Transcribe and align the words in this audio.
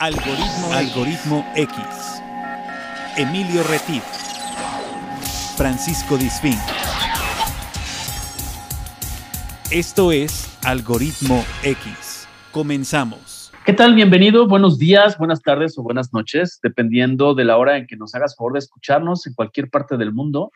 Algoritmo, 0.00 0.72
Algoritmo 0.74 1.44
X. 1.56 2.22
Emilio 3.16 3.64
Retif. 3.64 4.04
Francisco 5.56 6.16
Disfín. 6.16 6.54
Esto 9.72 10.12
es 10.12 10.56
Algoritmo 10.64 11.44
X. 11.64 12.28
Comenzamos. 12.52 13.50
¿Qué 13.66 13.72
tal? 13.72 13.96
Bienvenido. 13.96 14.46
Buenos 14.46 14.78
días, 14.78 15.18
buenas 15.18 15.42
tardes 15.42 15.76
o 15.78 15.82
buenas 15.82 16.12
noches, 16.12 16.60
dependiendo 16.62 17.34
de 17.34 17.44
la 17.44 17.56
hora 17.56 17.76
en 17.76 17.88
que 17.88 17.96
nos 17.96 18.14
hagas 18.14 18.36
favor 18.36 18.52
de 18.52 18.60
escucharnos 18.60 19.26
en 19.26 19.34
cualquier 19.34 19.68
parte 19.68 19.96
del 19.96 20.12
mundo. 20.12 20.52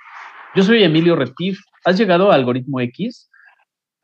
Yo 0.55 0.63
soy 0.63 0.85
Emilio 0.85 1.17
Retif. 1.17 1.59
Has 1.85 1.99
llegado 1.99 2.31
a 2.31 2.37
Algoritmo 2.37 2.79
X. 2.79 3.29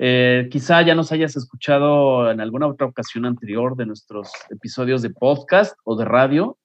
Eh, 0.01 0.49
quizá 0.51 0.83
ya 0.83 0.95
nos 0.95 1.11
hayas 1.11 1.37
escuchado 1.37 2.30
en 2.30 2.41
alguna 2.41 2.69
otra 2.69 2.87
ocasión 2.87 3.27
anterior 3.27 3.77
de 3.77 3.87
nuestros 3.87 4.30
episodios 4.48 5.03
de 5.03 5.11
podcast 5.11 5.77
o 5.84 5.97
de 5.97 6.05
radio. 6.05 6.57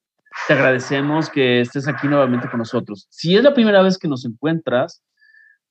Te 0.48 0.54
agradecemos 0.54 1.30
que 1.30 1.62
estés 1.62 1.88
aquí 1.88 2.08
nuevamente 2.08 2.50
con 2.50 2.60
nosotros. 2.60 3.08
Si 3.10 3.36
es 3.36 3.44
la 3.44 3.54
primera 3.54 3.82
vez 3.82 3.98
que 3.98 4.08
nos 4.08 4.26
encuentras, 4.26 5.04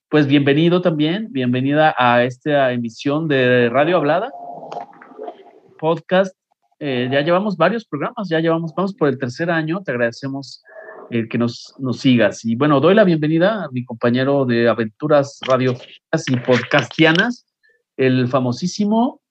pues 0.09 0.27
bienvenido 0.27 0.83
también, 0.83 1.29
bienvenida 1.31 1.95
a 1.97 2.25
esta 2.25 2.73
emisión 2.73 3.29
de 3.29 3.71
Radio 3.71 3.97
Hablada, 3.97 4.31
podcast. 5.79 6.37
Eh, 6.81 7.09
ya 7.13 7.21
llevamos 7.21 7.57
varios 7.57 7.85
programas, 7.85 8.29
ya 8.29 8.41
llevamos, 8.41 8.75
vamos 8.77 8.93
por 8.95 9.09
el 9.09 9.19
tercer 9.19 9.51
año, 9.51 9.83
te 9.85 9.93
agradecemos 9.93 10.63
el 11.11 11.29
que 11.29 11.39
nos, 11.39 11.75
nos 11.79 12.01
sigas. 12.01 12.45
Y 12.45 12.57
bueno, 12.57 12.81
doy 12.81 12.95
la 12.95 13.05
bienvenida 13.05 13.65
a 13.65 13.71
mi 13.71 13.85
compañero 13.85 14.45
de 14.45 14.69
aventuras 14.69 15.39
radio 15.47 15.75
y 16.27 16.37
podcastianas, 16.37 17.47
el 17.97 18.29
famosísimo 18.29 19.22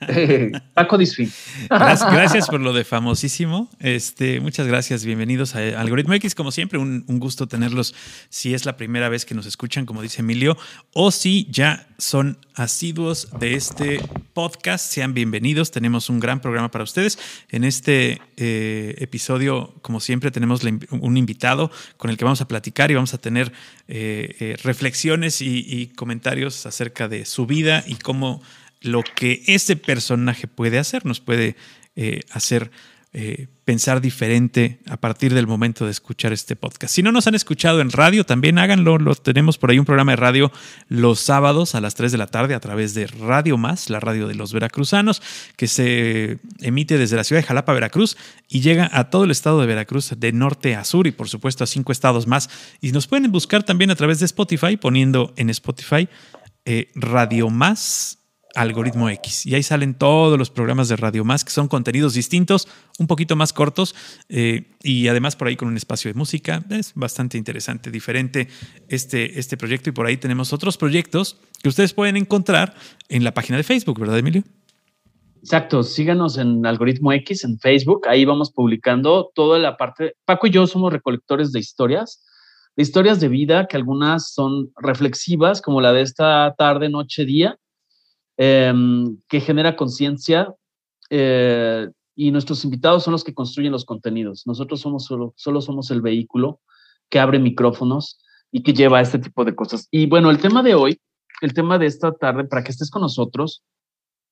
Paco 0.74 0.98
Disfín. 0.98 1.32
Gracias, 1.68 2.48
por 2.48 2.60
lo 2.60 2.72
de 2.72 2.84
famosísimo. 2.84 3.70
Este, 3.80 4.40
muchas 4.40 4.66
gracias. 4.66 5.04
Bienvenidos 5.04 5.54
a 5.54 5.80
Algoritmo 5.80 6.14
X. 6.14 6.34
Como 6.34 6.52
siempre, 6.52 6.78
un, 6.78 7.04
un, 7.08 7.18
gusto 7.18 7.46
tenerlos 7.46 7.94
si 8.28 8.54
es 8.54 8.64
la 8.64 8.76
primera 8.76 9.08
vez 9.08 9.24
que 9.24 9.34
nos 9.34 9.46
escuchan, 9.46 9.86
como 9.86 10.02
dice 10.02 10.20
Emilio, 10.20 10.56
o 10.92 11.10
si 11.10 11.46
ya 11.50 11.88
son 11.98 12.38
asiduos 12.54 13.28
de 13.38 13.54
este 13.54 14.00
podcast. 14.32 14.92
Sean 14.92 15.14
bienvenidos. 15.14 15.70
Tenemos 15.70 16.10
un 16.10 16.20
gran 16.20 16.40
programa 16.40 16.70
para 16.70 16.84
ustedes. 16.84 17.18
En 17.50 17.64
este 17.64 18.20
eh, 18.36 18.94
episodio, 18.98 19.74
como 19.82 20.00
siempre, 20.00 20.30
tenemos 20.30 20.62
un 20.90 21.16
invitado 21.16 21.70
con 21.96 22.10
el 22.10 22.16
que 22.16 22.24
vamos 22.24 22.40
a 22.40 22.48
platicar 22.48 22.90
y 22.90 22.94
vamos 22.94 23.14
a 23.14 23.18
tener 23.18 23.52
eh, 23.88 24.36
eh, 24.40 24.56
reflexiones 24.62 25.40
y, 25.40 25.64
y 25.66 25.88
comentarios 25.88 26.66
acerca 26.66 27.08
de 27.08 27.24
su 27.24 27.46
vida 27.46 27.84
y 27.86 27.96
cómo 27.96 28.42
lo 28.80 29.02
que 29.02 29.42
ese 29.46 29.76
personaje 29.76 30.46
puede 30.46 30.78
hacer, 30.78 31.04
nos 31.04 31.20
puede 31.20 31.56
eh, 31.96 32.20
hacer 32.30 32.70
eh, 33.18 33.46
pensar 33.64 34.02
diferente 34.02 34.80
a 34.86 34.98
partir 34.98 35.32
del 35.32 35.46
momento 35.46 35.86
de 35.86 35.90
escuchar 35.90 36.34
este 36.34 36.54
podcast. 36.54 36.92
Si 36.92 37.02
no 37.02 37.12
nos 37.12 37.26
han 37.26 37.34
escuchado 37.34 37.80
en 37.80 37.90
radio, 37.90 38.24
también 38.24 38.58
háganlo. 38.58 38.98
Lo, 38.98 39.14
tenemos 39.14 39.56
por 39.56 39.70
ahí 39.70 39.78
un 39.78 39.86
programa 39.86 40.12
de 40.12 40.16
radio 40.16 40.52
los 40.88 41.20
sábados 41.20 41.74
a 41.74 41.80
las 41.80 41.94
3 41.94 42.12
de 42.12 42.18
la 42.18 42.26
tarde 42.26 42.54
a 42.54 42.60
través 42.60 42.92
de 42.92 43.06
Radio 43.06 43.56
Más, 43.56 43.88
la 43.88 44.00
radio 44.00 44.28
de 44.28 44.34
los 44.34 44.52
veracruzanos, 44.52 45.22
que 45.56 45.66
se 45.66 46.40
emite 46.60 46.98
desde 46.98 47.16
la 47.16 47.24
ciudad 47.24 47.40
de 47.40 47.46
Jalapa, 47.46 47.72
Veracruz, 47.72 48.18
y 48.50 48.60
llega 48.60 48.90
a 48.92 49.08
todo 49.08 49.24
el 49.24 49.30
estado 49.30 49.62
de 49.62 49.66
Veracruz, 49.66 50.12
de 50.14 50.32
norte 50.32 50.76
a 50.76 50.84
sur, 50.84 51.06
y 51.06 51.10
por 51.10 51.30
supuesto 51.30 51.64
a 51.64 51.66
cinco 51.66 51.92
estados 51.92 52.26
más. 52.26 52.50
Y 52.82 52.92
nos 52.92 53.06
pueden 53.06 53.32
buscar 53.32 53.62
también 53.62 53.90
a 53.90 53.96
través 53.96 54.18
de 54.18 54.26
Spotify, 54.26 54.76
poniendo 54.76 55.32
en 55.38 55.48
Spotify 55.48 56.06
eh, 56.66 56.90
Radio 56.94 57.48
Más 57.48 58.18
Algoritmo 58.56 59.08
X. 59.10 59.46
Y 59.46 59.54
ahí 59.54 59.62
salen 59.62 59.94
todos 59.94 60.38
los 60.38 60.50
programas 60.50 60.88
de 60.88 60.96
Radio 60.96 61.24
Más, 61.24 61.44
que 61.44 61.50
son 61.50 61.68
contenidos 61.68 62.14
distintos, 62.14 62.66
un 62.98 63.06
poquito 63.06 63.36
más 63.36 63.52
cortos, 63.52 63.94
eh, 64.28 64.72
y 64.82 65.08
además 65.08 65.36
por 65.36 65.48
ahí 65.48 65.56
con 65.56 65.68
un 65.68 65.76
espacio 65.76 66.10
de 66.10 66.18
música. 66.18 66.64
Es 66.70 66.92
bastante 66.94 67.38
interesante, 67.38 67.90
diferente 67.90 68.48
este, 68.88 69.38
este 69.38 69.56
proyecto. 69.56 69.90
Y 69.90 69.92
por 69.92 70.06
ahí 70.06 70.16
tenemos 70.16 70.52
otros 70.52 70.76
proyectos 70.76 71.38
que 71.62 71.68
ustedes 71.68 71.92
pueden 71.92 72.16
encontrar 72.16 72.74
en 73.08 73.24
la 73.24 73.34
página 73.34 73.58
de 73.58 73.62
Facebook, 73.62 74.00
¿verdad, 74.00 74.18
Emilio? 74.18 74.42
Exacto, 75.42 75.84
síganos 75.84 76.38
en 76.38 76.66
Algoritmo 76.66 77.12
X 77.12 77.44
en 77.44 77.58
Facebook, 77.60 78.08
ahí 78.08 78.24
vamos 78.24 78.50
publicando 78.50 79.30
toda 79.32 79.60
la 79.60 79.76
parte. 79.76 80.16
Paco 80.24 80.48
y 80.48 80.50
yo 80.50 80.66
somos 80.66 80.92
recolectores 80.92 81.52
de 81.52 81.60
historias, 81.60 82.24
de 82.74 82.82
historias 82.82 83.20
de 83.20 83.28
vida 83.28 83.66
que 83.68 83.76
algunas 83.76 84.32
son 84.32 84.72
reflexivas, 84.76 85.62
como 85.62 85.80
la 85.80 85.92
de 85.92 86.02
esta 86.02 86.54
tarde, 86.58 86.88
noche, 86.88 87.24
día, 87.24 87.58
eh, 88.38 88.72
que 89.28 89.40
genera 89.40 89.76
conciencia 89.76 90.54
eh, 91.10 91.88
y 92.14 92.30
nuestros 92.30 92.64
invitados 92.64 93.04
son 93.04 93.12
los 93.12 93.24
que 93.24 93.34
construyen 93.34 93.72
los 93.72 93.84
contenidos. 93.84 94.46
Nosotros 94.46 94.80
somos 94.80 95.04
solo, 95.04 95.34
solo 95.36 95.60
somos 95.60 95.90
el 95.90 96.00
vehículo 96.00 96.60
que 97.08 97.18
abre 97.18 97.38
micrófonos 97.38 98.18
y 98.50 98.62
que 98.62 98.72
lleva 98.72 99.00
este 99.00 99.18
tipo 99.18 99.44
de 99.44 99.54
cosas. 99.54 99.88
Y 99.90 100.06
bueno, 100.06 100.30
el 100.30 100.38
tema 100.38 100.62
de 100.62 100.74
hoy, 100.74 101.00
el 101.42 101.54
tema 101.54 101.78
de 101.78 101.86
esta 101.86 102.12
tarde, 102.12 102.44
para 102.44 102.64
que 102.64 102.70
estés 102.70 102.90
con 102.90 103.02
nosotros, 103.02 103.62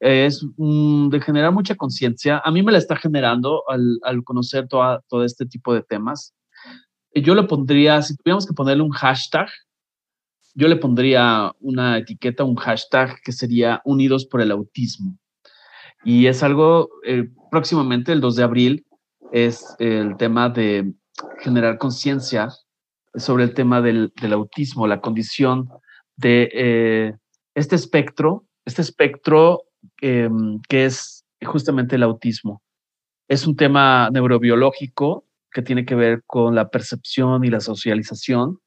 es 0.00 0.44
mm, 0.56 1.08
de 1.08 1.20
generar 1.20 1.52
mucha 1.52 1.74
conciencia. 1.74 2.42
A 2.44 2.50
mí 2.50 2.62
me 2.62 2.72
la 2.72 2.78
está 2.78 2.96
generando 2.96 3.62
al, 3.68 3.98
al 4.02 4.24
conocer 4.24 4.66
toda, 4.68 5.02
todo 5.08 5.24
este 5.24 5.46
tipo 5.46 5.74
de 5.74 5.82
temas. 5.82 6.34
Yo 7.14 7.34
le 7.34 7.44
pondría, 7.44 8.02
si 8.02 8.16
tuviéramos 8.16 8.46
que 8.46 8.54
ponerle 8.54 8.82
un 8.82 8.90
hashtag, 8.90 9.48
yo 10.54 10.68
le 10.68 10.76
pondría 10.76 11.52
una 11.60 11.98
etiqueta, 11.98 12.44
un 12.44 12.56
hashtag 12.56 13.20
que 13.22 13.32
sería 13.32 13.82
Unidos 13.84 14.26
por 14.26 14.40
el 14.40 14.50
Autismo. 14.50 15.18
Y 16.04 16.26
es 16.26 16.42
algo, 16.42 16.90
eh, 17.04 17.28
próximamente, 17.50 18.12
el 18.12 18.20
2 18.20 18.36
de 18.36 18.42
abril, 18.42 18.86
es 19.32 19.74
el 19.78 20.16
tema 20.16 20.48
de 20.48 20.92
generar 21.40 21.78
conciencia 21.78 22.50
sobre 23.14 23.44
el 23.44 23.54
tema 23.54 23.80
del, 23.80 24.12
autismo, 24.32 24.86
la 24.86 25.00
condición 25.00 25.68
de 26.16 26.50
eh, 26.52 27.14
este 27.54 27.76
espectro, 27.76 28.46
este 28.64 28.82
espectro 28.82 29.62
eh, 30.00 30.28
que 30.68 30.84
es 30.84 31.24
justamente 31.44 31.96
el 31.96 32.02
autismo. 32.02 32.62
Es 33.28 33.46
un 33.46 33.56
tema 33.56 34.10
neurobiológico 34.12 35.26
que 35.50 35.62
tiene 35.62 35.84
que 35.84 35.94
ver 35.94 36.22
con 36.26 36.54
la 36.54 36.68
percepción 36.68 37.44
y 37.44 37.50
la 37.50 37.60
socialización, 37.60 38.58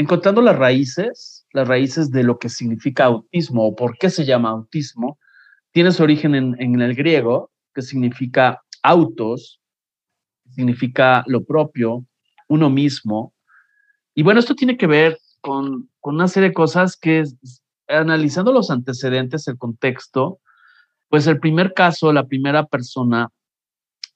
encontrando 0.00 0.40
las 0.40 0.56
raíces, 0.56 1.46
las 1.52 1.68
raíces 1.68 2.10
de 2.10 2.22
lo 2.24 2.38
que 2.38 2.48
significa 2.48 3.04
autismo 3.04 3.66
o 3.66 3.76
por 3.76 3.98
qué 3.98 4.08
se 4.08 4.24
llama 4.24 4.48
autismo, 4.48 5.18
tiene 5.72 5.92
su 5.92 6.02
origen 6.02 6.34
en, 6.34 6.80
el 6.80 6.94
griego, 6.94 7.50
que 7.74 7.82
significa 7.82 8.62
autos, 8.82 9.60
significa 10.48 11.22
lo 11.26 11.44
propio, 11.44 12.06
uno 12.48 12.70
mismo. 12.70 13.34
Y 14.14 14.22
bueno, 14.22 14.40
esto 14.40 14.54
tiene 14.54 14.78
que 14.78 14.86
ver 14.86 15.18
con, 15.42 15.90
con 16.00 16.14
una 16.14 16.28
serie 16.28 16.48
de 16.48 16.54
cosas 16.54 16.96
que, 16.96 17.24
analizando 17.86 18.52
los 18.52 18.70
antecedentes, 18.70 19.48
el 19.48 19.58
contexto, 19.58 20.40
pues 21.10 21.26
el 21.26 21.38
primer 21.40 21.74
caso, 21.74 22.10
la 22.10 22.26
primera 22.26 22.64
persona, 22.64 23.28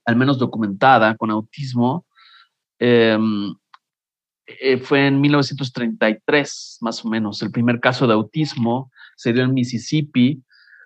al 0.06 0.16
menos 0.16 0.38
documentada, 0.38 1.14
con 1.14 1.30
autismo, 1.30 2.06
eh, 2.78 3.18
eh, 4.46 4.78
fue 4.78 5.06
en 5.06 5.20
1933, 5.20 6.78
más 6.80 7.04
o 7.04 7.08
menos. 7.08 7.40
El 7.42 7.50
primer 7.50 7.80
caso 7.80 8.06
de 8.06 8.14
autismo 8.14 8.90
se 9.16 9.32
dio 9.32 9.42
en 9.42 9.54
Mississippi 9.54 10.42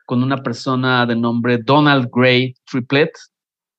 con 0.06 0.22
una 0.22 0.42
persona 0.42 1.04
de 1.06 1.16
nombre 1.16 1.58
Donald 1.58 2.08
Gray 2.12 2.54
Triplet. 2.64 3.10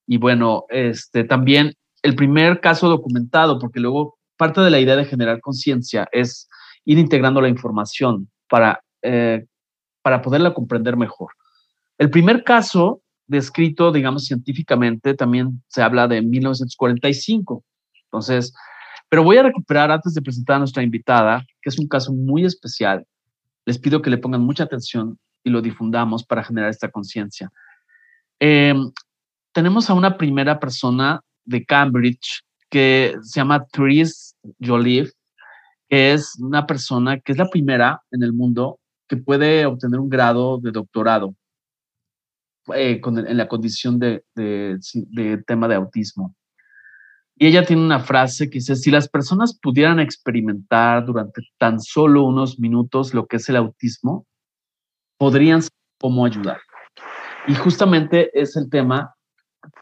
Y 0.05 0.17
bueno, 0.17 0.65
este, 0.69 1.23
también 1.23 1.73
el 2.01 2.15
primer 2.15 2.59
caso 2.59 2.89
documentado, 2.89 3.59
porque 3.59 3.79
luego 3.79 4.17
parte 4.37 4.61
de 4.61 4.69
la 4.69 4.79
idea 4.79 4.95
de 4.95 5.05
generar 5.05 5.41
conciencia 5.41 6.07
es 6.11 6.49
ir 6.85 6.97
integrando 6.97 7.41
la 7.41 7.49
información 7.49 8.29
para, 8.49 8.81
eh, 9.01 9.45
para 10.01 10.21
poderla 10.21 10.53
comprender 10.53 10.97
mejor. 10.97 11.31
El 11.97 12.09
primer 12.09 12.43
caso 12.43 13.01
descrito, 13.27 13.91
digamos, 13.91 14.25
científicamente, 14.25 15.13
también 15.13 15.61
se 15.67 15.81
habla 15.81 16.07
de 16.07 16.21
1945. 16.21 17.63
Entonces, 18.05 18.53
pero 19.09 19.23
voy 19.23 19.37
a 19.37 19.43
recuperar 19.43 19.91
antes 19.91 20.13
de 20.13 20.21
presentar 20.21 20.57
a 20.57 20.59
nuestra 20.59 20.83
invitada, 20.83 21.43
que 21.61 21.69
es 21.69 21.79
un 21.79 21.87
caso 21.87 22.13
muy 22.13 22.45
especial. 22.45 23.05
Les 23.65 23.79
pido 23.79 24.01
que 24.01 24.11
le 24.11 24.19
pongan 24.19 24.41
mucha 24.41 24.63
atención 24.63 25.17
y 25.43 25.49
lo 25.49 25.61
difundamos 25.61 26.23
para 26.23 26.43
generar 26.43 26.69
esta 26.69 26.91
conciencia. 26.91 27.51
Eh, 28.39 28.75
tenemos 29.51 29.89
a 29.89 29.95
una 29.95 30.15
primera 30.15 30.59
persona 30.59 31.21
de 31.43 31.65
Cambridge 31.65 32.43
que 32.69 33.15
se 33.23 33.39
llama 33.39 33.65
Therese 33.65 34.35
Joliffe, 34.63 35.11
que 35.89 36.13
es 36.13 36.35
una 36.39 36.67
persona 36.67 37.19
que 37.19 37.31
es 37.31 37.37
la 37.37 37.49
primera 37.49 38.01
en 38.11 38.21
el 38.21 38.31
mundo 38.31 38.79
que 39.07 39.17
puede 39.17 39.65
obtener 39.65 39.99
un 39.99 40.09
grado 40.09 40.59
de 40.59 40.71
doctorado 40.71 41.33
eh, 42.75 43.01
en 43.03 43.37
la 43.37 43.47
condición 43.47 43.97
de 43.97 44.23
tema 45.47 45.67
de 45.67 45.75
autismo. 45.75 46.35
Y 47.41 47.47
ella 47.47 47.65
tiene 47.65 47.81
una 47.81 48.01
frase 48.01 48.49
que 48.49 48.59
dice, 48.59 48.75
si 48.75 48.91
las 48.91 49.07
personas 49.07 49.57
pudieran 49.57 50.01
experimentar 50.01 51.05
durante 51.05 51.41
tan 51.57 51.79
solo 51.79 52.23
unos 52.23 52.59
minutos 52.59 53.13
lo 53.13 53.27
que 53.27 53.37
es 53.37 53.47
el 53.47 53.55
autismo, 53.55 54.27
podrían 55.17 55.61
saber 55.61 55.79
cómo 56.01 56.25
ayudar. 56.25 56.59
Y 57.47 57.55
justamente 57.55 58.29
es 58.37 58.57
el 58.57 58.69
tema 58.69 59.15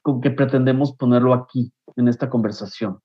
con 0.03 0.21
que 0.21 0.29
pretendemos 0.29 0.95
ponerlo 0.95 1.33
aquí, 1.33 1.73
en 1.95 2.07
esta 2.07 2.29
conversación. 2.29 2.99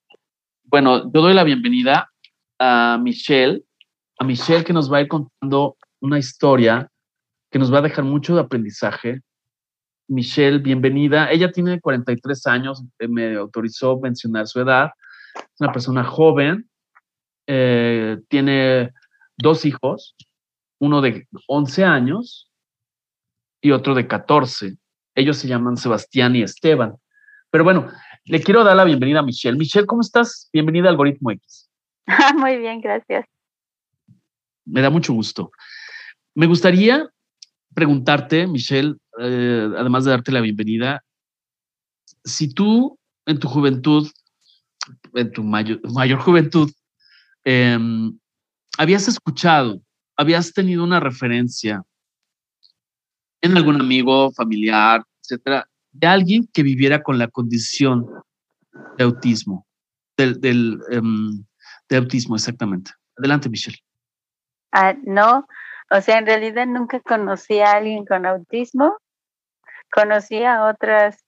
Bueno, 0.64 1.10
yo 1.10 1.22
doy 1.22 1.32
la 1.32 1.44
bienvenida 1.44 2.10
a 2.58 2.98
Michelle, 3.02 3.64
a 4.18 4.24
Michelle 4.24 4.64
que 4.64 4.74
nos 4.74 4.92
va 4.92 4.98
a 4.98 5.00
ir 5.00 5.08
contando 5.08 5.78
una 6.00 6.18
historia 6.18 6.90
que 7.50 7.58
nos 7.58 7.72
va 7.72 7.78
a 7.78 7.82
dejar 7.82 8.04
mucho 8.04 8.34
de 8.34 8.42
aprendizaje. 8.42 9.22
Michelle, 10.12 10.58
bienvenida. 10.58 11.30
Ella 11.30 11.50
tiene 11.50 11.80
43 11.80 12.46
años, 12.46 12.84
eh, 12.98 13.08
me 13.08 13.34
autorizó 13.34 13.98
mencionar 13.98 14.46
su 14.46 14.60
edad. 14.60 14.90
Es 15.34 15.60
una 15.60 15.72
persona 15.72 16.04
joven, 16.04 16.68
eh, 17.46 18.18
tiene 18.28 18.92
dos 19.38 19.64
hijos, 19.64 20.14
uno 20.78 21.00
de 21.00 21.26
11 21.48 21.84
años 21.84 22.50
y 23.62 23.70
otro 23.70 23.94
de 23.94 24.06
14. 24.06 24.76
Ellos 25.14 25.38
se 25.38 25.48
llaman 25.48 25.78
Sebastián 25.78 26.36
y 26.36 26.42
Esteban. 26.42 26.94
Pero 27.50 27.64
bueno, 27.64 27.90
le 28.26 28.42
quiero 28.42 28.64
dar 28.64 28.76
la 28.76 28.84
bienvenida 28.84 29.20
a 29.20 29.22
Michelle. 29.22 29.56
Michelle, 29.56 29.86
¿cómo 29.86 30.02
estás? 30.02 30.50
Bienvenida 30.52 30.88
a 30.88 30.90
Algoritmo 30.90 31.30
X. 31.30 31.70
Muy 32.36 32.58
bien, 32.58 32.82
gracias. 32.82 33.24
Me 34.66 34.82
da 34.82 34.90
mucho 34.90 35.14
gusto. 35.14 35.50
Me 36.34 36.46
gustaría 36.46 37.08
preguntarte, 37.74 38.46
Michelle, 38.46 38.96
eh, 39.20 39.68
además 39.76 40.04
de 40.04 40.10
darte 40.10 40.32
la 40.32 40.40
bienvenida, 40.40 41.02
si 42.24 42.52
tú 42.52 42.98
en 43.26 43.38
tu 43.38 43.48
juventud, 43.48 44.08
en 45.14 45.32
tu 45.32 45.42
mayor, 45.42 46.18
juventud, 46.20 46.70
em, 47.44 48.18
habías 48.78 49.08
escuchado, 49.08 49.80
habías 50.16 50.52
tenido 50.52 50.84
una 50.84 51.00
referencia 51.00 51.82
en 53.40 53.56
algún 53.56 53.80
amigo, 53.80 54.32
familiar, 54.32 55.04
etcétera, 55.22 55.68
de 55.92 56.06
alguien 56.06 56.48
que 56.52 56.62
viviera 56.62 57.02
con 57.02 57.18
la 57.18 57.28
condición 57.28 58.06
de 58.96 59.04
autismo, 59.04 59.66
del, 60.16 60.80
em, 60.90 61.44
de 61.88 61.96
autismo, 61.96 62.36
exactamente. 62.36 62.92
Adelante, 63.16 63.48
Michelle. 63.48 63.78
Ah, 64.72 64.94
no, 65.04 65.46
o 65.92 66.00
sea, 66.00 66.18
en 66.18 66.26
realidad 66.26 66.66
nunca 66.66 67.00
conocí 67.00 67.60
a 67.60 67.72
alguien 67.72 68.06
con 68.06 68.24
autismo. 68.24 68.96
Conocí 69.92 70.42
a 70.42 70.64
otras, 70.64 71.22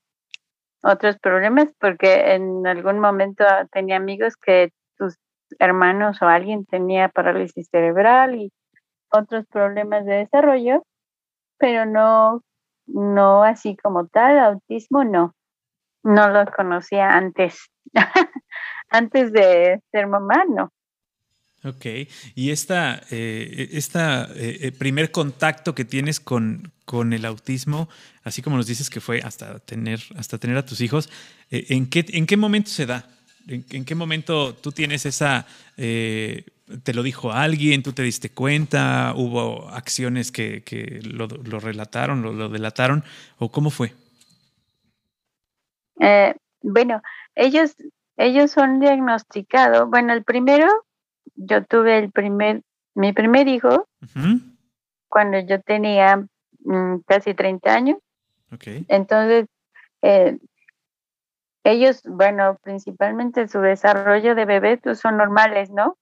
otros 0.82 1.18
problemas 1.18 1.68
porque 1.78 2.34
en 2.34 2.66
algún 2.66 2.98
momento 2.98 3.44
tenía 3.72 3.96
amigos 3.96 4.36
que 4.36 4.70
sus 4.96 5.16
hermanos 5.58 6.22
o 6.22 6.26
alguien 6.26 6.64
tenía 6.64 7.10
parálisis 7.10 7.68
cerebral 7.70 8.36
y 8.36 8.52
otros 9.10 9.44
problemas 9.46 10.06
de 10.06 10.14
desarrollo, 10.14 10.82
pero 11.58 11.84
no, 11.84 12.40
no 12.86 13.42
así 13.42 13.76
como 13.76 14.06
tal, 14.06 14.38
autismo 14.38 15.04
no. 15.04 15.34
No 16.02 16.30
lo 16.30 16.46
conocía 16.46 17.10
antes. 17.10 17.68
antes 18.90 19.30
de 19.32 19.82
ser 19.90 20.06
mamá, 20.06 20.44
no. 20.48 20.70
Ok, 21.64 21.86
y 22.34 22.50
esta, 22.50 23.00
eh, 23.10 23.70
esta 23.72 24.24
eh, 24.34 24.58
eh, 24.60 24.72
primer 24.72 25.10
contacto 25.10 25.74
que 25.74 25.86
tienes 25.86 26.20
con, 26.20 26.72
con, 26.84 27.14
el 27.14 27.24
autismo, 27.24 27.88
así 28.22 28.42
como 28.42 28.58
nos 28.58 28.66
dices 28.66 28.90
que 28.90 29.00
fue 29.00 29.22
hasta 29.22 29.60
tener, 29.60 30.00
hasta 30.14 30.36
tener 30.36 30.58
a 30.58 30.66
tus 30.66 30.82
hijos, 30.82 31.08
¿en, 31.50 31.88
qué, 31.88 32.04
¿en 32.08 32.26
qué 32.26 32.36
momento 32.36 32.68
se 32.68 32.84
da? 32.84 33.08
¿En, 33.48 33.86
qué 33.86 33.94
momento 33.94 34.54
tú 34.54 34.72
tienes 34.72 35.06
esa, 35.06 35.46
te 35.76 36.92
lo 36.92 37.02
dijo 37.02 37.32
alguien, 37.32 37.82
tú 37.82 37.94
te 37.94 38.02
diste 38.02 38.28
cuenta, 38.28 39.14
hubo 39.16 39.70
acciones 39.70 40.30
que, 40.30 40.62
que 40.64 41.00
lo, 41.02 41.28
lo, 41.28 41.60
relataron, 41.60 42.20
lo, 42.20 42.34
lo, 42.34 42.50
delataron, 42.50 43.04
o 43.38 43.50
cómo 43.50 43.70
fue? 43.70 43.94
bueno, 46.60 47.02
ellos, 47.34 47.74
ellos 48.18 48.50
son 48.50 48.80
diagnosticados, 48.80 49.88
bueno, 49.88 50.12
el 50.12 50.24
primero 50.24 50.83
yo 51.34 51.64
tuve 51.64 51.98
el 51.98 52.12
primer, 52.12 52.62
mi 52.94 53.12
primer 53.12 53.48
hijo 53.48 53.86
cuando 55.08 55.38
yo 55.40 55.60
tenía 55.60 56.26
mm, 56.60 56.98
casi 57.06 57.34
30 57.34 57.74
años. 57.74 57.98
Entonces, 58.88 59.46
eh, 60.02 60.38
ellos, 61.64 62.02
bueno, 62.04 62.58
principalmente 62.62 63.48
su 63.48 63.60
desarrollo 63.60 64.34
de 64.34 64.44
bebé 64.44 64.76
pues, 64.76 65.00
son 65.00 65.16
normales, 65.16 65.70
¿no? 65.70 65.96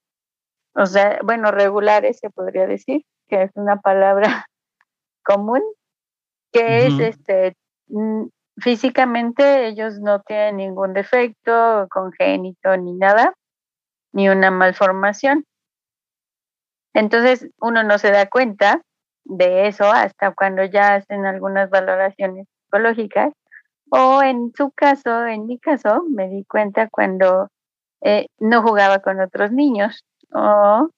O 0.74 0.86
sea, 0.86 1.20
bueno, 1.22 1.50
regulares 1.50 2.18
se 2.18 2.30
podría 2.30 2.66
decir, 2.66 3.04
que 3.28 3.42
es 3.42 3.50
una 3.54 3.80
palabra 3.80 4.46
común, 5.24 5.62
que 6.52 6.86
es 6.86 6.98
este, 6.98 7.56
mm, 7.88 8.24
físicamente 8.58 9.68
ellos 9.68 9.98
no 10.00 10.20
tienen 10.20 10.56
ningún 10.56 10.92
defecto 10.92 11.86
congénito 11.90 12.76
ni 12.76 12.94
nada, 12.94 13.34
ni 14.12 14.28
una 14.28 14.50
malformación. 14.50 15.46
Entonces 16.94 17.48
uno 17.60 17.82
no 17.82 17.98
se 17.98 18.10
da 18.10 18.28
cuenta 18.28 18.82
de 19.24 19.66
eso 19.68 19.90
hasta 19.90 20.32
cuando 20.32 20.64
ya 20.64 20.94
hacen 20.94 21.26
algunas 21.26 21.70
valoraciones 21.70 22.46
psicológicas 22.64 23.32
o 23.90 24.22
en 24.22 24.52
su 24.56 24.70
caso, 24.70 25.26
en 25.26 25.46
mi 25.46 25.58
caso, 25.58 26.02
me 26.08 26.28
di 26.28 26.44
cuenta 26.44 26.88
cuando 26.88 27.50
eh, 28.00 28.26
no 28.38 28.62
jugaba 28.62 29.00
con 29.00 29.20
otros 29.20 29.52
niños 29.52 30.04
o 30.32 30.88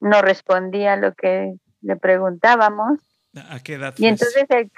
no 0.00 0.22
respondía 0.22 0.94
a 0.94 0.96
lo 0.96 1.14
que 1.14 1.54
le 1.82 1.96
preguntábamos. 1.96 3.00
¿A 3.50 3.60
qué 3.60 3.74
edad? 3.74 3.94
Y 3.98 4.06
entonces 4.06 4.46
el, 4.48 4.70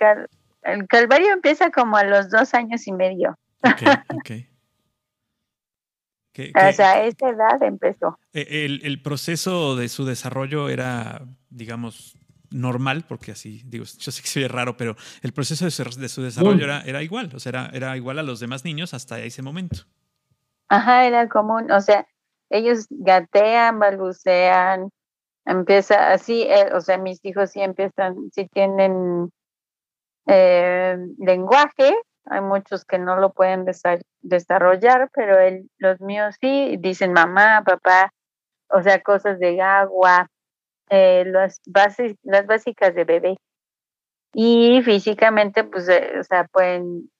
el, 0.63 0.89
calvario 0.89 1.33
empieza 1.33 1.71
como 1.71 1.97
a 1.97 2.03
los 2.03 2.29
dos 2.29 2.55
años 2.55 2.89
y 2.89 2.93
medio. 2.93 3.39
Okay, 4.19 4.49
o 6.39 6.73
sea, 6.73 6.93
a 6.93 7.05
esa 7.05 7.29
edad 7.29 7.63
empezó. 7.63 8.19
E, 8.33 8.65
el, 8.83 9.03
proceso 9.03 9.77
de 9.77 9.89
su 9.89 10.05
desarrollo 10.05 10.69
era, 10.69 11.27
digamos, 11.49 12.17
normal, 12.51 13.05
porque 13.09 13.33
así, 13.33 13.63
digo, 13.65 13.85
yo 13.99 14.13
sé 14.13 14.23
que 14.23 14.29
soy 14.29 14.47
raro, 14.47 14.77
pero 14.77 14.97
el 15.23 15.33
proceso 15.33 15.65
de 15.65 15.71
su, 15.71 16.23
desarrollo 16.23 16.65
era, 16.65 16.83
era, 16.83 17.03
igual, 17.03 17.31
o 17.35 17.41
sea, 17.41 17.51
era, 17.51 17.71
era, 17.73 17.97
igual 17.97 18.19
a 18.19 18.23
los 18.23 18.41
demás 18.41 18.65
niños 18.65 18.95
hasta 18.95 19.21
ese 19.21 19.43
momento. 19.43 19.83
Ajá, 20.69 21.07
era 21.07 21.29
común, 21.29 21.71
o 21.71 21.81
sea, 21.81 22.07
ellos 22.49 22.87
gatean, 22.91 23.79
balbucean, 23.79 24.91
empieza 25.45 26.13
así, 26.13 26.43
eh, 26.43 26.69
o 26.73 26.81
sea, 26.81 26.99
mis 26.99 27.25
hijos 27.25 27.51
sí 27.51 27.61
empiezan, 27.61 28.31
sí 28.33 28.49
tienen 28.53 29.33
eh, 30.27 30.97
lenguaje, 31.19 31.95
hay 32.27 32.41
muchos 32.41 32.85
que 32.85 32.99
no 32.99 33.17
lo 33.17 33.33
pueden 33.33 33.65
desarrollar, 34.21 35.11
pero 35.13 35.37
los 35.79 36.01
míos 36.01 36.37
sí, 36.41 36.77
dicen 36.79 37.13
mamá, 37.13 37.63
papá, 37.65 38.13
o 38.69 38.83
sea, 38.83 39.03
cosas 39.03 39.39
de 39.39 39.61
agua, 39.61 40.29
eh, 40.91 41.25
las, 41.27 41.61
bases, 41.67 42.17
las 42.23 42.47
básicas 42.47 42.95
de 42.95 43.05
bebé. 43.05 43.37
Y 44.33 44.81
físicamente, 44.83 45.65
pues, 45.65 45.89
eh, 45.89 46.19
o 46.21 46.25
sea, 46.25 46.45
pueden, 46.45 47.11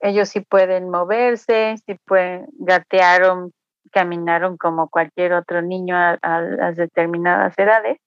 ellos 0.00 0.28
sí 0.28 0.40
pueden 0.40 0.90
moverse, 0.90 1.76
sí 1.86 1.96
pueden, 2.04 2.46
gatearon, 2.52 3.52
caminaron 3.92 4.56
como 4.56 4.88
cualquier 4.88 5.32
otro 5.32 5.62
niño 5.62 5.96
a, 5.96 6.18
a 6.20 6.40
las 6.42 6.76
determinadas 6.76 7.54
edades. 7.58 7.98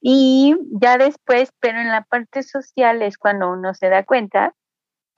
Y 0.00 0.56
ya 0.80 0.96
después, 0.98 1.50
pero 1.60 1.78
en 1.78 1.88
la 1.88 2.02
parte 2.02 2.42
social 2.42 3.02
es 3.02 3.18
cuando 3.18 3.50
uno 3.52 3.74
se 3.74 3.90
da 3.90 4.02
cuenta 4.04 4.54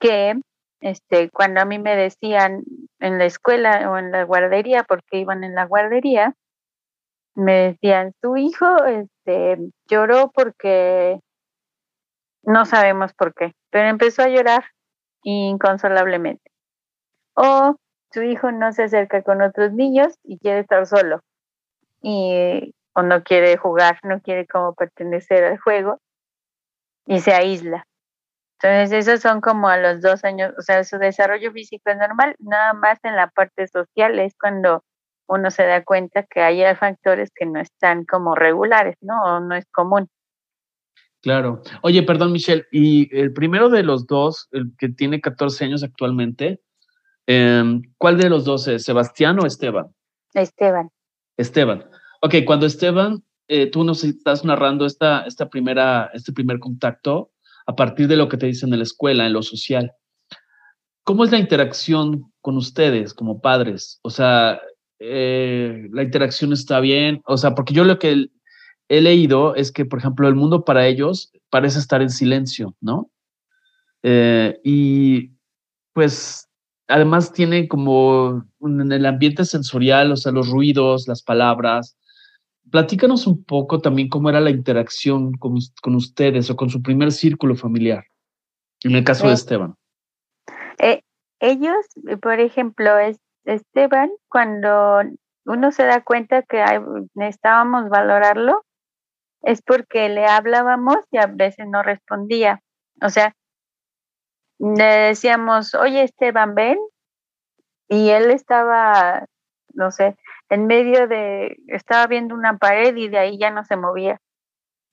que 0.03 0.35
este, 0.81 1.29
cuando 1.29 1.61
a 1.61 1.65
mí 1.65 1.79
me 1.79 1.95
decían 1.95 2.63
en 2.99 3.17
la 3.17 3.25
escuela 3.25 3.89
o 3.89 3.97
en 3.97 4.11
la 4.11 4.23
guardería, 4.23 4.83
porque 4.83 5.17
iban 5.17 5.45
en 5.45 5.55
la 5.55 5.65
guardería, 5.65 6.35
me 7.35 7.53
decían, 7.53 8.11
tu 8.21 8.35
hijo 8.35 8.83
este, 8.83 9.57
lloró 9.87 10.29
porque 10.31 11.19
no 12.43 12.65
sabemos 12.65 13.13
por 13.13 13.33
qué, 13.33 13.53
pero 13.71 13.87
empezó 13.87 14.23
a 14.23 14.27
llorar 14.27 14.65
inconsolablemente. 15.23 16.51
O 17.35 17.77
tu 18.11 18.21
hijo 18.21 18.51
no 18.51 18.73
se 18.73 18.83
acerca 18.83 19.23
con 19.23 19.41
otros 19.41 19.71
niños 19.71 20.15
y 20.21 20.37
quiere 20.37 20.59
estar 20.59 20.85
solo. 20.85 21.21
Y, 22.01 22.75
o 22.93 23.03
no 23.03 23.23
quiere 23.23 23.55
jugar, 23.55 23.99
no 24.03 24.19
quiere 24.19 24.45
como 24.47 24.75
pertenecer 24.75 25.45
al 25.45 25.59
juego 25.59 25.99
y 27.05 27.21
se 27.21 27.33
aísla. 27.33 27.85
Entonces, 28.63 29.07
esos 29.07 29.19
son 29.19 29.41
como 29.41 29.67
a 29.67 29.77
los 29.77 30.01
dos 30.01 30.23
años, 30.23 30.53
o 30.57 30.61
sea, 30.61 30.85
su 30.85 30.97
desarrollo 30.97 31.51
físico 31.51 31.91
es 31.91 31.97
normal, 31.97 32.33
nada 32.39 32.71
más 32.73 32.97
en 33.03 33.17
la 33.17 33.27
parte 33.27 33.67
social 33.67 34.17
es 34.19 34.35
cuando 34.39 34.85
uno 35.27 35.51
se 35.51 35.63
da 35.65 35.83
cuenta 35.83 36.23
que 36.23 36.39
hay 36.39 36.63
factores 36.75 37.29
que 37.35 37.45
no 37.45 37.59
están 37.59 38.05
como 38.05 38.35
regulares, 38.35 38.95
¿no? 39.01 39.21
O 39.21 39.39
no 39.41 39.55
es 39.55 39.65
común. 39.69 40.07
Claro. 41.21 41.61
Oye, 41.81 42.03
perdón, 42.03 42.31
Michelle, 42.31 42.65
y 42.71 43.13
el 43.17 43.33
primero 43.33 43.67
de 43.67 43.83
los 43.83 44.07
dos, 44.07 44.47
el 44.51 44.71
que 44.77 44.87
tiene 44.87 45.19
14 45.19 45.65
años 45.65 45.83
actualmente, 45.83 46.61
em, 47.27 47.81
¿cuál 47.97 48.17
de 48.17 48.29
los 48.29 48.45
dos 48.45 48.69
es, 48.69 48.85
Sebastián 48.85 49.39
o 49.41 49.45
Esteban? 49.45 49.93
Esteban. 50.33 50.89
Esteban. 51.35 51.83
Ok, 52.21 52.35
cuando 52.45 52.65
Esteban, 52.65 53.25
eh, 53.49 53.69
tú 53.69 53.83
nos 53.83 54.05
estás 54.05 54.45
narrando 54.45 54.85
esta, 54.85 55.25
esta 55.25 55.49
primera, 55.49 56.09
este 56.13 56.31
primer 56.31 56.59
contacto, 56.59 57.32
a 57.65 57.75
partir 57.75 58.07
de 58.07 58.17
lo 58.17 58.29
que 58.29 58.37
te 58.37 58.47
dicen 58.47 58.71
en 58.73 58.79
la 58.79 58.83
escuela, 58.83 59.25
en 59.25 59.33
lo 59.33 59.43
social. 59.43 59.93
¿cómo 61.03 61.23
es 61.23 61.31
la 61.31 61.39
interacción 61.39 62.31
con 62.41 62.57
ustedes 62.57 63.13
como 63.13 63.41
padres? 63.41 63.99
O 64.03 64.09
sea, 64.09 64.61
eh, 64.99 65.87
la 65.91 66.03
interacción 66.03 66.53
está 66.53 66.79
bien, 66.79 67.21
o 67.25 67.37
sea, 67.37 67.55
porque 67.55 67.73
yo 67.73 67.83
lo 67.83 67.99
que 67.99 68.27
he 68.89 69.01
leído 69.01 69.55
es 69.55 69.71
que, 69.71 69.85
por 69.85 69.99
ejemplo, 69.99 70.27
el 70.27 70.35
mundo 70.35 70.65
para 70.65 70.87
ellos 70.87 71.31
parece 71.49 71.79
estar 71.79 72.01
en 72.01 72.09
silencio, 72.09 72.75
¿no? 72.81 73.09
Eh, 74.03 74.59
y 74.63 75.31
pues 75.93 76.49
además 76.87 77.31
tiene 77.31 77.67
como 77.67 78.45
en 78.61 78.91
el 78.91 79.05
ambiente 79.05 79.45
sensorial, 79.45 80.11
o 80.11 80.17
sea, 80.17 80.31
los 80.31 80.49
ruidos, 80.49 81.07
las 81.07 81.23
palabras. 81.23 81.97
Platícanos 82.73 83.27
un 83.27 83.43
poco 83.43 83.81
también 83.81 84.09
cómo 84.09 84.31
era 84.31 84.39
la 84.39 84.49
interacción 84.49 85.33
con, 85.33 85.59
ustedes 85.95 86.49
o 86.49 86.55
con 86.55 86.71
su 86.71 86.81
primer 86.81 87.11
círculo 87.11 87.55
familiar, 87.55 88.03
en 88.83 88.95
el 88.95 89.03
caso 89.03 89.27
de 89.27 89.35
Esteban. 89.35 89.75
Eh, 90.79 91.03
ellos, 91.39 91.85
por 92.19 92.39
ejemplo, 92.39 92.97
es, 92.97 93.19
Esteban, 93.45 94.09
cuando 94.27 95.03
uno 95.45 95.71
se 95.71 95.83
da 95.83 96.01
cuenta 96.01 96.41
que 96.41 96.65
necesitábamos 97.13 97.89
valorarlo, 97.89 98.65
es 99.43 99.61
porque 99.61 100.09
le 100.09 100.25
hablábamos 100.25 100.97
y 101.11 101.19
a 101.19 101.27
veces 101.27 101.67
no 101.69 101.83
respondía. 101.83 102.59
O 103.03 103.09
sea, 103.09 103.35
le 104.57 104.83
decíamos, 104.83 105.75
oye 105.75 106.01
Esteban, 106.01 106.55
ven, 106.55 106.79
y 107.87 108.09
él 108.09 108.31
estaba, 108.31 109.27
no 109.75 109.91
sé, 109.91 110.17
en 110.53 110.67
medio 110.67 111.07
de, 111.07 111.57
estaba 111.67 112.05
viendo 112.05 112.35
una 112.35 112.57
pared 112.59 112.95
y 112.95 113.07
de 113.07 113.17
ahí 113.17 113.39
ya 113.39 113.49
no 113.49 113.65
se 113.65 113.75
movía, 113.75 114.21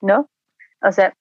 ¿no? 0.01 0.31
O 0.81 0.91
sea, 0.91 1.13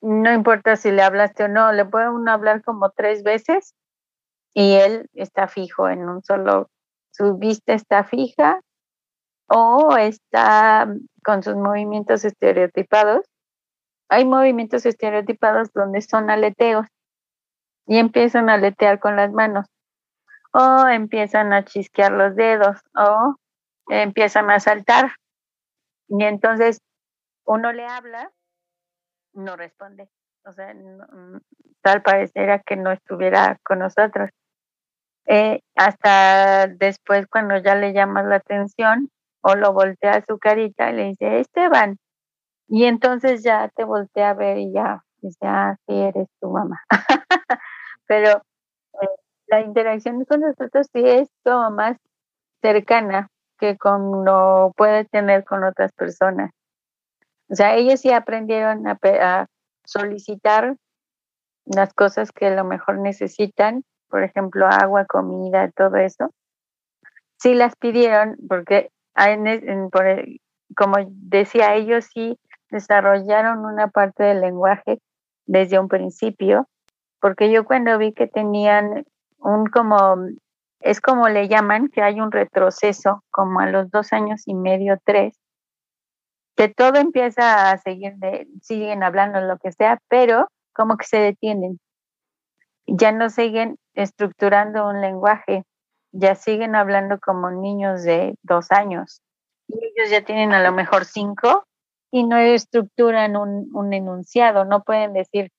no 0.00 0.32
importa 0.32 0.76
si 0.76 0.90
le 0.90 1.02
hablaste 1.02 1.44
o 1.44 1.48
no, 1.48 1.72
le 1.72 1.84
puede 1.84 2.08
uno 2.08 2.32
hablar 2.32 2.62
como 2.62 2.90
tres 2.90 3.22
veces 3.22 3.74
y 4.54 4.76
él 4.76 5.10
está 5.12 5.46
fijo 5.46 5.90
en 5.90 6.08
un 6.08 6.22
solo, 6.22 6.70
su 7.10 7.36
vista 7.36 7.74
está 7.74 8.04
fija 8.04 8.60
o 9.46 9.94
está 9.98 10.88
con 11.22 11.42
sus 11.42 11.56
movimientos 11.56 12.24
estereotipados. 12.24 13.26
Hay 14.08 14.24
movimientos 14.24 14.86
estereotipados 14.86 15.70
donde 15.74 16.00
son 16.00 16.30
aleteos 16.30 16.86
y 17.86 17.98
empiezan 17.98 18.48
a 18.48 18.54
aletear 18.54 19.00
con 19.00 19.16
las 19.16 19.30
manos 19.32 19.66
o 20.52 20.86
empiezan 20.88 21.52
a 21.52 21.66
chisquear 21.66 22.12
los 22.12 22.34
dedos 22.36 22.78
o 22.94 23.36
empiezan 23.88 24.50
a 24.50 24.60
saltar. 24.60 25.12
Y 26.08 26.24
entonces 26.24 26.80
uno 27.44 27.72
le 27.72 27.86
habla, 27.86 28.30
no 29.32 29.56
responde. 29.56 30.08
O 30.44 30.52
sea, 30.52 30.72
tal 31.82 32.02
pareciera 32.02 32.60
que 32.60 32.76
no 32.76 32.92
estuviera 32.92 33.58
con 33.64 33.80
nosotros. 33.80 34.30
Eh, 35.26 35.60
hasta 35.74 36.68
después 36.68 37.26
cuando 37.26 37.56
ya 37.58 37.74
le 37.74 37.92
llamas 37.92 38.26
la 38.26 38.36
atención 38.36 39.10
o 39.40 39.56
lo 39.56 39.72
voltea 39.72 40.12
a 40.12 40.24
su 40.24 40.38
carita 40.38 40.90
y 40.90 40.94
le 40.94 41.04
dice, 41.06 41.40
Esteban. 41.40 41.98
Y 42.68 42.84
entonces 42.84 43.42
ya 43.42 43.68
te 43.74 43.84
voltea 43.84 44.30
a 44.30 44.34
ver 44.34 44.58
y 44.58 44.72
ya 44.72 45.04
dice, 45.20 45.38
ah, 45.46 45.76
sí, 45.86 45.94
eres 45.94 46.28
tu 46.40 46.50
mamá. 46.50 46.80
Pero 48.06 48.42
eh, 49.02 49.08
la 49.48 49.60
interacción 49.60 50.24
con 50.24 50.40
nosotros 50.40 50.88
sí 50.92 51.02
es 51.04 51.28
como 51.44 51.70
más 51.70 51.96
cercana 52.62 53.28
que 53.58 53.76
como 53.76 54.72
puede 54.76 55.04
tener 55.04 55.44
con 55.44 55.64
otras 55.64 55.92
personas. 55.92 56.50
O 57.48 57.54
sea, 57.54 57.74
ellos 57.76 58.00
sí 58.00 58.12
aprendieron 58.12 58.86
a, 58.86 58.98
a 59.02 59.46
solicitar 59.84 60.76
las 61.64 61.92
cosas 61.94 62.32
que 62.32 62.46
a 62.46 62.54
lo 62.54 62.64
mejor 62.64 62.98
necesitan, 62.98 63.84
por 64.08 64.22
ejemplo, 64.22 64.66
agua, 64.66 65.04
comida, 65.04 65.70
todo 65.72 65.96
eso. 65.96 66.30
Sí 67.38 67.54
las 67.54 67.76
pidieron 67.76 68.36
porque, 68.48 68.90
en, 69.16 69.90
como 70.76 70.96
decía, 71.08 71.74
ellos 71.74 72.08
sí 72.12 72.38
desarrollaron 72.70 73.64
una 73.64 73.88
parte 73.88 74.24
del 74.24 74.40
lenguaje 74.40 75.00
desde 75.46 75.78
un 75.78 75.88
principio, 75.88 76.68
porque 77.20 77.50
yo 77.50 77.64
cuando 77.64 77.98
vi 77.98 78.12
que 78.12 78.26
tenían 78.26 79.04
un 79.38 79.66
como, 79.66 80.16
es 80.90 81.00
como 81.00 81.28
le 81.28 81.48
llaman, 81.48 81.88
que 81.88 82.02
hay 82.02 82.20
un 82.20 82.32
retroceso 82.32 83.22
como 83.30 83.60
a 83.60 83.66
los 83.66 83.90
dos 83.90 84.12
años 84.12 84.42
y 84.46 84.54
medio, 84.54 84.98
tres, 85.04 85.38
que 86.56 86.68
todo 86.68 86.96
empieza 86.96 87.70
a 87.70 87.78
seguir, 87.78 88.14
de, 88.16 88.46
siguen 88.62 89.02
hablando 89.02 89.40
lo 89.40 89.58
que 89.58 89.72
sea, 89.72 89.98
pero 90.08 90.48
como 90.74 90.96
que 90.96 91.06
se 91.06 91.18
detienen. 91.18 91.78
Ya 92.86 93.12
no 93.12 93.30
siguen 93.30 93.76
estructurando 93.94 94.88
un 94.88 95.00
lenguaje, 95.00 95.64
ya 96.12 96.34
siguen 96.34 96.76
hablando 96.76 97.18
como 97.18 97.50
niños 97.50 98.02
de 98.02 98.36
dos 98.42 98.70
años. 98.70 99.20
Ellos 99.68 100.10
ya 100.10 100.24
tienen 100.24 100.52
a 100.52 100.62
lo 100.62 100.72
mejor 100.72 101.04
cinco 101.04 101.64
y 102.10 102.24
no 102.24 102.36
estructuran 102.36 103.36
un, 103.36 103.68
un 103.74 103.92
enunciado, 103.92 104.64
no 104.64 104.82
pueden 104.84 105.12
decir, 105.12 105.50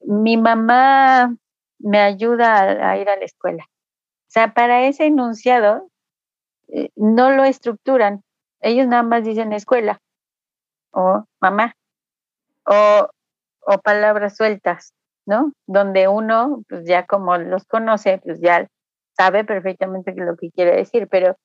mi 0.00 0.36
mamá 0.36 1.34
me 1.78 2.00
ayuda 2.00 2.90
a, 2.90 2.98
ir 2.98 3.08
a 3.08 3.16
la 3.16 3.24
escuela. 3.24 3.66
O 4.30 4.32
sea, 4.32 4.54
para 4.54 4.86
ese 4.86 5.06
enunciado 5.06 5.90
eh, 6.68 6.90
no 6.94 7.32
lo 7.32 7.42
estructuran. 7.42 8.22
Ellos 8.60 8.86
nada 8.86 9.02
más 9.02 9.24
dicen 9.24 9.52
escuela 9.52 10.00
o 10.92 11.24
mamá 11.40 11.74
o, 12.64 13.08
o 13.62 13.78
palabras 13.78 14.36
sueltas, 14.36 14.92
¿no? 15.26 15.52
Donde 15.66 16.06
uno, 16.06 16.62
pues 16.68 16.84
ya 16.86 17.06
como 17.06 17.38
los 17.38 17.64
conoce, 17.64 18.20
pues 18.22 18.40
ya 18.40 18.68
sabe 19.16 19.44
perfectamente 19.44 20.14
lo 20.14 20.36
que 20.36 20.52
quiere 20.52 20.76
decir, 20.76 21.08
pero 21.08 21.36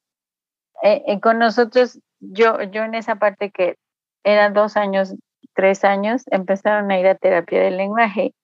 eh, 0.83 1.01
eh, 1.07 1.19
con 1.19 1.39
nosotros, 1.39 1.99
yo, 2.19 2.61
yo 2.61 2.83
en 2.83 2.93
esa 2.93 3.15
parte 3.15 3.49
que 3.49 3.77
eran 4.23 4.53
dos 4.53 4.77
años, 4.77 5.15
tres 5.55 5.83
años, 5.83 6.25
empezaron 6.27 6.91
a 6.91 6.99
ir 6.99 7.07
a 7.07 7.15
terapia 7.15 7.61
del 7.61 7.77
lenguaje 7.77 8.35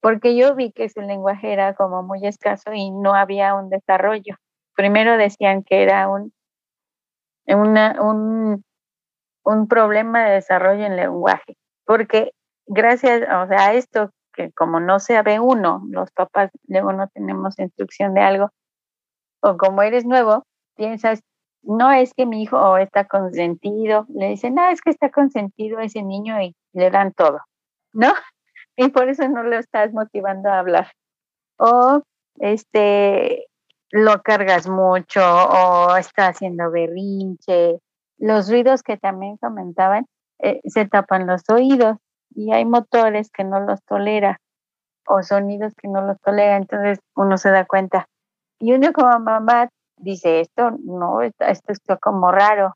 porque 0.00 0.36
yo 0.36 0.54
vi 0.54 0.72
que 0.72 0.88
su 0.88 1.00
lenguaje 1.00 1.52
era 1.52 1.74
como 1.74 2.02
muy 2.02 2.26
escaso 2.26 2.72
y 2.72 2.90
no 2.90 3.14
había 3.14 3.54
un 3.54 3.68
desarrollo. 3.68 4.36
Primero 4.74 5.16
decían 5.16 5.62
que 5.64 5.82
era 5.82 6.08
un, 6.08 6.32
un, 7.46 8.64
un 9.44 9.68
problema 9.68 10.24
de 10.24 10.34
desarrollo 10.34 10.84
en 10.84 10.96
lenguaje, 10.96 11.56
porque 11.84 12.32
gracias 12.66 13.22
o 13.22 13.46
sea, 13.48 13.68
a 13.68 13.74
esto 13.74 14.10
que 14.32 14.52
como 14.52 14.78
no 14.78 15.00
se 15.00 15.20
ve 15.22 15.40
uno, 15.40 15.82
los 15.90 16.10
papás 16.12 16.50
luego 16.68 16.92
no 16.92 17.08
tenemos 17.08 17.58
instrucción 17.58 18.14
de 18.14 18.20
algo, 18.20 18.50
o 19.42 19.56
como 19.56 19.82
eres 19.82 20.04
nuevo, 20.04 20.44
piensas, 20.76 21.20
no 21.62 21.90
es 21.90 22.14
que 22.14 22.24
mi 22.24 22.42
hijo 22.42 22.78
está 22.78 23.04
consentido, 23.04 24.06
le 24.08 24.28
dicen, 24.28 24.54
no, 24.54 24.68
es 24.68 24.80
que 24.80 24.90
está 24.90 25.10
consentido 25.10 25.80
ese 25.80 26.02
niño 26.02 26.40
y 26.40 26.54
le 26.72 26.90
dan 26.90 27.12
todo, 27.12 27.40
¿no? 27.92 28.12
Y 28.78 28.90
por 28.90 29.08
eso 29.08 29.28
no 29.28 29.42
lo 29.42 29.58
estás 29.58 29.92
motivando 29.92 30.48
a 30.48 30.60
hablar. 30.60 30.92
O 31.58 32.00
este 32.38 33.46
lo 33.90 34.22
cargas 34.22 34.68
mucho 34.68 35.20
o 35.20 35.96
está 35.96 36.28
haciendo 36.28 36.70
berrinche. 36.70 37.80
Los 38.18 38.48
ruidos 38.48 38.84
que 38.84 38.96
también 38.96 39.36
comentaban, 39.38 40.06
eh, 40.38 40.60
se 40.64 40.86
tapan 40.86 41.26
los 41.26 41.42
oídos 41.50 41.96
y 42.34 42.52
hay 42.52 42.64
motores 42.64 43.30
que 43.30 43.42
no 43.42 43.58
los 43.60 43.82
tolera 43.84 44.38
o 45.08 45.24
sonidos 45.24 45.72
que 45.74 45.88
no 45.88 46.02
los 46.02 46.20
tolera, 46.20 46.56
entonces 46.56 47.00
uno 47.16 47.36
se 47.36 47.50
da 47.50 47.64
cuenta. 47.64 48.06
Y 48.60 48.74
uno 48.74 48.92
como 48.92 49.18
mamá 49.18 49.70
dice, 49.96 50.40
esto 50.40 50.70
no, 50.84 51.22
esto, 51.22 51.44
esto 51.46 51.72
está 51.72 51.96
como 51.96 52.30
raro. 52.30 52.74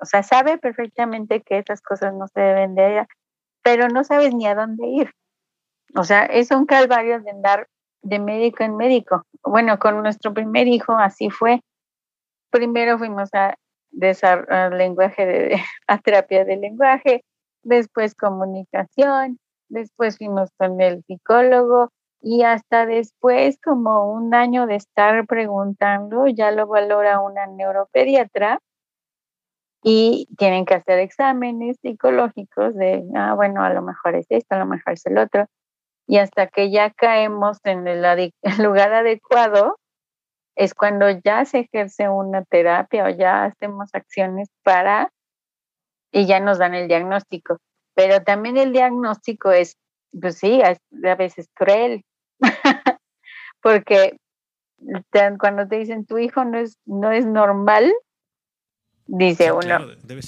O 0.00 0.04
sea, 0.04 0.24
sabe 0.24 0.58
perfectamente 0.58 1.42
que 1.42 1.58
esas 1.58 1.80
cosas 1.80 2.12
no 2.12 2.26
se 2.26 2.40
deben 2.40 2.74
de 2.74 2.92
ella, 2.92 3.06
pero 3.62 3.88
no 3.88 4.02
sabes 4.02 4.34
ni 4.34 4.48
a 4.48 4.56
dónde 4.56 4.86
ir. 4.88 5.10
O 5.96 6.02
sea, 6.02 6.24
es 6.24 6.50
un 6.50 6.66
calvario 6.66 7.20
de 7.20 7.30
andar 7.30 7.68
de 8.02 8.18
médico 8.18 8.64
en 8.64 8.76
médico. 8.76 9.22
Bueno, 9.42 9.78
con 9.78 10.02
nuestro 10.02 10.34
primer 10.34 10.66
hijo 10.66 10.92
así 10.96 11.30
fue. 11.30 11.60
Primero 12.50 12.98
fuimos 12.98 13.30
a, 13.32 13.56
lenguaje 14.70 15.24
de, 15.24 15.56
a 15.86 15.98
terapia 15.98 16.44
de 16.44 16.56
lenguaje, 16.56 17.24
después 17.62 18.14
comunicación, 18.14 19.38
después 19.68 20.18
fuimos 20.18 20.50
con 20.58 20.80
el 20.80 21.04
psicólogo 21.04 21.90
y 22.20 22.42
hasta 22.42 22.86
después, 22.86 23.58
como 23.62 24.12
un 24.12 24.34
año 24.34 24.66
de 24.66 24.76
estar 24.76 25.26
preguntando, 25.26 26.26
ya 26.26 26.50
lo 26.50 26.66
valora 26.66 27.20
una 27.20 27.46
neuropediatra 27.46 28.58
y 29.82 30.26
tienen 30.38 30.64
que 30.64 30.74
hacer 30.74 30.98
exámenes 30.98 31.76
psicológicos 31.82 32.74
de, 32.74 33.04
ah, 33.14 33.34
bueno, 33.34 33.62
a 33.62 33.70
lo 33.72 33.82
mejor 33.82 34.16
es 34.16 34.26
esto, 34.30 34.54
a 34.54 34.58
lo 34.58 34.66
mejor 34.66 34.94
es 34.94 35.06
el 35.06 35.18
otro 35.18 35.46
y 36.06 36.18
hasta 36.18 36.48
que 36.48 36.70
ya 36.70 36.90
caemos 36.90 37.58
en 37.64 37.86
el, 37.88 38.32
lugar 38.58 38.92
adecuado, 38.92 39.78
es 40.56 40.74
cuando 40.74 41.10
ya 41.10 41.44
se 41.44 41.60
ejerce 41.60 42.08
una 42.08 42.44
terapia 42.44 43.04
o 43.04 43.08
ya 43.08 43.44
hacemos 43.44 43.90
acciones 43.92 44.48
para 44.62 45.10
y 46.12 46.26
ya 46.26 46.38
nos 46.38 46.58
dan 46.58 46.74
el 46.74 46.86
diagnóstico. 46.86 47.58
Pero 47.94 48.22
también 48.22 48.56
el 48.56 48.72
diagnóstico 48.72 49.50
es, 49.50 49.76
pues 50.20 50.38
sí, 50.38 50.62
a 50.62 51.14
veces 51.16 51.48
cruel, 51.54 52.04
porque 53.62 54.16
cuando 55.38 55.66
te 55.66 55.76
dicen 55.76 56.06
tu 56.06 56.18
hijo 56.18 56.44
no 56.44 56.58
es, 56.58 56.78
no 56.84 57.10
es 57.10 57.26
normal, 57.26 57.92
dice 59.06 59.52
uno, 59.52 59.78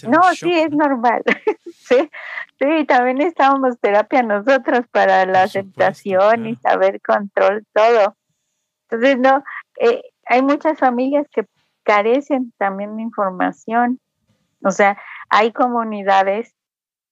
no, 0.09 0.35
sí 0.35 0.53
es 0.53 0.71
normal. 0.71 1.23
sí, 1.75 2.11
sí, 2.59 2.85
también 2.87 3.21
estábamos 3.21 3.79
terapia 3.81 4.23
nosotros 4.23 4.87
para 4.91 5.27
la 5.27 5.43
aceptación 5.43 6.47
y 6.47 6.57
saber 6.57 7.01
control, 7.01 7.65
todo. 7.73 8.17
Entonces, 8.89 9.19
no, 9.19 9.43
eh, 9.81 10.03
hay 10.27 10.43
muchas 10.43 10.79
familias 10.79 11.27
que 11.31 11.47
carecen 11.83 12.53
también 12.59 12.97
de 12.97 13.03
información. 13.03 14.01
O 14.63 14.71
sea, 14.71 14.99
hay 15.29 15.53
comunidades 15.53 16.55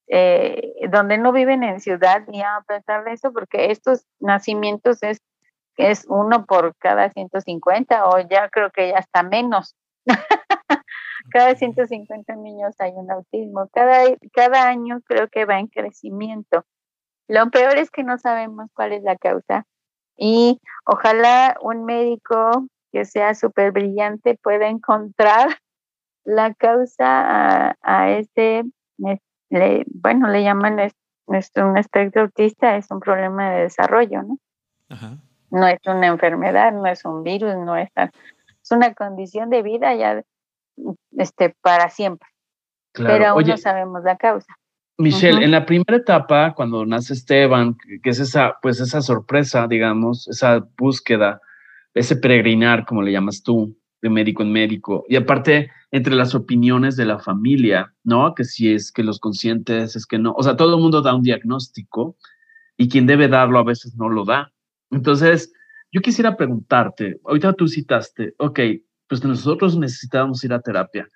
eh, 0.08 0.74
donde 0.90 1.16
no 1.18 1.32
viven 1.32 1.62
en 1.62 1.80
ciudad 1.80 2.22
y 2.30 2.42
a 2.42 2.62
pesar 2.66 3.04
de 3.04 3.12
eso, 3.12 3.32
porque 3.32 3.70
estos 3.70 4.06
nacimientos 4.20 5.02
es, 5.02 5.22
es 5.76 6.04
uno 6.08 6.44
por 6.44 6.74
cada 6.76 7.10
150 7.10 8.06
o 8.06 8.18
ya 8.20 8.48
creo 8.50 8.70
que 8.70 8.88
ya 8.88 8.98
está 8.98 9.22
menos. 9.22 9.74
cada 11.31 11.54
150 11.54 12.37
niños 12.37 12.75
hay 12.78 12.93
un 12.95 13.11
autismo. 13.11 13.69
Cada, 13.73 14.04
cada 14.33 14.69
año 14.69 15.00
creo 15.07 15.28
que 15.28 15.45
va 15.45 15.59
en 15.59 15.69
crecimiento. 15.69 16.64
Lo 17.28 17.50
peor 17.50 17.78
es 17.78 17.90
que 17.90 18.04
no 18.04 18.19
sabemos 18.19 18.71
cuál 18.75 18.93
es 18.93 19.02
la 19.02 19.16
causa 19.16 19.66
y 20.16 20.61
ojalá 20.85 21.57
un 21.61 21.85
médico 21.85 22.66
que 22.93 23.04
sea 23.04 23.35
súper 23.35 23.73
brillante 23.73 24.38
pueda 24.40 24.69
encontrar 24.69 25.49
la 26.25 26.54
causa 26.54 27.75
a, 27.83 28.11
este, 28.11 28.64
bueno, 28.99 30.28
le 30.28 30.43
llaman 30.43 30.76
nuestro, 31.26 31.69
un 31.69 31.76
espectro 31.76 32.23
autista, 32.23 32.76
es 32.76 32.90
un 32.90 33.00
problema 33.00 33.50
de 33.50 33.62
desarrollo, 33.62 34.23
¿no? 34.23 34.38
No 35.50 35.66
es 35.66 35.81
una 35.87 36.07
enfermedad, 36.07 36.73
no 36.73 36.87
es 36.87 37.04
un 37.04 37.23
virus, 37.23 37.57
no 37.57 37.76
es, 37.76 37.90
es 37.97 38.71
una 38.71 38.95
condición 38.95 39.50
de 39.50 39.62
vida 39.62 39.95
ya 39.95 40.23
este, 41.16 41.54
para 41.61 41.88
siempre. 41.88 42.28
Pero 42.93 43.26
aún 43.26 43.45
no 43.45 43.57
sabemos 43.57 44.04
la 44.04 44.16
causa. 44.16 44.54
Michelle, 44.97 45.45
en 45.45 45.50
la 45.50 45.66
primera 45.66 45.97
etapa, 45.97 46.54
cuando 46.54 46.87
nace 46.87 47.14
Esteban, 47.14 47.76
que 48.02 48.11
es 48.11 48.21
esa, 48.21 48.57
pues 48.62 48.81
esa 48.81 49.00
sorpresa, 49.00 49.66
digamos, 49.66 50.28
esa 50.28 50.64
búsqueda, 50.78 51.40
ese 51.95 52.16
peregrinar, 52.16 52.87
como 52.87 53.02
le 53.02 53.11
llamas 53.11 53.43
tú, 53.43 53.76
de 54.00 54.11
médico 54.11 54.43
en 54.43 54.52
médico, 54.52 55.04
y 55.09 55.16
aparte 55.16 55.71
entre 55.90 56.14
las 56.14 56.35
opiniones 56.35 56.95
de 56.97 57.07
la 57.07 57.19
familia, 57.19 57.93
¿no? 58.04 58.35
Que 58.35 58.45
si 58.45 58.73
es 58.73 58.93
que 58.93 59.02
los 59.02 59.19
conscientes, 59.19 59.97
es 59.97 60.07
que 60.07 60.19
no, 60.19 60.33
o 60.37 60.43
sea, 60.43 60.57
todo 60.57 60.76
el 60.76 60.81
mundo 60.81 61.02
da 61.02 61.14
un 61.14 61.23
diagnóstico 61.23 62.16
y 62.76 62.88
quien 62.88 63.07
debe 63.07 63.28
darlo 63.28 63.59
a 63.59 63.64
veces 63.64 63.97
no 63.97 64.09
lo 64.09 64.25
da. 64.25 64.52
Entonces, 64.90 65.52
yo 65.90 66.02
quisiera 66.02 66.37
preguntarte, 66.37 67.19
ahorita 67.25 67.52
tú 67.54 67.66
citaste, 67.66 68.35
ok, 68.38 68.61
pues 69.08 69.25
nosotros 69.25 69.76
necesitábamos 69.76 70.42
ir 70.44 70.52
a 70.52 70.61
terapia. 70.61 71.08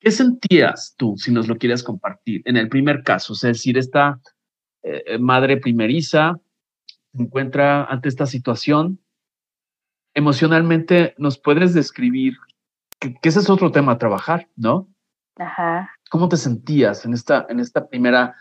¿Qué 0.00 0.10
sentías 0.10 0.94
tú, 0.96 1.14
si 1.16 1.30
nos 1.30 1.46
lo 1.46 1.56
quieres 1.56 1.82
compartir, 1.82 2.42
en 2.44 2.56
el 2.56 2.68
primer 2.68 3.02
caso? 3.04 3.34
Es 3.34 3.42
decir, 3.42 3.78
esta 3.78 4.20
eh, 4.82 5.16
madre 5.18 5.58
primeriza 5.58 6.40
se 7.12 7.22
encuentra 7.22 7.84
ante 7.84 8.08
esta 8.08 8.26
situación. 8.26 8.98
Emocionalmente, 10.14 11.14
¿nos 11.18 11.38
puedes 11.38 11.72
describir 11.72 12.34
que, 12.98 13.14
ese 13.22 13.38
es 13.38 13.48
otro 13.48 13.70
tema 13.70 13.92
a 13.92 13.98
trabajar, 13.98 14.48
¿no? 14.56 14.88
Ajá. 15.36 15.90
¿Cómo 16.10 16.28
te 16.28 16.36
sentías 16.36 17.04
en 17.04 17.14
esta, 17.14 17.46
en 17.48 17.60
esta 17.60 17.88
primera 17.88 18.34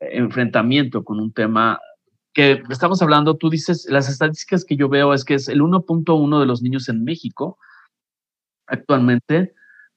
eh, 0.00 0.08
enfrentamiento 0.12 1.04
con 1.04 1.20
un 1.20 1.32
tema 1.32 1.78
que 2.34 2.62
estamos 2.68 3.00
hablando? 3.00 3.36
Tú 3.36 3.48
dices, 3.48 3.86
las 3.88 4.08
estadísticas 4.08 4.64
que 4.64 4.76
yo 4.76 4.88
veo 4.88 5.14
es 5.14 5.24
que 5.24 5.34
es 5.34 5.48
el 5.48 5.60
1.1 5.60 6.40
de 6.40 6.46
los 6.46 6.62
niños 6.62 6.88
en 6.88 7.04
México 7.04 7.58
actualmente 8.66 9.54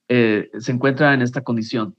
eh, 0.08 0.50
se 0.58 0.72
encuentra 0.72 1.14
en 1.14 1.22
esta 1.22 1.42
condición. 1.42 1.96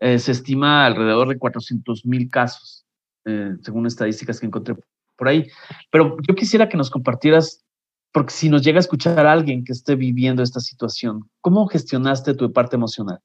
Eh, 0.00 0.18
se 0.18 0.32
estima 0.32 0.86
alrededor 0.86 1.28
de 1.28 1.38
400 1.38 2.06
mil 2.06 2.30
casos, 2.30 2.86
eh, 3.24 3.56
según 3.62 3.86
estadísticas 3.86 4.38
que 4.38 4.46
encontré 4.46 4.76
por 5.16 5.28
ahí. 5.28 5.48
Pero 5.90 6.16
yo 6.26 6.34
quisiera 6.34 6.68
que 6.68 6.76
nos 6.76 6.90
compartieras, 6.90 7.64
porque 8.12 8.32
si 8.32 8.48
nos 8.48 8.62
llega 8.62 8.78
a 8.78 8.80
escuchar 8.80 9.26
a 9.26 9.32
alguien 9.32 9.64
que 9.64 9.72
esté 9.72 9.96
viviendo 9.96 10.42
esta 10.42 10.60
situación, 10.60 11.28
¿cómo 11.40 11.66
gestionaste 11.66 12.34
tu 12.34 12.52
parte 12.52 12.76
emocional? 12.76 13.18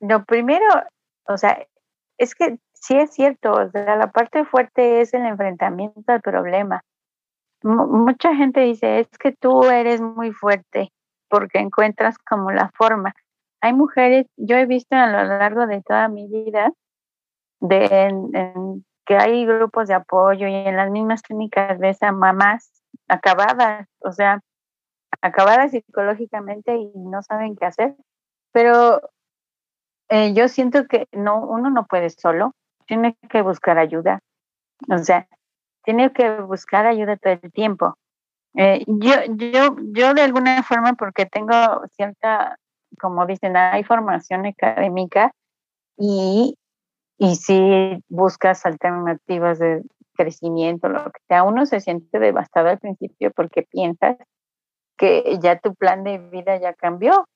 Lo 0.00 0.24
primero, 0.24 0.64
o 1.28 1.36
sea, 1.36 1.64
es 2.18 2.34
que 2.34 2.58
sí 2.72 2.96
es 2.96 3.12
cierto, 3.12 3.52
o 3.52 3.70
sea, 3.70 3.96
la 3.96 4.10
parte 4.10 4.44
fuerte 4.44 5.00
es 5.00 5.14
el 5.14 5.26
enfrentamiento 5.26 6.02
al 6.06 6.20
problema. 6.20 6.82
Mucha 7.64 8.34
gente 8.34 8.60
dice, 8.60 9.00
es 9.00 9.08
que 9.18 9.32
tú 9.32 9.64
eres 9.64 10.00
muy 10.00 10.32
fuerte 10.32 10.92
porque 11.28 11.58
encuentras 11.58 12.18
como 12.18 12.50
la 12.50 12.70
forma. 12.74 13.14
Hay 13.60 13.72
mujeres, 13.72 14.26
yo 14.36 14.56
he 14.56 14.66
visto 14.66 14.96
a 14.96 15.06
lo 15.06 15.24
largo 15.24 15.66
de 15.66 15.82
toda 15.82 16.08
mi 16.08 16.28
vida, 16.28 16.72
que 19.06 19.16
hay 19.16 19.46
grupos 19.46 19.88
de 19.88 19.94
apoyo 19.94 20.46
y 20.46 20.54
en 20.54 20.76
las 20.76 20.90
mismas 20.90 21.22
clínicas 21.22 21.78
de 21.78 21.90
esas 21.90 22.12
mamás 22.12 22.82
acabadas, 23.08 23.88
o 24.00 24.12
sea, 24.12 24.40
acabadas 25.20 25.70
psicológicamente 25.70 26.76
y 26.76 26.90
no 26.96 27.22
saben 27.22 27.56
qué 27.56 27.66
hacer. 27.66 27.94
Pero 28.52 29.00
eh, 30.08 30.34
yo 30.34 30.48
siento 30.48 30.86
que 30.86 31.06
no, 31.12 31.46
uno 31.46 31.70
no 31.70 31.86
puede 31.86 32.10
solo, 32.10 32.54
tiene 32.86 33.16
que 33.30 33.42
buscar 33.42 33.78
ayuda. 33.78 34.20
O 34.90 34.98
sea, 34.98 35.28
tiene 35.84 36.12
que 36.12 36.40
buscar 36.40 36.86
ayuda 36.86 37.16
todo 37.16 37.34
el 37.34 37.52
tiempo. 37.52 37.96
Eh, 38.54 38.84
yo, 38.86 39.12
yo, 39.36 39.76
yo 39.92 40.14
de 40.14 40.22
alguna 40.22 40.62
forma, 40.62 40.94
porque 40.94 41.26
tengo 41.26 41.54
cierta, 41.96 42.58
como 42.98 43.26
dicen, 43.26 43.56
hay 43.56 43.82
formación 43.84 44.46
académica 44.46 45.32
y, 45.96 46.56
y 47.18 47.36
si 47.36 48.02
buscas 48.08 48.66
alternativas 48.66 49.58
de 49.58 49.82
crecimiento, 50.14 50.88
lo 50.88 51.04
que 51.04 51.20
sea, 51.28 51.44
uno 51.44 51.64
se 51.66 51.80
siente 51.80 52.18
devastado 52.18 52.68
al 52.68 52.78
principio 52.78 53.30
porque 53.32 53.62
piensas 53.62 54.16
que 54.96 55.38
ya 55.40 55.58
tu 55.58 55.74
plan 55.74 56.04
de 56.04 56.18
vida 56.18 56.56
ya 56.58 56.74
cambió. 56.74 57.26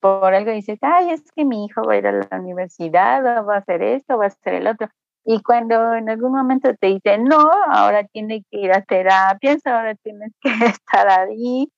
Por 0.00 0.34
algo 0.34 0.50
dices, 0.50 0.78
ay, 0.82 1.10
es 1.10 1.32
que 1.32 1.44
mi 1.44 1.64
hijo 1.64 1.82
va 1.82 1.94
a 1.94 1.96
ir 1.96 2.06
a 2.06 2.12
la 2.12 2.38
universidad, 2.38 3.40
o 3.40 3.46
va 3.46 3.54
a 3.54 3.58
hacer 3.58 3.82
esto, 3.82 4.18
va 4.18 4.24
a 4.24 4.28
hacer 4.28 4.54
el 4.54 4.66
otro. 4.66 4.88
Y 5.24 5.42
cuando 5.42 5.94
en 5.94 6.10
algún 6.10 6.32
momento 6.32 6.74
te 6.78 6.88
dicen, 6.88 7.24
no, 7.24 7.50
ahora 7.70 8.04
tiene 8.04 8.44
que 8.50 8.60
ir 8.60 8.72
a 8.72 8.82
terapia, 8.82 9.56
ahora 9.64 9.94
tienes 9.94 10.32
que 10.40 10.50
estar 10.78 11.08
ahí, 11.08 11.68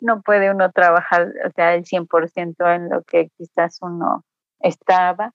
no 0.00 0.22
puede 0.22 0.50
uno 0.50 0.70
trabajar, 0.72 1.28
o 1.46 1.50
sea, 1.54 1.74
el 1.74 1.84
100% 1.84 2.74
en 2.74 2.90
lo 2.90 3.02
que 3.04 3.30
quizás 3.36 3.78
uno 3.80 4.24
estaba. 4.60 5.32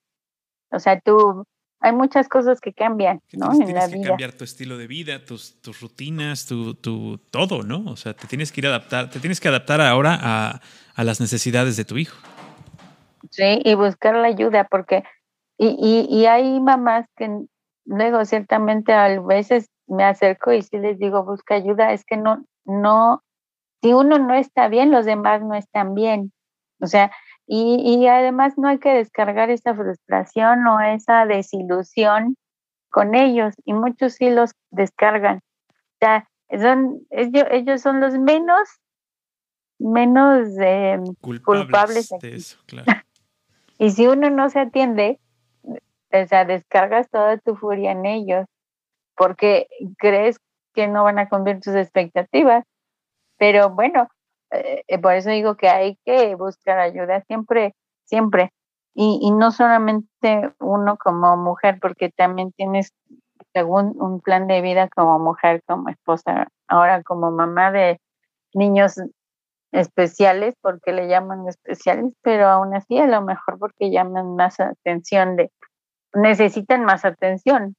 O 0.70 0.78
sea, 0.78 1.00
tú, 1.00 1.44
hay 1.80 1.92
muchas 1.92 2.28
cosas 2.28 2.60
que 2.60 2.72
cambian, 2.72 3.20
¿no? 3.32 3.52
en 3.52 3.74
la 3.74 3.88
que 3.88 4.00
cambiar 4.02 4.32
tu 4.32 4.44
estilo 4.44 4.76
de 4.76 4.86
vida, 4.86 5.24
tus, 5.24 5.60
tus 5.62 5.80
rutinas, 5.80 6.46
tu, 6.46 6.74
tu, 6.74 7.18
todo, 7.30 7.62
¿no? 7.62 7.90
O 7.90 7.96
sea, 7.96 8.14
te 8.14 8.26
tienes 8.26 8.52
que 8.52 8.60
ir 8.60 8.66
a 8.66 8.70
adaptar, 8.70 9.10
te 9.10 9.18
tienes 9.18 9.40
que 9.40 9.48
adaptar 9.48 9.80
ahora 9.80 10.18
a, 10.20 10.60
a 10.94 11.04
las 11.04 11.20
necesidades 11.20 11.76
de 11.76 11.84
tu 11.84 11.96
hijo. 11.96 12.16
Sí, 13.30 13.60
y 13.64 13.74
buscar 13.74 14.14
la 14.14 14.28
ayuda, 14.28 14.64
porque, 14.70 15.04
y, 15.58 15.68
y, 15.68 16.14
y 16.14 16.26
hay 16.26 16.60
mamás 16.60 17.06
que 17.16 17.46
luego 17.84 18.24
ciertamente 18.24 18.92
a 18.92 19.20
veces 19.20 19.70
me 19.86 20.04
acerco 20.04 20.52
y 20.52 20.62
si 20.62 20.78
les 20.78 20.98
digo 20.98 21.24
busca 21.24 21.54
ayuda, 21.54 21.92
es 21.92 22.04
que 22.04 22.16
no, 22.16 22.44
no, 22.64 23.22
si 23.82 23.92
uno 23.92 24.18
no 24.18 24.34
está 24.34 24.68
bien, 24.68 24.90
los 24.90 25.04
demás 25.04 25.42
no 25.42 25.54
están 25.54 25.94
bien. 25.94 26.32
O 26.80 26.86
sea, 26.86 27.12
y, 27.46 27.76
y 27.84 28.06
además 28.06 28.54
no 28.56 28.68
hay 28.68 28.78
que 28.78 28.92
descargar 28.92 29.50
esa 29.50 29.74
frustración 29.74 30.66
o 30.66 30.80
esa 30.80 31.26
desilusión 31.26 32.36
con 32.90 33.14
ellos 33.14 33.54
y 33.64 33.72
muchos 33.72 34.14
sí 34.14 34.30
los 34.30 34.52
descargan. 34.70 35.38
O 35.38 35.98
sea, 36.00 36.28
son, 36.60 37.00
ellos, 37.10 37.44
ellos 37.50 37.80
son 37.80 38.00
los 38.00 38.16
menos, 38.18 38.68
menos 39.78 40.48
eh, 40.60 41.00
culpables, 41.20 42.10
de 42.20 42.36
eso, 42.36 42.58
claro. 42.66 42.86
y 43.78 43.90
si 43.90 44.06
uno 44.06 44.30
no 44.30 44.50
se 44.50 44.60
atiende, 44.60 45.18
o 46.12 46.26
sea, 46.26 46.44
descargas 46.44 47.08
toda 47.10 47.38
tu 47.38 47.56
furia 47.56 47.92
en 47.92 48.06
ellos 48.06 48.46
porque 49.16 49.68
crees 49.98 50.38
que 50.74 50.88
no 50.88 51.04
van 51.04 51.18
a 51.18 51.28
cumplir 51.28 51.60
tus 51.60 51.74
expectativas. 51.74 52.64
Pero 53.38 53.70
bueno, 53.70 54.08
eh, 54.50 54.82
eh, 54.88 54.98
por 54.98 55.14
eso 55.14 55.30
digo 55.30 55.56
que 55.56 55.68
hay 55.68 55.98
que 56.04 56.34
buscar 56.34 56.78
ayuda 56.78 57.22
siempre, 57.26 57.74
siempre. 58.04 58.52
Y, 58.94 59.20
y 59.22 59.30
no 59.32 59.50
solamente 59.52 60.52
uno 60.60 60.96
como 60.98 61.36
mujer, 61.36 61.78
porque 61.80 62.10
también 62.10 62.52
tienes 62.52 62.92
según 63.54 63.94
un 64.00 64.20
plan 64.20 64.46
de 64.46 64.60
vida 64.62 64.88
como 64.88 65.18
mujer, 65.18 65.62
como 65.66 65.88
esposa, 65.88 66.48
ahora 66.68 67.02
como 67.02 67.30
mamá 67.30 67.70
de 67.72 68.00
niños 68.54 69.00
especiales, 69.72 70.54
porque 70.60 70.92
le 70.92 71.08
llaman 71.08 71.48
especiales, 71.48 72.14
pero 72.22 72.48
aún 72.48 72.74
así 72.74 72.98
a 72.98 73.06
lo 73.06 73.22
mejor 73.22 73.58
porque 73.58 73.90
llaman 73.90 74.36
más 74.36 74.60
atención 74.60 75.36
de 75.36 75.50
necesitan 76.14 76.84
más 76.84 77.04
atención, 77.04 77.76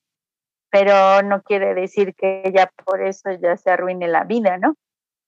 pero 0.72 1.22
no 1.22 1.42
quiere 1.44 1.74
decir 1.74 2.16
que 2.16 2.52
ya 2.54 2.70
por 2.86 3.02
eso 3.02 3.32
ya 3.42 3.56
se 3.58 3.72
arruine 3.72 4.08
la 4.08 4.24
vida, 4.24 4.58
¿no? 4.58 4.76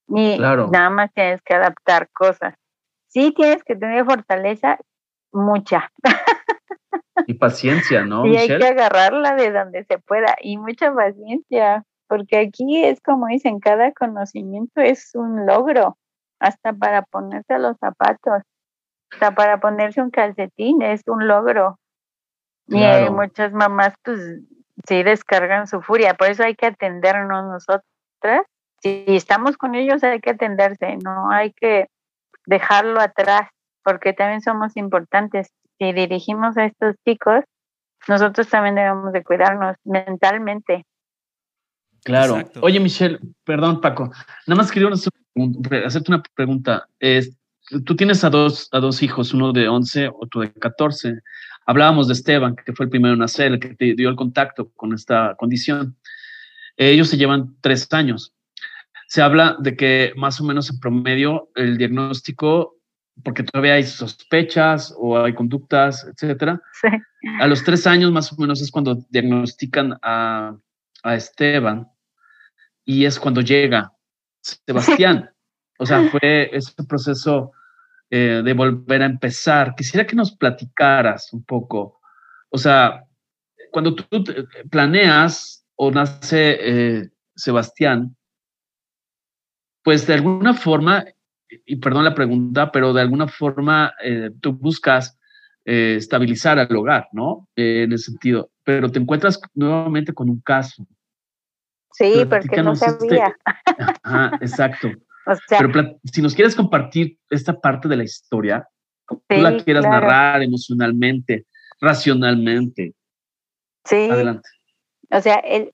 Ni 0.08 0.38
nada 0.38 0.90
más 0.90 1.14
tienes 1.14 1.42
que 1.42 1.54
adaptar 1.54 2.10
cosas. 2.12 2.56
Sí 3.08 3.34
tienes 3.36 3.64
que 3.64 3.76
tener 3.76 4.06
fortaleza, 4.06 4.78
mucha. 5.32 5.92
Y 7.28 7.36
paciencia, 7.36 8.04
¿no? 8.04 8.26
Y 8.26 8.36
hay 8.36 8.48
que 8.48 8.68
agarrarla 8.68 9.36
de 9.36 9.52
donde 9.52 9.84
se 9.86 9.98
pueda 10.00 10.36
y 10.42 10.58
mucha 10.58 10.94
paciencia, 10.94 11.84
porque 12.08 12.38
aquí 12.38 12.84
es 12.84 13.02
como 13.02 13.28
dicen, 13.28 13.60
cada 13.60 13.92
conocimiento 13.94 14.82
es 14.82 15.12
un 15.16 15.46
logro, 15.46 15.98
hasta 16.40 16.74
para 16.74 17.04
ponerse 17.04 17.58
los 17.58 17.78
zapatos, 17.78 18.44
hasta 19.12 19.32
para 19.34 19.60
ponerse 19.60 20.02
un 20.02 20.12
calcetín 20.12 20.82
es 20.82 21.04
un 21.08 21.28
logro. 21.28 21.80
Y 22.68 23.10
muchas 23.12 23.54
mamás 23.54 23.94
pues 24.04 24.20
sí 24.88 25.04
descargan 25.04 25.68
su 25.68 25.82
furia, 25.82 26.16
por 26.16 26.30
eso 26.30 26.44
hay 26.44 26.56
que 26.56 26.68
atendernos 26.68 27.46
nosotras. 27.46 28.46
Si 28.82 29.06
estamos 29.08 29.58
con 29.58 29.76
ellos 29.76 30.04
hay 30.04 30.20
que 30.20 30.32
atenderse, 30.32 30.98
no 31.04 31.32
hay 31.32 31.54
que 31.54 31.88
dejarlo 32.46 33.00
atrás, 33.00 33.50
porque 33.84 34.14
también 34.14 34.42
somos 34.42 34.76
importantes 34.78 35.52
si 35.78 35.94
dirigimos 35.94 36.58
a 36.58 36.66
estos 36.66 36.96
chicos, 37.06 37.44
nosotros 38.08 38.48
también 38.50 38.76
debemos 38.76 39.12
de 39.14 39.24
cuidarnos 39.24 39.76
mentalmente. 39.84 40.86
Claro. 42.04 42.38
Oye, 42.62 42.80
Michelle, 42.80 43.20
perdón, 43.44 43.82
Paco, 43.82 44.12
nada 44.46 44.62
más 44.62 44.72
quería 44.72 44.90
hacerte 44.90 46.12
una 46.12 46.22
pregunta. 46.36 46.88
tú 47.84 47.96
tienes 47.96 48.24
a 48.24 48.30
dos, 48.30 48.70
a 48.72 48.80
dos 48.80 49.02
hijos, 49.02 49.34
uno 49.34 49.52
de 49.52 49.68
11, 49.68 50.10
otro 50.14 50.42
de 50.42 50.54
14. 50.54 51.20
Hablábamos 51.66 52.08
de 52.08 52.14
Esteban, 52.14 52.56
que 52.56 52.74
fue 52.74 52.86
el 52.86 52.90
primero 52.90 53.14
en 53.14 53.20
nacer, 53.20 53.54
el 53.54 53.60
que 53.60 53.76
te 53.76 53.96
dio 53.96 54.10
el 54.10 54.16
contacto 54.16 54.72
con 54.76 54.94
esta 54.94 55.36
condición. 55.38 55.98
Ellos 56.78 57.10
se 57.10 57.18
llevan 57.18 57.56
tres 57.62 57.88
años. 57.92 58.34
Se 59.08 59.22
habla 59.22 59.56
de 59.60 59.76
que 59.76 60.14
más 60.16 60.40
o 60.42 60.44
menos 60.44 60.70
en 60.70 60.80
promedio 60.80 61.50
el 61.56 61.78
diagnóstico 61.78 62.76
porque 63.24 63.44
todavía 63.44 63.74
hay 63.74 63.84
sospechas 63.84 64.94
o 64.98 65.18
hay 65.18 65.34
conductas, 65.34 66.06
etcétera. 66.06 66.62
A 67.40 67.48
los 67.48 67.64
tres 67.64 67.88
años 67.88 68.12
más 68.12 68.32
o 68.32 68.36
menos 68.38 68.62
es 68.62 68.72
cuando 68.72 69.06
diagnostican 69.10 69.98
a, 70.02 70.58
Esteban 71.04 71.88
y 72.84 73.06
es 73.06 73.20
cuando 73.20 73.42
llega 73.42 73.92
Sebastián. 74.42 75.30
O 75.78 75.86
sea, 75.86 76.10
fue 76.10 76.50
ese 76.54 76.72
proceso 76.88 77.52
eh, 78.10 78.42
de 78.44 78.54
volver 78.54 79.02
a 79.02 79.06
empezar. 79.06 79.76
Quisiera 79.76 80.06
que 80.06 80.16
nos 80.16 80.36
platicaras 80.36 81.34
un 81.34 81.44
poco. 81.44 82.00
O 82.50 82.58
sea, 82.58 83.04
cuando 83.72 83.96
tú 83.96 84.24
planeas 84.70 85.66
o 85.76 85.92
nace 85.92 86.58
eh, 86.60 87.10
Sebastián, 87.36 88.16
pues 89.84 90.08
de 90.08 90.14
alguna 90.14 90.54
forma 90.54 91.06
y 91.66 91.76
perdón 91.78 92.06
la 92.06 92.16
pregunta, 92.16 92.72
pero 92.72 92.94
de 92.94 93.02
alguna 93.02 93.28
forma 93.28 93.94
eh, 94.04 94.32
tú 94.42 94.54
buscas 94.54 95.18
estabilizar 95.68 96.60
al 96.60 96.76
hogar, 96.76 97.08
¿no? 97.12 97.50
En 97.56 97.92
ese 97.92 98.12
sentido, 98.12 98.52
pero 98.64 98.92
te 98.92 99.00
encuentras 99.00 99.40
nuevamente 99.56 100.14
con 100.14 100.30
un 100.30 100.40
caso. 100.42 100.86
Sí, 101.92 102.24
porque 102.30 102.62
no 102.62 102.74
este 102.74 102.86
sabía. 102.86 103.36
Ajá, 104.04 104.38
exacto. 104.42 104.92
Pero 105.50 105.98
si 106.04 106.22
nos 106.22 106.36
quieres 106.36 106.56
compartir 106.56 107.18
esta 107.30 107.60
parte 107.60 107.88
de 107.88 107.98
la 107.98 108.04
historia, 108.04 108.68
tú 109.08 109.22
la 109.30 109.58
quieras 109.58 109.84
narrar 109.84 110.42
emocionalmente, 110.42 111.46
racionalmente. 111.80 112.94
Sí. 113.86 114.10
Adelante. 114.10 114.50
O 115.12 115.22
sea, 115.22 115.36
el, 115.36 115.72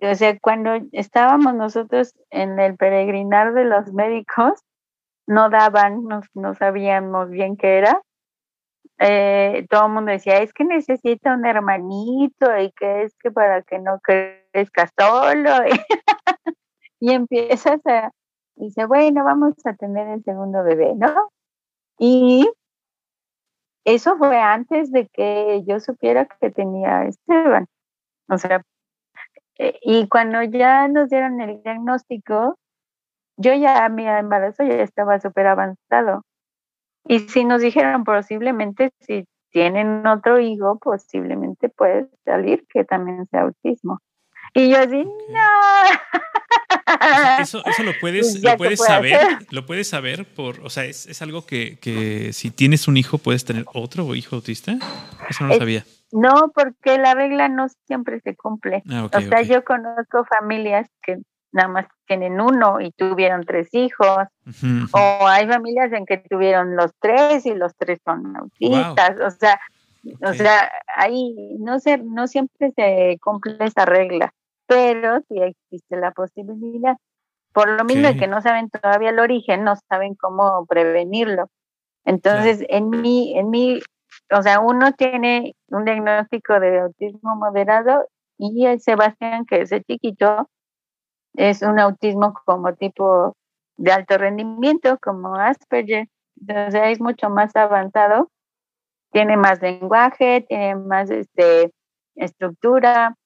o 0.00 0.14
sea, 0.14 0.38
cuando 0.40 0.78
estábamos 0.92 1.54
nosotros 1.54 2.14
en 2.30 2.58
el 2.58 2.76
peregrinar 2.76 3.54
de 3.54 3.64
los 3.64 3.92
médicos, 3.92 4.60
no 5.26 5.48
daban, 5.50 6.04
no, 6.34 6.54
sabíamos 6.54 7.30
bien 7.30 7.56
qué 7.56 7.78
era. 7.78 8.00
Eh, 8.98 9.66
todo 9.68 9.86
el 9.86 9.92
mundo 9.92 10.12
decía, 10.12 10.38
es 10.38 10.52
que 10.52 10.64
necesita 10.64 11.34
un 11.34 11.44
hermanito 11.44 12.56
y 12.58 12.72
que 12.72 13.02
es 13.02 13.14
que 13.18 13.30
para 13.30 13.62
que 13.62 13.78
no 13.78 14.00
crezca 14.00 14.88
solo. 14.98 15.50
y 17.00 17.12
empiezas 17.12 17.80
a, 17.86 18.10
dice, 18.56 18.86
bueno, 18.86 19.24
vamos 19.24 19.54
a 19.64 19.74
tener 19.74 20.08
el 20.08 20.24
segundo 20.24 20.62
bebé, 20.62 20.94
¿no? 20.96 21.30
Y 21.98 22.48
eso 23.84 24.16
fue 24.18 24.38
antes 24.38 24.90
de 24.90 25.08
que 25.08 25.62
yo 25.66 25.80
supiera 25.80 26.26
que 26.26 26.50
tenía 26.50 27.04
Esteban. 27.04 27.66
O 28.28 28.38
sea, 28.38 28.62
eh, 29.58 29.78
y 29.82 30.08
cuando 30.08 30.42
ya 30.42 30.88
nos 30.88 31.08
dieron 31.08 31.40
el 31.40 31.62
diagnóstico, 31.62 32.58
yo 33.36 33.54
ya 33.54 33.88
mi 33.88 34.06
embarazo 34.06 34.64
ya 34.64 34.82
estaba 34.82 35.20
súper 35.20 35.46
avanzado. 35.46 36.24
Y 37.04 37.20
si 37.20 37.44
nos 37.44 37.62
dijeron 37.62 38.04
posiblemente 38.04 38.92
si 39.00 39.26
tienen 39.50 40.06
otro 40.06 40.40
hijo, 40.40 40.78
posiblemente 40.78 41.68
puede 41.68 42.08
salir 42.24 42.66
que 42.68 42.84
también 42.84 43.26
sea 43.28 43.42
autismo. 43.42 44.00
Y 44.54 44.70
yo 44.70 44.78
así, 44.78 45.04
no. 45.04 45.10
Eso, 47.40 47.62
eso 47.64 47.82
lo 47.82 47.92
puedes, 48.00 48.42
lo 48.42 48.56
puedes 48.56 48.78
saber, 48.78 49.18
lo 49.50 49.66
puedes 49.66 49.88
saber 49.88 50.24
por, 50.24 50.60
o 50.60 50.70
sea, 50.70 50.84
es, 50.84 51.06
es 51.06 51.20
algo 51.20 51.44
que, 51.44 51.78
que, 51.80 52.32
si 52.32 52.50
tienes 52.50 52.86
un 52.86 52.96
hijo 52.96 53.18
puedes 53.18 53.44
tener 53.44 53.64
otro 53.74 54.14
hijo 54.14 54.36
autista. 54.36 54.76
Eso 55.28 55.44
no 55.44 55.48
lo 55.48 55.58
sabía. 55.58 55.84
No, 56.12 56.52
porque 56.54 56.98
la 56.98 57.14
regla 57.14 57.48
no 57.48 57.66
siempre 57.86 58.20
se 58.20 58.36
cumple. 58.36 58.82
Ah, 58.88 59.08
o 59.12 59.20
sea, 59.20 59.42
yo 59.42 59.64
conozco 59.64 60.24
familias 60.24 60.88
que 61.02 61.18
nada 61.52 61.68
más 61.68 61.86
tienen 62.06 62.40
uno 62.40 62.80
y 62.80 62.92
tuvieron 62.92 63.44
tres 63.44 63.68
hijos, 63.72 64.18
o 64.92 65.26
hay 65.26 65.46
familias 65.48 65.92
en 65.92 66.06
que 66.06 66.18
tuvieron 66.18 66.76
los 66.76 66.92
tres 67.00 67.46
y 67.46 67.54
los 67.54 67.74
tres 67.76 67.98
son 68.04 68.36
autistas, 68.36 69.18
o 69.20 69.30
sea, 69.30 69.58
o 70.22 70.34
sea, 70.34 70.70
ahí 70.94 71.34
no 71.58 71.80
sé, 71.80 71.98
no 71.98 72.28
siempre 72.28 72.72
se 72.76 73.18
cumple 73.22 73.56
esa 73.60 73.86
regla, 73.86 74.32
pero 74.66 75.20
sí 75.28 75.40
existe 75.40 75.96
la 75.96 76.10
posibilidad. 76.12 76.96
Por 77.52 77.70
lo 77.70 77.84
mismo 77.84 78.08
que 78.18 78.26
no 78.26 78.42
saben 78.42 78.68
todavía 78.68 79.10
el 79.10 79.18
origen, 79.18 79.64
no 79.64 79.74
saben 79.88 80.14
cómo 80.14 80.66
prevenirlo. 80.66 81.48
Entonces, 82.04 82.64
en 82.68 82.90
mi, 82.90 83.36
en 83.38 83.48
mi, 83.50 83.80
o 84.30 84.42
sea, 84.42 84.60
uno 84.60 84.92
tiene 84.92 85.54
un 85.68 85.84
diagnóstico 85.84 86.60
de 86.60 86.80
autismo 86.80 87.34
moderado 87.36 88.06
y 88.38 88.66
el 88.66 88.80
Sebastián, 88.80 89.46
que 89.46 89.62
es 89.62 89.72
el 89.72 89.82
chiquito, 89.84 90.48
es 91.34 91.62
un 91.62 91.78
autismo 91.78 92.34
como 92.44 92.74
tipo 92.74 93.34
de 93.76 93.92
alto 93.92 94.18
rendimiento, 94.18 94.98
como 95.02 95.34
Asperger. 95.36 96.08
Entonces 96.38 96.80
es 96.84 97.00
mucho 97.00 97.30
más 97.30 97.56
avanzado, 97.56 98.30
tiene 99.12 99.36
más 99.36 99.62
lenguaje, 99.62 100.44
tiene 100.46 100.76
más 100.76 101.10
este, 101.10 101.72
estructura, 102.14 103.16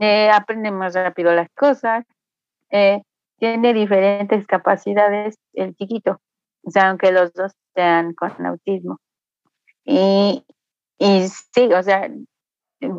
eh, 0.00 0.30
aprende 0.30 0.70
más 0.70 0.94
rápido 0.94 1.32
las 1.32 1.48
cosas, 1.54 2.04
eh, 2.70 3.02
tiene 3.38 3.74
diferentes 3.74 4.46
capacidades 4.46 5.36
el 5.52 5.74
chiquito, 5.76 6.20
o 6.62 6.70
sea, 6.70 6.90
aunque 6.90 7.12
los 7.12 7.32
dos 7.32 7.52
sean 7.74 8.14
con 8.14 8.46
autismo. 8.46 8.98
Y, 9.84 10.44
y 10.98 11.28
sí, 11.28 11.72
o 11.72 11.82
sea, 11.82 12.10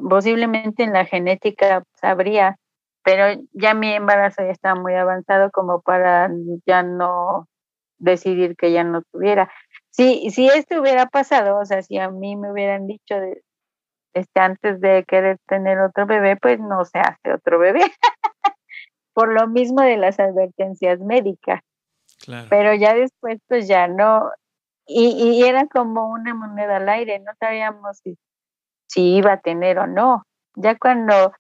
posiblemente 0.10 0.84
en 0.84 0.94
la 0.94 1.06
genética 1.06 1.84
sabría 2.00 2.58
pero 3.08 3.42
ya 3.54 3.74
mi 3.74 3.94
embarazo 3.94 4.42
ya 4.44 4.52
estaba 4.52 4.78
muy 4.78 4.94
avanzado 4.94 5.50
como 5.52 5.80
para 5.80 6.30
ya 6.66 6.84
no 6.84 7.48
decidir 8.00 8.58
que 8.58 8.74
ya 8.74 8.84
no 8.84 9.02
tuviera. 9.14 9.50
Si, 9.92 10.30
si 10.30 10.50
esto 10.50 10.82
hubiera 10.82 11.06
pasado, 11.06 11.58
o 11.58 11.64
sea, 11.64 11.82
si 11.82 11.98
a 11.98 12.10
mí 12.12 12.36
me 12.36 12.52
hubieran 12.52 12.86
dicho 12.86 13.16
este, 14.18 14.40
antes 14.40 14.82
de 14.82 15.04
querer 15.06 15.38
tener 15.48 15.80
otro 15.80 16.06
bebé, 16.06 16.38
pues 16.38 16.60
no 16.60 16.86
se 16.86 17.00
hace 17.00 17.34
otro 17.34 17.60
bebé. 17.60 17.82
Por 19.14 19.34
lo 19.34 19.48
mismo 19.48 19.82
de 19.82 19.98
las 19.98 20.20
advertencias 20.20 21.00
médicas. 21.00 21.62
Pero 22.50 22.74
ya 22.74 22.94
después, 22.94 23.40
pues 23.48 23.68
ya 23.68 23.88
no. 23.88 24.32
Y, 24.86 25.10
y, 25.10 25.44
era 25.44 25.68
como 25.68 26.08
una 26.08 26.34
moneda 26.34 26.78
al 26.78 26.90
aire, 26.90 27.20
no 27.20 27.32
sabíamos 27.40 28.00
si, 28.04 28.18
si 28.88 29.16
iba 29.16 29.34
a 29.34 29.40
tener 29.40 29.80
o 29.80 29.88
no. 29.88 30.24
Ya 30.56 30.76
cuando 30.78 31.34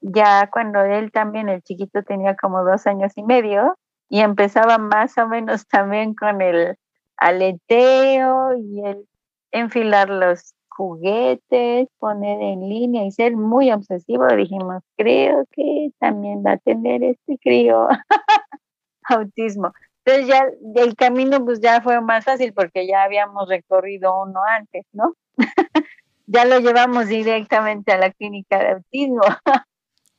ya 0.00 0.48
cuando 0.50 0.82
él 0.82 1.12
también, 1.12 1.48
el 1.48 1.62
chiquito, 1.62 2.02
tenía 2.02 2.34
como 2.36 2.64
dos 2.64 2.86
años 2.86 3.12
y 3.16 3.22
medio 3.22 3.76
y 4.08 4.20
empezaba 4.20 4.78
más 4.78 5.16
o 5.18 5.28
menos 5.28 5.66
también 5.68 6.14
con 6.14 6.40
el 6.40 6.76
aleteo 7.16 8.54
y 8.56 8.84
el 8.84 9.08
enfilar 9.52 10.08
los 10.08 10.54
juguetes, 10.70 11.88
poner 11.98 12.40
en 12.40 12.68
línea 12.68 13.04
y 13.04 13.10
ser 13.10 13.36
muy 13.36 13.70
obsesivo, 13.70 14.26
dijimos, 14.28 14.82
creo 14.96 15.44
que 15.52 15.90
también 15.98 16.42
va 16.44 16.52
a 16.52 16.58
tener 16.58 17.02
este 17.02 17.38
crío 17.38 17.88
autismo. 19.04 19.72
Entonces 20.04 20.28
ya 20.28 20.48
el 20.82 20.96
camino 20.96 21.44
pues 21.44 21.60
ya 21.60 21.80
fue 21.82 22.00
más 22.00 22.24
fácil 22.24 22.52
porque 22.54 22.86
ya 22.86 23.02
habíamos 23.02 23.48
recorrido 23.48 24.22
uno 24.22 24.40
antes, 24.56 24.86
¿no? 24.92 25.14
ya 26.26 26.44
lo 26.44 26.58
llevamos 26.60 27.08
directamente 27.08 27.92
a 27.92 27.98
la 27.98 28.10
clínica 28.10 28.58
de 28.58 28.70
autismo 28.70 29.22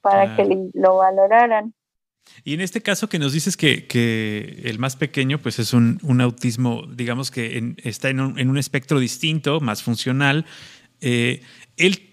para 0.02 0.36
que 0.36 0.70
lo 0.74 0.98
valoraran. 0.98 1.74
Y 2.44 2.54
en 2.54 2.62
este 2.62 2.82
caso 2.82 3.08
que 3.08 3.20
nos 3.20 3.34
dices 3.34 3.58
que, 3.58 4.62
el 4.64 4.80
más 4.80 4.96
pequeño 4.96 5.40
pues 5.40 5.60
es 5.60 5.74
un, 5.74 6.00
autismo, 6.22 6.84
digamos 6.88 7.32
que 7.32 7.76
está 7.84 8.10
en 8.10 8.20
un, 8.20 8.58
espectro 8.58 9.00
distinto, 9.00 9.60
más 9.60 9.84
funcional, 9.84 10.46
eh, 11.02 11.42
¿él 11.78 12.08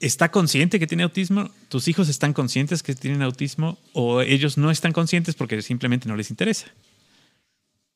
está 0.00 0.30
consciente 0.30 0.78
que 0.78 0.86
tiene 0.86 1.02
autismo? 1.02 1.50
¿Tus 1.68 1.88
hijos 1.88 2.08
están 2.08 2.32
conscientes 2.32 2.82
que 2.82 2.94
tienen 2.94 3.22
autismo 3.22 3.78
o 3.92 4.20
ellos 4.20 4.58
no 4.58 4.70
están 4.70 4.92
conscientes 4.92 5.34
porque 5.34 5.60
simplemente 5.62 6.08
no 6.08 6.16
les 6.16 6.30
interesa? 6.30 6.68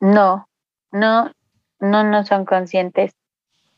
No, 0.01 0.49
no, 0.93 1.33
no, 1.81 2.05
no 2.05 2.25
son 2.25 2.45
conscientes. 2.45 3.13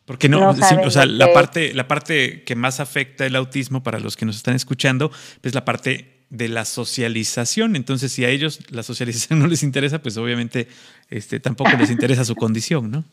Porque 0.05 0.29
no, 0.29 0.51
o 0.51 0.91
sea, 0.91 1.07
la 1.07 1.33
parte, 1.33 1.73
la 1.73 1.87
parte 1.87 2.43
que 2.43 2.57
más 2.57 2.81
afecta 2.81 3.27
el 3.27 3.37
autismo 3.37 3.83
para 3.83 4.01
los 4.01 4.17
que 4.17 4.27
nos 4.27 4.37
están 4.37 4.57
escuchando 4.57 5.13
es 5.43 5.55
la 5.55 5.65
parte 5.65 6.20
de 6.31 6.49
la 6.49 6.65
socialización. 6.65 7.77
Entonces, 7.77 8.13
si 8.13 8.25
a 8.25 8.29
ellos 8.29 8.71
la 8.73 8.83
socialización 8.83 9.39
no 9.41 9.47
les 9.47 9.63
interesa, 9.63 10.01
pues 10.01 10.17
obviamente 10.17 10.69
este, 11.11 11.41
tampoco 11.41 11.71
les 11.79 11.91
interesa 11.91 12.25
su 12.25 12.35
condición, 12.35 12.91
¿no? 12.91 13.05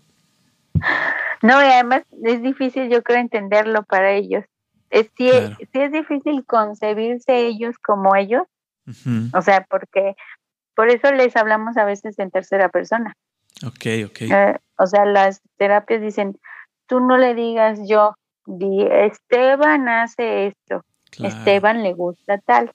No, 1.41 1.61
y 1.61 1.65
además 1.65 2.03
es 2.23 2.41
difícil, 2.41 2.89
yo 2.89 3.03
creo, 3.03 3.19
entenderlo 3.19 3.83
para 3.83 4.13
ellos. 4.13 4.45
Es, 4.89 5.09
sí, 5.17 5.29
es 5.29 5.91
difícil 5.91 6.45
concebirse 6.45 7.45
ellos 7.45 7.75
como 7.83 8.15
ellos. 8.15 8.43
O 9.33 9.41
sea, 9.41 9.67
porque 9.69 10.15
por 10.73 10.89
eso 10.89 11.11
les 11.11 11.35
hablamos 11.35 11.75
a 11.75 11.83
veces 11.83 12.17
en 12.19 12.31
tercera 12.31 12.69
persona. 12.69 13.15
Ok, 13.65 13.85
ok. 14.05 14.21
Eh, 14.21 14.55
o 14.77 14.87
sea, 14.87 15.05
las 15.05 15.41
terapias 15.57 16.01
dicen, 16.01 16.39
tú 16.85 16.99
no 16.99 17.17
le 17.17 17.35
digas 17.35 17.79
yo, 17.85 18.15
di, 18.45 18.87
Esteban 18.89 19.89
hace 19.89 20.47
esto, 20.47 20.85
Esteban 21.19 21.83
le 21.83 21.93
gusta 21.93 22.37
tal. 22.37 22.71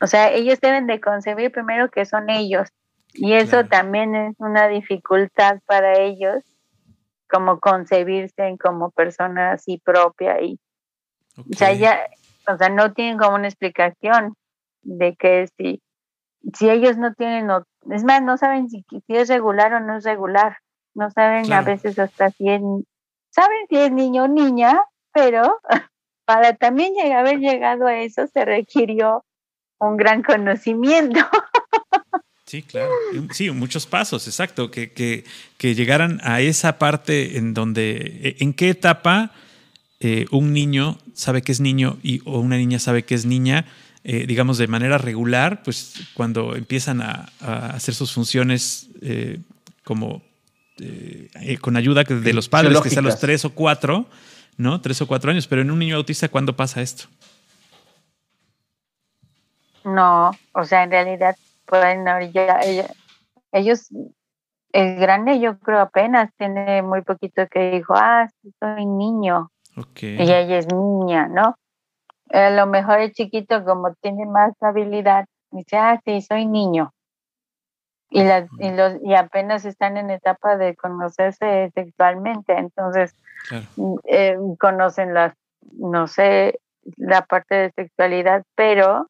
O 0.00 0.06
sea, 0.06 0.30
ellos 0.32 0.60
deben 0.60 0.86
de 0.86 1.00
concebir 1.00 1.52
primero 1.52 1.90
que 1.90 2.04
son 2.06 2.30
ellos. 2.30 2.68
Y 3.12 3.34
eso 3.34 3.64
también 3.66 4.14
es 4.14 4.36
una 4.38 4.68
dificultad 4.68 5.58
para 5.66 5.98
ellos, 5.98 6.44
como 7.28 7.58
concebirse 7.58 8.56
como 8.62 8.90
persona 8.90 9.52
así 9.52 9.78
propia. 9.84 10.40
Y, 10.40 10.58
O 11.36 11.56
sea, 11.56 11.72
ya, 11.72 12.00
o 12.46 12.56
sea, 12.56 12.68
no 12.68 12.92
tienen 12.92 13.18
como 13.18 13.34
una 13.34 13.48
explicación 13.48 14.34
de 14.82 15.16
que 15.16 15.48
si, 15.56 15.82
si 16.54 16.70
ellos 16.70 16.96
no 16.96 17.14
tienen, 17.14 17.50
es 17.90 18.04
más, 18.04 18.22
no 18.22 18.36
saben 18.36 18.68
si, 18.68 18.84
si 19.06 19.16
es 19.16 19.28
regular 19.28 19.74
o 19.74 19.80
no 19.80 19.96
es 19.96 20.04
regular. 20.04 20.58
No 20.94 21.10
saben 21.10 21.52
a 21.52 21.62
veces 21.62 21.98
hasta 21.98 22.30
si 22.30 22.48
es 22.48 22.62
saben 23.30 23.66
si 23.68 23.76
es 23.76 23.92
niño 23.92 24.24
o 24.24 24.28
niña, 24.28 24.82
pero 25.12 25.60
para 26.24 26.54
también 26.54 26.94
haber 27.12 27.38
llegado 27.38 27.86
a 27.86 27.96
eso 27.96 28.26
se 28.26 28.44
requirió 28.44 29.24
un 29.80 29.96
gran 29.96 30.22
conocimiento. 30.22 31.20
Sí, 32.46 32.62
claro. 32.62 32.90
Sí, 33.30 33.48
muchos 33.52 33.86
pasos, 33.86 34.26
exacto, 34.26 34.72
que, 34.72 34.90
que, 34.90 35.22
que 35.56 35.76
llegaran 35.76 36.20
a 36.24 36.40
esa 36.40 36.80
parte 36.80 37.38
en 37.38 37.54
donde, 37.54 37.92
e, 38.24 38.36
¿en 38.42 38.54
qué 38.54 38.70
etapa 38.70 39.30
eh, 40.00 40.26
un 40.32 40.52
niño 40.52 40.98
sabe 41.14 41.42
que 41.42 41.52
es 41.52 41.60
niño 41.60 41.98
y, 42.02 42.22
o 42.24 42.40
una 42.40 42.56
niña 42.56 42.80
sabe 42.80 43.04
que 43.04 43.14
es 43.14 43.24
niña? 43.24 43.66
Eh, 44.02 44.24
digamos, 44.26 44.58
de 44.58 44.66
manera 44.66 44.98
regular, 44.98 45.62
pues 45.62 45.94
cuando 46.14 46.56
empiezan 46.56 47.02
a, 47.02 47.30
hacer 47.74 47.94
sus 47.94 48.12
funciones 48.12 48.88
eh, 49.02 49.38
como 49.84 50.22
eh, 50.78 51.58
con 51.60 51.76
ayuda 51.76 52.02
de 52.02 52.32
los 52.32 52.48
padres, 52.48 52.80
que 52.80 52.88
están 52.88 53.04
los 53.04 53.20
tres 53.20 53.44
o 53.44 53.50
cuatro, 53.50 54.08
¿no? 54.56 54.80
Tres 54.80 55.02
o 55.02 55.06
cuatro 55.06 55.30
años, 55.30 55.46
pero 55.46 55.60
en 55.60 55.70
un 55.70 55.78
niño 55.78 55.96
autista, 55.96 56.28
¿cuándo 56.28 56.56
pasa 56.56 56.80
esto? 56.80 57.04
No, 59.84 60.30
o 60.54 60.64
sea, 60.64 60.84
en 60.84 60.90
realidad 60.90 61.36
pueden 61.66 62.04
ya, 62.32 62.60
ellos, 63.52 63.90
el 64.72 64.96
grande 64.96 65.40
yo 65.40 65.58
creo 65.58 65.80
apenas 65.80 66.30
tiene 66.36 66.82
muy 66.82 67.02
poquito 67.02 67.46
que 67.48 67.70
dijo, 67.70 67.94
ah, 67.96 68.28
soy 68.58 68.86
niño. 68.86 69.50
Y 70.00 70.22
ella 70.22 70.58
es 70.58 70.66
niña, 70.72 71.28
¿no? 71.28 71.56
A 72.30 72.50
lo 72.50 72.66
mejor 72.66 73.00
el 73.00 73.12
chiquito 73.12 73.64
como 73.64 73.94
tiene 73.94 74.26
más 74.26 74.52
habilidad, 74.60 75.26
dice, 75.50 75.76
ah, 75.76 76.00
sí, 76.04 76.20
soy 76.20 76.46
niño 76.46 76.92
y, 78.10 78.24
las, 78.24 78.48
y, 78.58 78.70
los, 78.70 78.94
y 79.02 79.14
apenas 79.14 79.64
están 79.64 79.96
en 79.96 80.10
etapa 80.10 80.56
de 80.56 80.74
conocerse 80.74 81.70
sexualmente, 81.74 82.52
entonces 82.58 83.14
eh, 84.04 84.36
conocen 84.58 85.14
las, 85.14 85.34
no 85.72 86.08
sé, 86.08 86.58
la 86.96 87.22
parte 87.22 87.54
de 87.54 87.70
sexualidad, 87.70 88.42
pero 88.56 89.08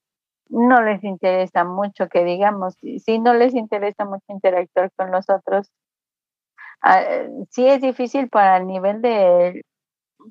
no 0.50 0.82
les 0.82 1.02
interesa 1.04 1.64
mucho 1.64 2.08
que 2.08 2.24
digamos, 2.24 2.74
si 2.74 3.18
no 3.18 3.34
les 3.34 3.54
interesa 3.54 4.04
mucho 4.04 4.24
interactuar 4.28 4.90
con 4.96 5.10
los 5.10 5.28
otros, 5.30 5.70
ah, 6.82 7.02
sí 7.50 7.66
es 7.66 7.80
difícil 7.80 8.28
para 8.28 8.58
el 8.58 8.66
nivel 8.66 9.00
de 9.00 9.62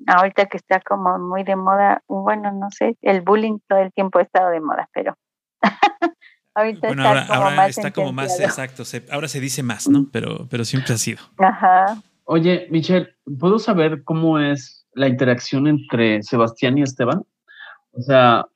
ahorita 0.06 0.46
que 0.46 0.56
está 0.56 0.80
como 0.80 1.18
muy 1.18 1.42
de 1.42 1.56
moda, 1.56 2.02
bueno, 2.06 2.52
no 2.52 2.70
sé, 2.70 2.96
el 3.02 3.22
bullying 3.22 3.58
todo 3.68 3.80
el 3.80 3.92
tiempo 3.92 4.18
ha 4.18 4.22
estado 4.22 4.50
de 4.50 4.60
moda, 4.60 4.88
pero 4.92 5.16
Ahorita 6.54 6.88
bueno, 6.88 7.02
está, 7.02 7.34
ahora, 7.34 7.44
como, 7.44 7.56
más 7.56 7.68
está 7.70 7.90
como 7.92 8.12
más 8.12 8.40
exacto. 8.40 8.82
ahora 9.12 9.28
se 9.28 9.40
dice 9.40 9.62
más, 9.62 9.88
¿no? 9.88 10.06
Pero, 10.10 10.48
pero 10.50 10.64
siempre 10.64 10.94
ha 10.94 10.98
sido. 10.98 11.20
Ajá. 11.38 12.02
Oye, 12.24 12.66
Michelle, 12.70 13.08
¿puedo 13.38 13.58
saber 13.58 14.02
cómo 14.02 14.38
es 14.38 14.86
la 14.94 15.06
interacción 15.06 15.68
entre 15.68 16.22
Sebastián 16.22 16.76
y 16.76 16.82
Esteban? 16.82 17.22
O 17.92 18.02
sea, 18.02 18.46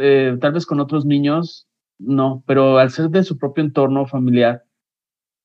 eh, 0.00 0.36
tal 0.40 0.52
vez 0.52 0.66
con 0.66 0.80
otros 0.80 1.04
niños, 1.04 1.68
no, 1.98 2.42
pero 2.46 2.78
al 2.78 2.90
ser 2.90 3.10
de 3.10 3.22
su 3.22 3.38
propio 3.38 3.62
entorno 3.62 4.06
familiar, 4.06 4.64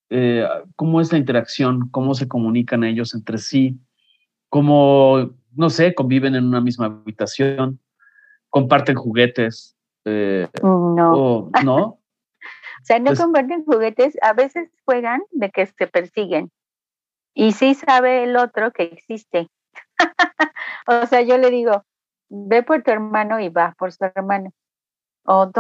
eh, 0.10 0.48
¿cómo 0.76 1.02
es 1.02 1.12
la 1.12 1.18
interacción? 1.18 1.90
¿Cómo 1.90 2.14
se 2.14 2.28
comunican 2.28 2.84
ellos 2.84 3.14
entre 3.14 3.38
sí? 3.38 3.78
¿Cómo, 4.50 5.32
no 5.54 5.70
sé, 5.70 5.94
conviven 5.94 6.36
en 6.36 6.46
una 6.46 6.62
misma 6.62 6.86
habitación? 6.86 7.80
¿Comparten 8.50 8.96
juguetes? 8.96 9.76
Eh, 10.06 10.48
no. 10.64 11.50
¿No? 11.64 11.78
o 11.88 12.00
sea, 12.84 13.00
no 13.00 13.06
pues 13.06 13.20
comparten 13.20 13.66
juguetes, 13.66 14.16
a 14.22 14.34
veces 14.34 14.70
juegan 14.86 15.22
de 15.32 15.50
que 15.50 15.66
se 15.66 15.88
persiguen. 15.88 16.52
Y 17.34 17.52
sí 17.52 17.74
sabe 17.74 18.24
el 18.24 18.38
otro 18.38 18.72
que 18.72 18.84
existe. 18.84 19.50
o 20.88 21.06
sea, 21.08 21.22
yo 21.22 21.38
le 21.38 21.50
digo, 21.50 21.84
ve 22.30 22.64
por 22.64 22.84
tu 22.84 22.92
hermano 22.92 23.40
y 23.40 23.50
va 23.50 23.76
por 23.78 23.92
su 23.92 24.06
hermano. 24.06 24.52
O, 25.26 25.52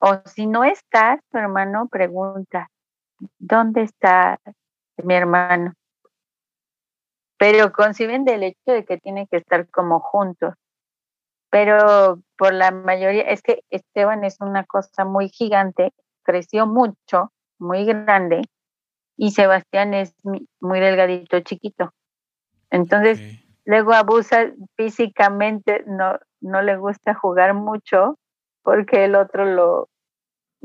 o 0.00 0.22
si 0.26 0.46
no 0.46 0.64
está 0.64 1.20
tu 1.30 1.38
hermano, 1.38 1.88
pregunta, 1.88 2.70
¿dónde 3.38 3.82
está 3.82 4.38
mi 5.02 5.14
hermano? 5.14 5.74
Pero 7.38 7.72
conciben 7.72 8.24
del 8.24 8.42
hecho 8.42 8.72
de 8.72 8.84
que 8.84 8.98
tienen 8.98 9.26
que 9.26 9.38
estar 9.38 9.68
como 9.70 10.00
juntos 10.00 10.54
pero 11.54 12.20
por 12.36 12.52
la 12.52 12.72
mayoría, 12.72 13.22
es 13.22 13.40
que 13.40 13.62
Esteban 13.70 14.24
es 14.24 14.40
una 14.40 14.64
cosa 14.64 15.04
muy 15.04 15.28
gigante, 15.28 15.92
creció 16.24 16.66
mucho, 16.66 17.30
muy 17.60 17.84
grande, 17.84 18.42
y 19.16 19.30
Sebastián 19.30 19.94
es 19.94 20.16
muy 20.24 20.80
delgadito, 20.80 21.38
chiquito. 21.42 21.94
Entonces, 22.70 23.43
luego 23.64 23.92
abusa 23.92 24.52
físicamente, 24.76 25.84
no, 25.86 26.18
no 26.40 26.62
le 26.62 26.76
gusta 26.76 27.14
jugar 27.14 27.54
mucho, 27.54 28.18
porque 28.62 29.04
el 29.04 29.14
otro 29.14 29.44
lo, 29.44 29.88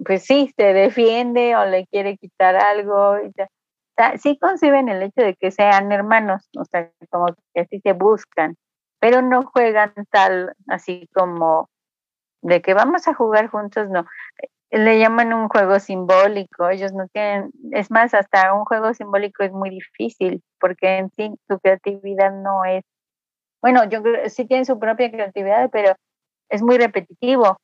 pues 0.05 0.25
sí, 0.25 0.53
se 0.57 0.73
defiende 0.73 1.55
o 1.55 1.65
le 1.65 1.87
quiere 1.87 2.17
quitar 2.17 2.55
algo. 2.55 3.19
Y 3.19 3.31
sí 4.19 4.37
conciben 4.39 4.89
el 4.89 5.03
hecho 5.03 5.21
de 5.21 5.35
que 5.35 5.51
sean 5.51 5.91
hermanos, 5.91 6.49
o 6.57 6.65
sea, 6.65 6.91
como 7.09 7.27
que 7.53 7.61
así 7.61 7.79
se 7.81 7.93
buscan 7.93 8.55
pero 8.99 9.21
no 9.21 9.43
juegan 9.43 9.93
tal 10.11 10.53
así 10.67 11.09
como 11.13 11.69
de 12.41 12.61
que 12.61 12.73
vamos 12.73 13.07
a 13.07 13.13
jugar 13.13 13.47
juntos, 13.49 13.89
no. 13.89 14.05
Le 14.71 14.99
llaman 14.99 15.33
un 15.33 15.49
juego 15.49 15.79
simbólico, 15.79 16.69
ellos 16.69 16.93
no 16.93 17.07
tienen, 17.07 17.51
es 17.71 17.89
más, 17.89 18.13
hasta 18.13 18.53
un 18.53 18.65
juego 18.65 18.93
simbólico 18.93 19.43
es 19.43 19.51
muy 19.51 19.71
difícil, 19.71 20.43
porque 20.59 20.97
en 20.99 21.09
sí 21.15 21.31
su 21.47 21.59
creatividad 21.59 22.31
no 22.31 22.63
es, 22.65 22.83
bueno, 23.61 23.83
yo 23.89 24.03
creo 24.03 24.29
sí 24.29 24.45
tienen 24.45 24.65
su 24.65 24.79
propia 24.79 25.11
creatividad, 25.11 25.69
pero 25.71 25.95
es 26.49 26.61
muy 26.61 26.77
repetitivo, 26.77 27.57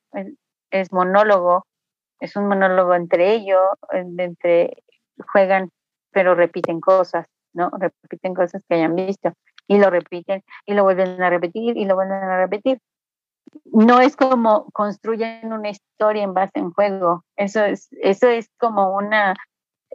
es, 0.72 0.92
monólogo, 0.92 1.66
es 2.20 2.36
un 2.36 2.48
monólogo 2.48 2.96
entre 2.96 3.34
ellos, 3.34 3.62
entre 3.92 4.74
juegan, 5.32 5.70
pero 6.12 6.36
repiten 6.36 6.82
cosas, 6.82 7.28
¿no? 7.54 7.72
Repiten 8.04 8.34
cosas 8.34 8.64
que 8.68 8.76
hayan 8.76 8.96
visto 8.96 9.32
y 9.68 9.78
lo 9.78 9.90
repiten 9.90 10.44
y 10.66 10.74
lo 10.74 10.84
vuelven 10.84 11.22
a 11.22 11.30
repetir 11.30 11.78
y 11.78 11.86
lo 11.86 11.96
vuelven 11.96 12.18
a 12.24 12.38
repetir. 12.38 12.80
No 13.66 14.00
es 14.00 14.16
como 14.16 14.70
construyen 14.72 15.52
una 15.52 15.70
historia 15.70 16.24
en 16.24 16.34
base 16.34 16.60
en 16.60 16.72
juego. 16.72 17.24
Eso 17.36 17.64
es, 17.64 17.90
eso 18.02 18.28
es 18.28 18.50
como 18.58 18.96
una, 18.96 19.36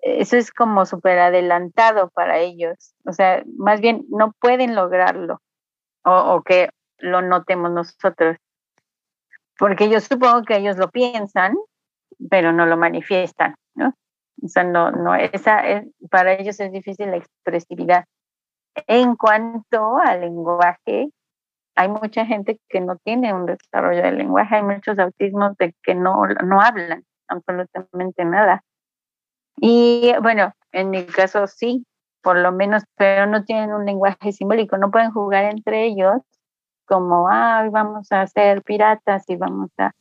eso 0.02 0.36
es 0.36 0.50
como 0.50 0.86
súper 0.86 1.18
adelantado 1.18 2.10
para 2.10 2.38
ellos. 2.38 2.94
O 3.06 3.12
sea, 3.12 3.42
más 3.56 3.80
bien 3.80 4.04
no 4.08 4.32
pueden 4.40 4.74
lograrlo 4.74 5.40
o, 6.04 6.34
o 6.34 6.42
que 6.42 6.70
lo 6.98 7.22
notemos 7.22 7.70
nosotros. 7.70 8.36
Porque 9.58 9.88
yo 9.88 10.00
supongo 10.00 10.42
que 10.42 10.56
ellos 10.56 10.76
lo 10.76 10.90
piensan 10.90 11.54
pero 12.28 12.52
no 12.52 12.66
lo 12.66 12.76
manifiestan, 12.76 13.54
¿no? 13.74 13.94
O 14.42 14.48
sea, 14.48 14.64
no, 14.64 14.90
no, 14.90 15.14
esa 15.14 15.66
es, 15.66 15.86
para 16.10 16.32
ellos 16.34 16.58
es 16.60 16.72
difícil 16.72 17.10
la 17.10 17.16
expresividad. 17.16 18.04
En 18.86 19.16
cuanto 19.16 19.98
al 19.98 20.22
lenguaje, 20.22 21.10
hay 21.76 21.88
mucha 21.88 22.26
gente 22.26 22.60
que 22.68 22.80
no 22.80 22.96
tiene 22.96 23.32
un 23.32 23.46
desarrollo 23.46 24.02
del 24.02 24.18
lenguaje, 24.18 24.56
hay 24.56 24.62
muchos 24.62 24.98
autismos 24.98 25.56
de 25.56 25.74
que 25.82 25.94
no, 25.94 26.22
no 26.44 26.60
hablan 26.60 27.04
absolutamente 27.28 28.24
nada. 28.24 28.62
Y 29.56 30.12
bueno, 30.22 30.52
en 30.72 30.90
mi 30.90 31.04
caso 31.04 31.46
sí, 31.46 31.86
por 32.22 32.38
lo 32.38 32.52
menos, 32.52 32.84
pero 32.96 33.26
no 33.26 33.44
tienen 33.44 33.72
un 33.72 33.86
lenguaje 33.86 34.32
simbólico, 34.32 34.76
no 34.76 34.90
pueden 34.90 35.10
jugar 35.10 35.44
entre 35.44 35.84
ellos 35.84 36.20
como, 36.86 37.28
ah, 37.30 37.68
vamos 37.70 38.10
a 38.10 38.26
ser 38.26 38.62
piratas 38.62 39.24
y 39.28 39.36
vamos 39.36 39.70
a, 39.78 39.92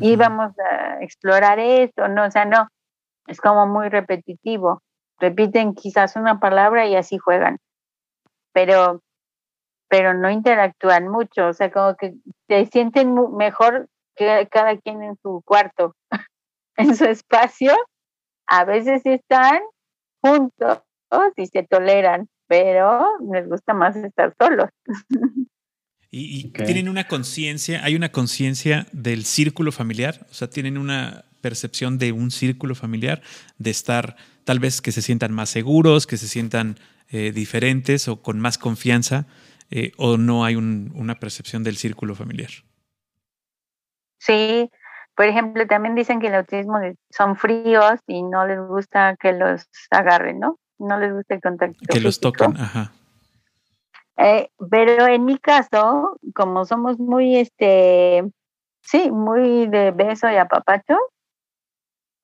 y 0.00 0.16
vamos 0.16 0.52
a 0.58 1.02
explorar 1.02 1.58
esto, 1.58 2.08
no, 2.08 2.26
o 2.26 2.30
sea, 2.30 2.44
no, 2.44 2.68
es 3.26 3.40
como 3.40 3.66
muy 3.66 3.88
repetitivo, 3.88 4.82
repiten 5.18 5.74
quizás 5.74 6.14
una 6.14 6.38
palabra 6.38 6.86
y 6.86 6.94
así 6.94 7.16
juegan, 7.16 7.58
pero, 8.52 9.00
pero 9.88 10.14
no 10.14 10.30
interactúan 10.30 11.08
mucho, 11.08 11.48
o 11.48 11.52
sea, 11.52 11.70
como 11.70 11.96
que 11.96 12.14
se 12.48 12.66
sienten 12.66 13.14
mejor 13.36 13.88
que 14.16 14.48
cada 14.50 14.76
quien 14.78 15.02
en 15.02 15.16
su 15.22 15.42
cuarto, 15.44 15.94
en 16.76 16.96
su 16.96 17.04
espacio, 17.04 17.74
a 18.46 18.64
veces 18.64 19.02
están 19.04 19.60
juntos 20.22 20.78
y 21.36 21.46
se 21.46 21.62
toleran, 21.62 22.28
pero 22.48 23.06
les 23.32 23.48
gusta 23.48 23.74
más 23.74 23.96
estar 23.96 24.34
solos. 24.38 24.70
Y, 26.08 26.50
tienen 26.50 26.88
una 26.88 27.08
conciencia, 27.08 27.84
hay 27.84 27.94
una 27.94 28.10
conciencia 28.10 28.86
del 28.92 29.24
círculo 29.26 29.70
familiar, 29.70 30.26
o 30.30 30.34
sea, 30.34 30.48
tienen 30.48 30.78
una 30.78 31.26
percepción 31.42 31.98
de 31.98 32.12
un 32.12 32.30
círculo 32.30 32.74
familiar, 32.74 33.20
de 33.58 33.70
estar 33.70 34.16
tal 34.44 34.58
vez 34.58 34.80
que 34.80 34.92
se 34.92 35.02
sientan 35.02 35.34
más 35.34 35.50
seguros, 35.50 36.06
que 36.06 36.16
se 36.16 36.28
sientan 36.28 36.78
eh, 37.10 37.32
diferentes 37.32 38.08
o 38.08 38.22
con 38.22 38.40
más 38.40 38.56
confianza, 38.56 39.26
eh, 39.70 39.92
o 39.96 40.16
no 40.16 40.44
hay 40.44 40.56
una 40.56 41.14
percepción 41.16 41.62
del 41.62 41.76
círculo 41.76 42.14
familiar. 42.14 42.50
Sí, 44.18 44.70
por 45.14 45.26
ejemplo, 45.26 45.66
también 45.66 45.94
dicen 45.94 46.20
que 46.20 46.28
el 46.28 46.34
autismo 46.34 46.78
son 47.10 47.36
fríos 47.36 48.00
y 48.06 48.22
no 48.22 48.46
les 48.46 48.60
gusta 48.60 49.16
que 49.16 49.32
los 49.32 49.68
agarren, 49.90 50.40
¿no? 50.40 50.58
No 50.78 50.98
les 50.98 51.12
gusta 51.12 51.34
el 51.34 51.40
contacto. 51.40 51.78
Que 51.88 52.00
los 52.00 52.20
toquen, 52.20 52.56
ajá. 52.56 52.92
Eh, 54.18 54.50
pero 54.70 55.06
en 55.06 55.24
mi 55.24 55.38
caso, 55.38 56.18
como 56.34 56.64
somos 56.64 56.98
muy, 56.98 57.36
este, 57.36 58.24
sí, 58.82 59.10
muy 59.10 59.66
de 59.68 59.90
beso 59.90 60.30
y 60.30 60.36
apapacho, 60.36 60.96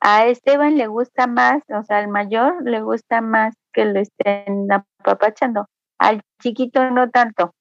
a 0.00 0.26
Esteban 0.26 0.76
le 0.76 0.86
gusta 0.86 1.26
más, 1.26 1.62
o 1.68 1.82
sea, 1.84 1.98
al 1.98 2.08
mayor 2.08 2.62
le 2.64 2.82
gusta 2.82 3.20
más 3.20 3.54
que 3.72 3.84
lo 3.84 4.00
estén 4.00 4.66
apapachando. 4.70 5.66
Al 6.02 6.20
chiquito 6.40 6.90
no 6.90 7.10
tanto, 7.10 7.54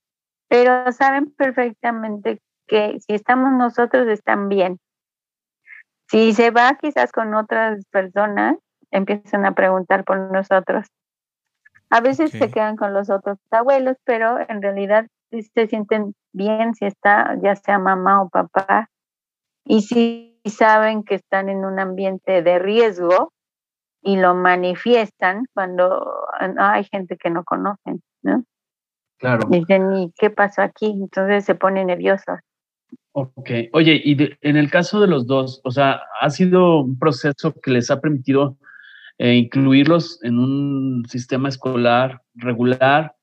pero 0.47 0.91
saben 0.93 1.31
perfectamente 1.31 2.41
que 2.65 2.99
si 2.99 3.13
estamos 3.13 3.51
nosotros 3.53 4.07
están 4.07 4.49
bien. 4.49 4.79
Si 6.09 6.33
se 6.33 6.49
va 6.49 6.75
quizás 6.81 7.11
con 7.11 7.35
otras 7.35 7.85
personas, 7.91 8.57
empiezan 8.89 9.45
a 9.45 9.53
preguntar 9.53 10.03
por 10.05 10.31
nosotros. 10.31 10.87
A 11.91 12.01
veces 12.01 12.31
se 12.31 12.49
quedan 12.49 12.77
con 12.77 12.95
los 12.95 13.11
otros 13.11 13.37
abuelos, 13.51 13.97
pero 14.05 14.39
en 14.49 14.63
realidad 14.63 15.05
se 15.29 15.67
sienten 15.67 16.15
bien 16.33 16.73
si 16.73 16.85
está 16.85 17.37
ya 17.43 17.55
sea 17.55 17.77
mamá 17.77 18.23
o 18.23 18.29
papá. 18.29 18.89
Y 19.65 19.83
si 19.83 20.41
saben 20.45 21.03
que 21.03 21.13
están 21.13 21.47
en 21.47 21.63
un 21.63 21.79
ambiente 21.79 22.41
de 22.41 22.57
riesgo 22.57 23.33
y 24.01 24.17
lo 24.17 24.33
manifiestan 24.33 25.45
cuando 25.53 26.25
hay 26.57 26.83
gente 26.85 27.17
que 27.17 27.29
no 27.29 27.43
conocen, 27.43 28.01
¿no? 28.23 28.43
Claro. 29.17 29.47
Dicen, 29.49 29.93
¿y 29.95 30.11
qué 30.17 30.31
pasó 30.31 30.63
aquí? 30.63 30.87
Entonces 30.87 31.45
se 31.45 31.53
ponen 31.53 31.87
nerviosos. 31.87 32.39
Ok. 33.13 33.49
Oye, 33.73 34.01
y 34.03 34.17
en 34.41 34.57
el 34.57 34.71
caso 34.71 34.99
de 34.99 35.07
los 35.07 35.27
dos, 35.27 35.61
o 35.63 35.71
sea, 35.71 36.01
ha 36.19 36.29
sido 36.29 36.81
un 36.81 36.97
proceso 36.97 37.53
que 37.61 37.71
les 37.71 37.91
ha 37.91 37.99
permitido 37.99 38.57
eh, 39.17 39.35
incluirlos 39.35 40.19
en 40.23 40.39
un 40.39 41.05
sistema 41.07 41.49
escolar 41.49 42.21
regular 42.33 43.15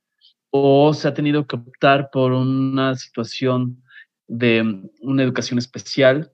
o 0.50 0.94
se 0.94 1.08
ha 1.08 1.14
tenido 1.14 1.46
que 1.46 1.56
optar 1.56 2.10
por 2.12 2.32
una 2.32 2.94
situación 2.94 3.82
de 4.28 4.82
una 5.00 5.22
educación 5.22 5.58
especial. 5.58 6.32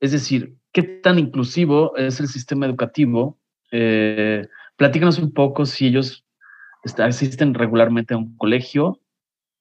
Es 0.00 0.12
decir, 0.12 0.56
¿qué 0.72 0.82
tan 0.82 1.18
inclusivo 1.18 1.96
es 1.96 2.20
el 2.20 2.28
sistema 2.28 2.66
educativo? 2.66 3.38
Eh, 3.76 4.46
platícanos 4.76 5.18
un 5.18 5.32
poco 5.32 5.66
si 5.66 5.88
ellos 5.88 6.24
asisten 6.98 7.54
regularmente 7.54 8.14
a 8.14 8.18
un 8.18 8.36
colegio. 8.36 9.00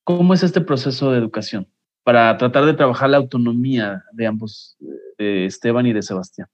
¿Cómo 0.03 0.35
es 0.35 0.43
este 0.43 0.61
proceso 0.61 1.11
de 1.11 1.17
educación 1.17 1.67
para 2.03 2.37
tratar 2.37 2.65
de 2.65 2.75
trabajar 2.75 3.09
la 3.09 3.17
autonomía 3.17 4.03
de 4.11 4.27
ambos, 4.27 4.77
de 5.17 5.45
Esteban 5.45 5.87
y 5.87 5.93
de 5.93 6.03
Sebastián? 6.03 6.47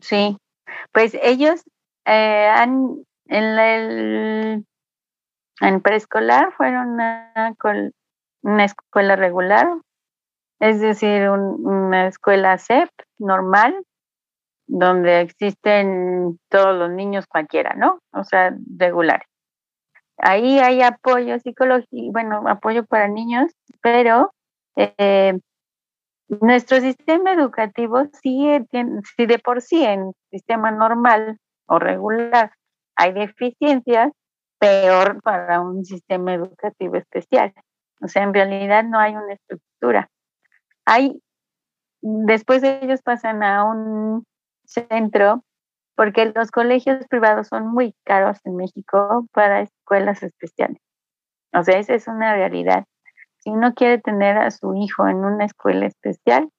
Sí, 0.00 0.38
pues 0.92 1.14
ellos 1.22 1.62
eh, 2.06 2.48
en, 2.62 3.04
el, 3.26 4.64
en 5.60 5.80
preescolar 5.82 6.50
fueron 6.56 6.92
una, 6.92 7.54
una 8.42 8.64
escuela 8.64 9.16
regular, 9.16 9.68
es 10.60 10.80
decir, 10.80 11.28
una 11.28 12.06
escuela 12.06 12.56
CEP 12.56 12.88
normal, 13.18 13.74
donde 14.70 15.20
existen 15.20 16.38
todos 16.48 16.76
los 16.76 16.90
niños 16.90 17.26
cualquiera, 17.26 17.74
¿no? 17.74 17.98
O 18.12 18.22
sea, 18.22 18.54
regular. 18.78 19.24
Ahí 20.16 20.60
hay 20.60 20.80
apoyo 20.82 21.38
psicológico, 21.40 22.12
bueno, 22.12 22.44
apoyo 22.46 22.84
para 22.84 23.08
niños, 23.08 23.50
pero 23.82 24.32
eh, 24.76 25.38
nuestro 26.28 26.80
sistema 26.80 27.32
educativo 27.32 28.04
sigue, 28.22 28.64
si 29.16 29.26
de 29.26 29.38
por 29.40 29.60
sí 29.60 29.84
en 29.84 30.12
sistema 30.30 30.70
normal 30.70 31.38
o 31.66 31.78
regular 31.78 32.52
hay 32.94 33.12
deficiencias, 33.12 34.12
peor 34.58 35.20
para 35.22 35.60
un 35.60 35.84
sistema 35.84 36.34
educativo 36.34 36.96
especial. 36.96 37.52
O 38.02 38.08
sea, 38.08 38.22
en 38.22 38.34
realidad 38.34 38.84
no 38.84 38.98
hay 38.98 39.16
una 39.16 39.32
estructura. 39.32 40.08
Hay, 40.84 41.20
después 42.02 42.62
ellos 42.62 43.00
pasan 43.02 43.42
a 43.42 43.64
un 43.64 44.24
centro, 44.70 45.44
porque 45.94 46.32
los 46.34 46.50
colegios 46.50 47.06
privados 47.08 47.48
son 47.48 47.66
muy 47.66 47.94
caros 48.04 48.38
en 48.44 48.56
México 48.56 49.26
para 49.32 49.62
escuelas 49.62 50.22
especiales. 50.22 50.80
O 51.52 51.62
sea, 51.62 51.78
esa 51.78 51.94
es 51.94 52.06
una 52.08 52.34
realidad. 52.34 52.84
Si 53.38 53.50
uno 53.50 53.74
quiere 53.74 53.98
tener 53.98 54.38
a 54.38 54.50
su 54.50 54.74
hijo 54.74 55.08
en 55.08 55.24
una 55.24 55.44
escuela 55.44 55.86
especial 55.86 56.50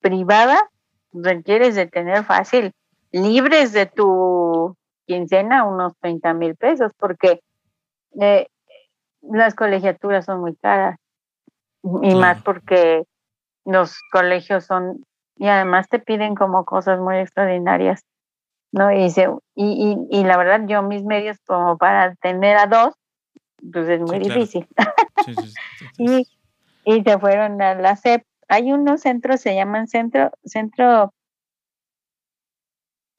privada, 0.00 0.70
requieres 1.12 1.74
de 1.74 1.86
tener 1.86 2.24
fácil 2.24 2.72
libres 3.12 3.72
de 3.72 3.86
tu 3.86 4.76
quincena 5.06 5.64
unos 5.64 5.94
30 6.00 6.34
mil 6.34 6.56
pesos, 6.56 6.92
porque 6.98 7.40
eh, 8.20 8.48
las 9.22 9.54
colegiaturas 9.54 10.24
son 10.24 10.40
muy 10.40 10.56
caras 10.56 10.98
y 12.02 12.14
más 12.14 12.42
porque 12.42 13.04
los 13.64 14.00
colegios 14.10 14.64
son 14.64 15.04
y 15.36 15.46
además 15.48 15.88
te 15.88 15.98
piden 15.98 16.34
como 16.34 16.64
cosas 16.64 16.98
muy 16.98 17.16
extraordinarias, 17.16 18.04
¿no? 18.72 18.90
Y, 18.92 19.12
y, 19.54 19.96
y, 20.10 20.24
la 20.24 20.36
verdad 20.36 20.62
yo 20.66 20.82
mis 20.82 21.04
medios 21.04 21.38
como 21.46 21.76
para 21.78 22.14
tener 22.16 22.56
a 22.56 22.66
dos, 22.66 22.94
pues 23.72 23.88
es 23.88 24.00
muy 24.00 24.18
difícil. 24.18 24.66
y, 25.98 26.26
y 26.84 27.02
se 27.02 27.18
fueron 27.18 27.60
a 27.62 27.74
la 27.74 27.96
CEP. 27.96 28.24
Hay 28.48 28.72
unos 28.72 29.00
centros, 29.00 29.40
se 29.40 29.54
llaman 29.54 29.88
centro, 29.88 30.30
centro 30.44 31.12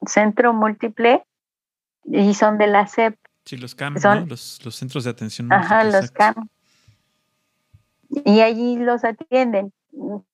centro 0.06 0.54
múltiple 0.54 1.24
y 2.06 2.34
son 2.34 2.58
de 2.58 2.68
la 2.68 2.88
CEP. 2.88 3.18
Sí, 3.46 3.58
los 3.58 3.76
CAM, 3.76 3.96
los, 4.28 4.64
los, 4.66 4.76
centros 4.76 5.06
de 5.06 5.10
atención. 5.10 5.52
Ajá, 5.54 5.84
los 5.84 6.12
CAM. 6.12 6.50
Y 8.10 8.42
allí 8.42 8.78
los 8.78 9.04
atienden. 9.04 9.74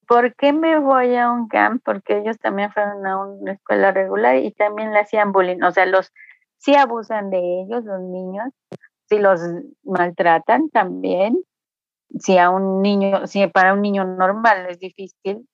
¿Por 0.07 0.35
qué 0.35 0.53
me 0.53 0.79
voy 0.79 1.15
a 1.15 1.31
un 1.31 1.47
CAM? 1.47 1.79
Porque 1.79 2.17
ellos 2.17 2.37
también 2.39 2.71
fueron 2.71 3.05
a 3.05 3.17
una 3.17 3.53
escuela 3.53 3.91
regular 3.91 4.37
y 4.37 4.51
también 4.51 4.91
le 4.91 4.99
hacían 4.99 5.31
bullying. 5.31 5.61
O 5.63 5.71
sea, 5.71 5.85
los 5.85 6.11
sí 6.57 6.75
abusan 6.75 7.29
de 7.29 7.61
ellos, 7.61 7.83
los 7.85 8.01
niños, 8.01 8.49
si 9.09 9.19
los 9.19 9.41
maltratan 9.83 10.69
también. 10.69 11.43
Si 12.19 12.37
a 12.37 12.51
un 12.51 12.81
niño, 12.81 13.25
si 13.25 13.47
para 13.47 13.73
un 13.73 13.81
niño 13.81 14.05
normal 14.05 14.67
es 14.69 14.77
difícil, 14.77 15.47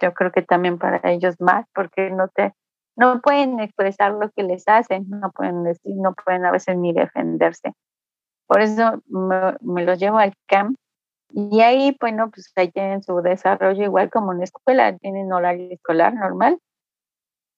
yo 0.00 0.14
creo 0.14 0.32
que 0.32 0.42
también 0.42 0.78
para 0.78 1.00
ellos 1.10 1.38
más, 1.40 1.66
porque 1.74 2.10
no 2.10 2.28
te 2.28 2.54
no 2.96 3.20
pueden 3.20 3.60
expresar 3.60 4.12
lo 4.12 4.30
que 4.30 4.44
les 4.44 4.68
hacen, 4.68 5.06
no 5.08 5.30
pueden 5.32 5.64
decir, 5.64 5.96
no 5.96 6.14
pueden 6.14 6.44
a 6.44 6.52
veces 6.52 6.76
ni 6.76 6.92
defenderse. 6.92 7.72
Por 8.46 8.60
eso 8.60 9.02
me, 9.08 9.84
los 9.84 9.98
llevo 9.98 10.18
al 10.18 10.34
camp 10.46 10.76
y 11.36 11.60
ahí, 11.62 11.96
bueno, 12.00 12.30
pues 12.30 12.52
ahí 12.54 12.70
tienen 12.70 13.02
su 13.02 13.20
desarrollo 13.20 13.82
igual 13.82 14.08
como 14.08 14.32
en 14.32 14.38
la 14.38 14.44
escuela, 14.44 14.96
tienen 14.98 15.32
horario 15.32 15.68
escolar 15.72 16.14
normal. 16.14 16.60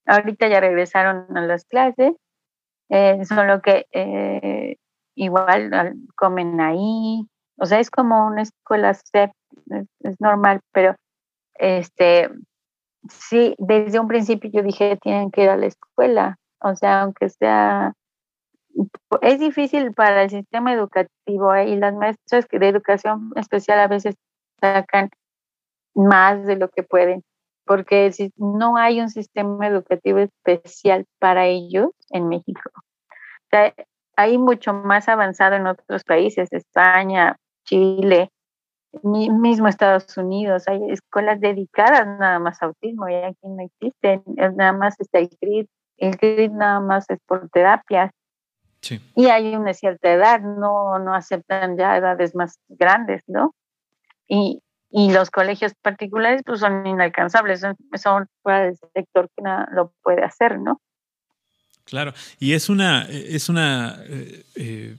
Ahorita 0.06 0.48
ya 0.48 0.60
regresaron 0.60 1.36
a 1.36 1.42
las 1.42 1.66
clases, 1.66 2.14
eh, 2.88 3.22
solo 3.26 3.60
que 3.60 3.86
eh, 3.92 4.76
igual 5.14 5.70
comen 6.14 6.58
ahí, 6.58 7.26
o 7.58 7.66
sea, 7.66 7.78
es 7.78 7.90
como 7.90 8.26
una 8.26 8.42
escuela 8.42 8.94
CEP, 8.94 9.32
es, 10.00 10.20
normal, 10.20 10.60
pero 10.72 10.94
este, 11.58 12.30
sí, 13.10 13.54
desde 13.58 14.00
un 14.00 14.08
principio 14.08 14.50
yo 14.50 14.62
dije, 14.62 14.96
tienen 15.02 15.30
que 15.30 15.42
ir 15.42 15.50
a 15.50 15.56
la 15.58 15.66
escuela, 15.66 16.38
o 16.60 16.74
sea, 16.76 17.02
aunque 17.02 17.28
sea, 17.28 17.92
es 19.22 19.38
difícil 19.40 19.92
para 19.94 20.22
el 20.24 20.30
sistema 20.30 20.72
educativo 20.72 21.54
¿eh? 21.54 21.68
y 21.68 21.76
las 21.76 21.94
maestras 21.94 22.46
de 22.50 22.68
educación 22.68 23.32
especial 23.36 23.78
a 23.80 23.88
veces 23.88 24.14
sacan 24.60 25.10
más 25.94 26.46
de 26.46 26.56
lo 26.56 26.68
que 26.68 26.82
pueden, 26.82 27.22
porque 27.64 28.10
no 28.36 28.76
hay 28.76 29.00
un 29.00 29.08
sistema 29.08 29.66
educativo 29.66 30.18
especial 30.18 31.06
para 31.18 31.46
ellos 31.46 31.90
en 32.10 32.28
México. 32.28 32.70
O 32.74 33.48
sea, 33.50 33.74
hay 34.16 34.38
mucho 34.38 34.72
más 34.72 35.08
avanzado 35.08 35.56
en 35.56 35.66
otros 35.66 36.04
países, 36.04 36.52
España, 36.52 37.36
Chile, 37.64 38.30
mismo 39.02 39.68
Estados 39.68 40.16
Unidos, 40.16 40.64
hay 40.68 40.90
escuelas 40.90 41.40
dedicadas 41.40 42.06
nada 42.06 42.38
más 42.38 42.62
a 42.62 42.66
autismo 42.66 43.08
y 43.08 43.14
aquí 43.14 43.36
no 43.48 43.62
existen, 43.62 44.22
nada 44.56 44.72
más 44.72 44.98
está 45.00 45.18
el 45.18 45.28
CRID, 45.28 45.66
el 45.98 46.16
CRID 46.16 46.50
nada 46.50 46.80
más 46.80 47.08
es 47.10 47.18
por 47.26 47.48
terapias. 47.50 48.10
Y 49.14 49.26
hay 49.26 49.56
una 49.56 49.74
cierta 49.74 50.12
edad, 50.12 50.40
no, 50.40 50.98
no 50.98 51.14
aceptan 51.14 51.76
ya 51.76 51.96
edades 51.96 52.34
más 52.34 52.58
grandes, 52.68 53.22
¿no? 53.26 53.54
Y, 54.28 54.62
y 54.90 55.12
los 55.12 55.30
colegios 55.30 55.72
particulares 55.82 56.42
pues 56.44 56.60
son 56.60 56.86
inalcanzables, 56.86 57.60
son, 57.60 57.76
son 58.00 58.28
fuera 58.42 58.64
del 58.64 58.76
sector 58.94 59.28
que 59.36 59.42
no 59.42 59.66
lo 59.72 59.92
puede 60.02 60.22
hacer, 60.24 60.58
¿no? 60.58 60.80
Claro, 61.84 62.12
y 62.40 62.54
es 62.54 62.68
una, 62.68 63.02
es 63.08 63.48
una 63.48 64.00
eh, 64.08 64.44
eh, 64.56 64.96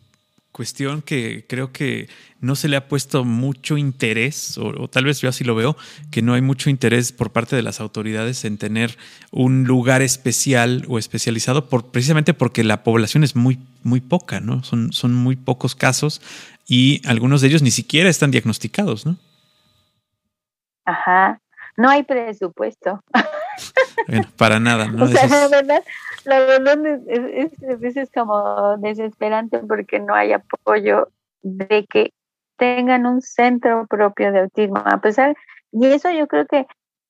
cuestión 0.57 1.03
que 1.03 1.45
creo 1.47 1.71
que 1.71 2.09
no 2.41 2.55
se 2.55 2.67
le 2.67 2.77
ha 2.77 2.87
puesto 2.87 3.23
mucho 3.23 3.77
interés, 3.77 4.57
o, 4.57 4.87
tal 4.87 5.05
vez 5.05 5.21
yo 5.21 5.29
así 5.29 5.43
lo 5.43 5.53
veo, 5.53 5.77
que 6.09 6.23
no 6.23 6.33
hay 6.33 6.41
mucho 6.41 6.71
interés 6.71 7.11
por 7.11 7.31
parte 7.31 7.55
de 7.55 7.61
las 7.61 7.79
autoridades 7.79 8.43
en 8.43 8.57
tener 8.57 8.97
un 9.31 9.65
lugar 9.65 10.01
especial 10.01 10.83
o 10.89 10.97
especializado, 10.97 11.69
por, 11.69 11.91
precisamente 11.91 12.33
porque 12.33 12.63
la 12.63 12.83
población 12.83 13.23
es 13.23 13.35
muy, 13.35 13.59
muy 13.83 14.01
poca, 14.01 14.39
¿no? 14.39 14.63
Son, 14.63 14.91
son 14.93 15.13
muy 15.13 15.35
pocos 15.35 15.75
casos 15.75 16.23
y 16.67 17.07
algunos 17.07 17.41
de 17.41 17.49
ellos 17.49 17.61
ni 17.61 17.69
siquiera 17.69 18.09
están 18.09 18.31
diagnosticados, 18.31 19.05
¿no? 19.05 19.15
Ajá, 20.85 21.39
no 21.75 21.87
hay 21.87 22.01
presupuesto. 22.01 23.03
Bueno, 24.07 24.27
para 24.37 24.59
nada, 24.59 24.87
¿no? 24.87 25.03
O 25.05 25.07
sea, 25.07 25.27
la 25.27 25.47
verdad, 25.47 25.83
la 26.25 26.39
verdad 26.39 26.85
es, 27.07 27.51
es, 27.61 27.97
es, 27.97 28.11
como 28.11 28.77
desesperante 28.77 29.59
porque 29.59 29.99
no 29.99 30.13
hay 30.13 30.33
apoyo 30.33 31.09
de 31.41 31.85
que 31.89 32.13
tengan 32.57 33.05
un 33.05 33.21
centro 33.21 33.85
propio 33.87 34.31
de 34.31 34.41
autismo. 34.41 34.81
A 34.85 34.99
pesar, 34.99 35.35
y 35.71 35.87
eso 35.87 36.11
yo 36.11 36.27
creo 36.27 36.45
que 36.45 36.67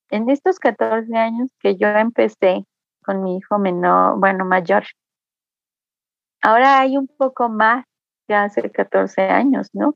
en 0.09 0.29
estos 0.29 0.59
14 0.59 1.15
años 1.15 1.49
que 1.59 1.75
yo 1.77 1.87
empecé 1.87 2.65
con 3.03 3.23
mi 3.23 3.37
hijo 3.37 3.57
menor, 3.57 4.19
bueno, 4.19 4.45
mayor, 4.45 4.83
ahora 6.41 6.79
hay 6.79 6.97
un 6.97 7.07
poco 7.07 7.49
más 7.49 7.85
que 8.27 8.35
hace 8.35 8.69
14 8.69 9.21
años, 9.21 9.69
¿no? 9.73 9.95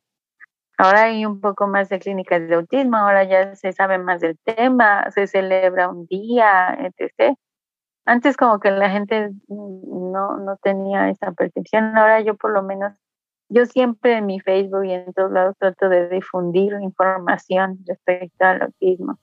Ahora 0.82 1.04
hay 1.04 1.28
un 1.28 1.40
poco 1.40 1.68
más 1.68 1.90
de 1.90 2.00
clínicas 2.00 2.48
de 2.48 2.56
autismo, 2.56 2.98
ahora 2.98 3.24
ya 3.24 3.56
se 3.56 3.72
sabe 3.72 4.00
más 4.00 4.20
del 4.20 4.36
tema, 4.40 5.06
se 5.12 5.28
celebra 5.28 5.88
un 5.88 6.08
día, 6.08 6.76
etc. 6.80 7.38
Antes 8.04 8.36
como 8.36 8.60
que 8.60 8.72
la 8.72 8.90
gente 8.90 9.30
no, 9.48 10.38
no 10.38 10.58
tenía 10.64 11.12
esa 11.12 11.34
percepción, 11.34 11.96
ahora 11.96 12.22
yo 12.22 12.36
por 12.36 12.52
lo 12.52 12.64
menos, 12.64 12.94
yo 13.48 13.68
siempre 13.68 14.18
en 14.18 14.26
mi 14.26 14.40
Facebook 14.40 14.86
y 14.86 14.94
en 14.94 15.14
todos 15.14 15.32
lados 15.32 15.56
trato 15.60 15.88
de 15.88 16.10
difundir 16.10 16.74
información 16.82 17.78
respecto 17.86 18.44
al 18.44 18.64
autismo. 18.64 19.20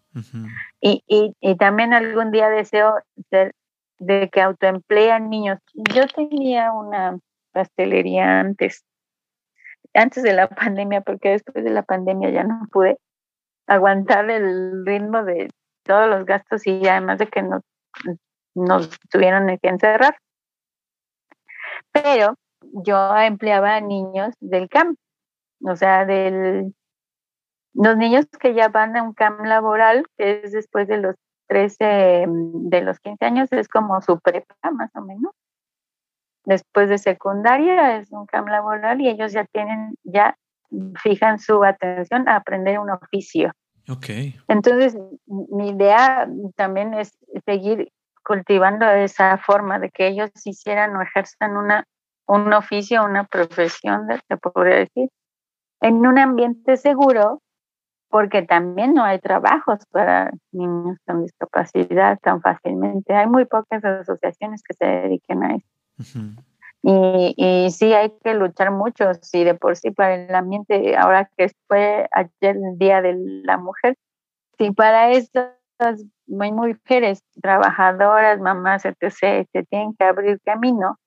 y, 0.81 1.03
y, 1.09 1.35
y, 1.41 1.57
también 1.57 1.93
algún 1.93 2.31
día 2.31 2.51
deseo 2.51 2.95
ser 3.31 3.53
de 3.99 4.29
que 4.31 4.43
autoemplean 4.43 5.29
niños. 5.29 5.59
Yo 5.93 6.07
tenía 6.07 6.71
una 6.71 7.19
pastelería 7.51 8.39
antes 8.39 8.85
antes 9.99 10.23
de 10.23 10.33
la 10.33 10.49
pandemia, 10.49 11.01
porque 11.01 11.31
después 11.31 11.65
de 11.65 11.71
la 11.71 11.83
pandemia 11.83 12.31
ya 12.31 12.45
no 12.45 12.67
pude 12.71 12.99
aguantar 13.67 14.31
el 14.31 14.85
ritmo 14.87 15.25
de 15.25 15.49
todos 15.83 16.09
los 16.09 16.25
gastos 16.25 16.67
y 16.67 16.87
además 16.87 17.19
de 17.19 17.27
que 17.27 17.43
nos, 17.43 17.63
nos 18.55 18.91
tuvieron 19.11 19.47
que 19.59 19.69
encerrar. 19.69 20.17
Pero 21.93 22.35
yo 22.63 23.17
empleaba 23.17 23.77
a 23.77 23.81
niños 23.81 24.35
del 24.41 24.69
CAM, 24.69 24.97
o 25.65 25.77
sea, 25.77 26.05
del, 26.05 26.75
los 27.75 27.97
niños 27.97 28.27
que 28.41 28.55
ya 28.55 28.69
van 28.69 28.97
a 28.97 29.03
un 29.03 29.15
CAM 29.15 29.45
laboral, 29.45 30.05
que 30.17 30.43
es 30.45 30.53
después 30.53 30.89
de 30.89 30.99
los 30.99 31.17
13, 31.49 32.27
de 32.27 32.83
los 32.83 33.01
15 33.01 33.25
años, 33.25 33.53
es 33.53 33.69
como 33.69 34.01
su 34.03 34.19
prepa 34.21 34.55
más 34.71 34.91
o 34.95 35.01
menos 35.01 35.33
después 36.49 36.89
de 36.89 36.97
secundaria 36.97 37.99
es 37.99 38.11
un 38.11 38.25
camp 38.25 38.49
laboral 38.49 39.01
y 39.03 39.09
ellos 39.09 39.33
ya 39.33 39.45
tienen, 39.45 39.95
ya 40.03 40.35
fijan 41.03 41.39
su 41.39 41.63
atención 41.63 42.27
a 42.27 42.37
aprender 42.37 42.79
un 42.79 42.91
oficio. 42.91 43.53
Okay. 43.87 44.35
Entonces, 44.49 44.99
mi 45.27 45.71
idea 45.71 46.27
también 46.57 46.95
es 46.95 47.17
seguir 47.45 47.89
cultivando 48.25 48.87
esa 48.87 49.37
forma 49.39 49.79
de 49.79 49.91
que 49.91 50.09
ellos 50.09 50.31
hicieran 50.45 50.97
o 50.97 51.03
ejerzan 51.03 51.57
una, 51.57 51.85
un 52.27 52.53
oficio, 52.53 53.05
una 53.05 53.25
profesión, 53.25 54.07
se 54.27 54.37
podría 54.39 54.77
decir, 54.77 55.11
en 55.81 56.07
un 56.07 56.19
ambiente 56.19 56.77
seguro, 56.79 57.43
porque 58.11 58.41
también 58.43 58.95
no 58.95 59.05
hay 59.05 59.19
trabajos 59.19 59.81
para 59.91 60.33
niños 60.53 60.97
con 61.07 61.23
discapacidad 61.23 62.19
tan 62.23 62.41
fácilmente. 62.41 63.15
Hay 63.15 63.27
muy 63.27 63.45
pocas 63.45 63.85
asociaciones 63.85 64.63
que 64.63 64.75
se 64.75 64.87
dediquen 64.87 65.43
a 65.43 65.55
eso 65.57 65.78
y, 66.83 67.35
y, 67.37 67.71
sí 67.71 67.93
hay 67.93 68.13
que 68.23 68.35
luchar 68.35 68.71
mucho, 68.71 69.13
si 69.21 69.45
de 69.45 69.55
por 69.55 69.77
sí 69.77 69.91
para 69.91 70.15
el 70.15 70.35
ambiente, 70.35 70.97
ahora 70.97 71.31
que 71.37 71.51
fue 71.67 72.09
ayer 72.13 72.57
el 72.57 72.79
Día 72.79 73.03
de 73.03 73.15
la 73.45 73.59
Mujer, 73.59 73.97
si 74.59 74.71
para 74.71 75.13
estas 75.13 75.55
muy 76.27 76.53
mujeres 76.53 77.23
trabajadoras, 77.41 78.41
mamás, 78.41 78.85
etc., 78.85 79.47
se 79.53 79.63
tienen 79.69 79.95
que 79.97 80.05
abrir 80.05 80.41
camino, 80.45 80.99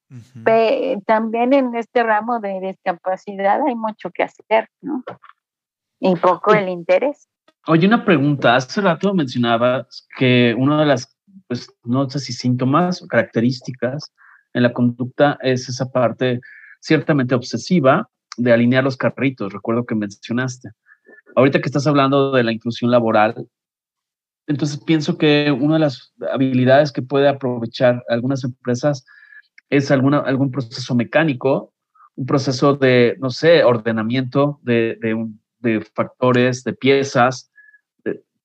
también 1.05 1.53
en 1.53 1.75
este 1.75 2.03
ramo 2.03 2.39
de 2.39 2.59
discapacidad 2.59 3.61
hay 3.65 3.75
mucho 3.75 4.09
que 4.11 4.23
hacer, 4.23 4.67
¿no? 4.81 5.03
Y 5.99 6.15
poco 6.15 6.53
el 6.53 6.67
interés. 6.67 7.29
Oye, 7.67 7.87
una 7.87 8.03
pregunta. 8.03 8.55
Hace 8.55 8.81
rato 8.81 9.13
mencionabas 9.13 10.07
que 10.17 10.55
una 10.57 10.79
de 10.79 10.85
las, 10.87 11.15
pues, 11.47 11.71
no 11.83 12.09
sé 12.09 12.19
si 12.19 12.33
síntomas 12.33 13.01
o 13.03 13.07
características 13.07 14.11
en 14.53 14.63
la 14.63 14.73
conducta 14.73 15.37
es 15.41 15.69
esa 15.69 15.91
parte 15.91 16.39
ciertamente 16.79 17.35
obsesiva 17.35 18.09
de 18.37 18.53
alinear 18.53 18.83
los 18.83 18.97
carritos, 18.97 19.53
recuerdo 19.53 19.85
que 19.85 19.95
mencionaste. 19.95 20.69
Ahorita 21.35 21.59
que 21.59 21.67
estás 21.67 21.87
hablando 21.87 22.31
de 22.31 22.43
la 22.43 22.51
inclusión 22.51 22.91
laboral, 22.91 23.47
entonces 24.47 24.79
pienso 24.83 25.17
que 25.17 25.51
una 25.51 25.75
de 25.75 25.81
las 25.81 26.13
habilidades 26.31 26.91
que 26.91 27.01
puede 27.01 27.27
aprovechar 27.27 28.03
algunas 28.09 28.43
empresas 28.43 29.05
es 29.69 29.91
alguna, 29.91 30.19
algún 30.19 30.51
proceso 30.51 30.93
mecánico, 30.95 31.73
un 32.15 32.25
proceso 32.25 32.75
de, 32.75 33.15
no 33.19 33.29
sé, 33.29 33.63
ordenamiento 33.63 34.59
de, 34.63 34.97
de, 35.59 35.81
factores, 35.95 36.63
de 36.63 36.73
piezas. 36.73 37.51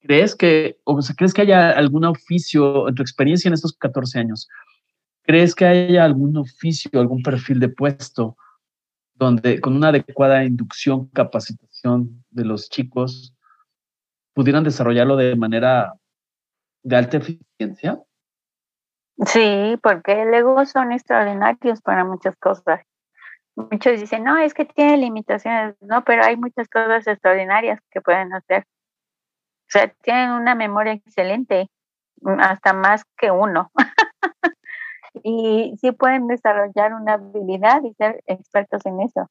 ¿Crees 0.00 0.36
que, 0.36 0.78
o 0.84 1.02
sea, 1.02 1.16
¿crees 1.16 1.34
que 1.34 1.42
haya 1.42 1.70
algún 1.70 2.04
oficio 2.04 2.88
en 2.88 2.94
tu 2.94 3.02
experiencia 3.02 3.48
en 3.48 3.54
estos 3.54 3.76
14 3.76 4.20
años? 4.20 4.48
¿Crees 5.26 5.56
que 5.56 5.64
haya 5.64 6.04
algún 6.04 6.36
oficio, 6.36 7.00
algún 7.00 7.22
perfil 7.22 7.58
de 7.58 7.68
puesto 7.68 8.36
donde 9.14 9.60
con 9.60 9.74
una 9.74 9.88
adecuada 9.88 10.44
inducción, 10.44 11.08
capacitación 11.08 12.24
de 12.30 12.44
los 12.44 12.68
chicos 12.68 13.34
pudieran 14.34 14.62
desarrollarlo 14.62 15.16
de 15.16 15.34
manera 15.34 15.94
de 16.82 16.96
alta 16.96 17.16
eficiencia? 17.16 18.00
Sí, 19.24 19.78
porque 19.82 20.26
luego 20.26 20.64
son 20.66 20.92
extraordinarios 20.92 21.80
para 21.80 22.04
muchas 22.04 22.36
cosas. 22.36 22.82
Muchos 23.56 23.98
dicen, 23.98 24.22
no, 24.22 24.36
es 24.36 24.52
que 24.52 24.66
tiene 24.66 24.98
limitaciones, 24.98 25.74
no, 25.80 26.04
pero 26.04 26.22
hay 26.22 26.36
muchas 26.36 26.68
cosas 26.68 27.06
extraordinarias 27.06 27.80
que 27.90 28.02
pueden 28.02 28.32
hacer. 28.34 28.64
O 29.62 29.70
sea, 29.70 29.88
tienen 30.02 30.30
una 30.30 30.54
memoria 30.54 30.92
excelente, 30.92 31.68
hasta 32.38 32.74
más 32.74 33.02
que 33.16 33.30
uno. 33.30 33.72
y 35.22 35.76
sí 35.80 35.92
pueden 35.92 36.26
desarrollar 36.26 36.94
una 36.94 37.14
habilidad 37.14 37.82
y 37.82 37.94
ser 37.94 38.22
expertos 38.26 38.84
en 38.86 39.00
eso. 39.00 39.28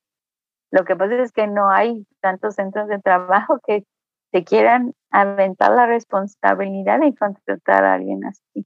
Lo 0.71 0.86
que 0.86 0.95
pasa 0.95 1.15
es 1.15 1.31
que 1.31 1.47
no 1.47 1.69
hay 1.69 2.05
tantos 2.21 2.55
centros 2.55 2.88
de 2.88 2.99
trabajo 2.99 3.59
que 3.65 3.86
te 4.31 4.43
quieran 4.43 4.93
aventar 5.11 5.71
la 5.71 5.86
responsabilidad 5.86 6.99
de 6.99 7.15
contratar 7.15 7.86
a 7.86 7.93
alguien 7.93 8.25
así. 8.25 8.65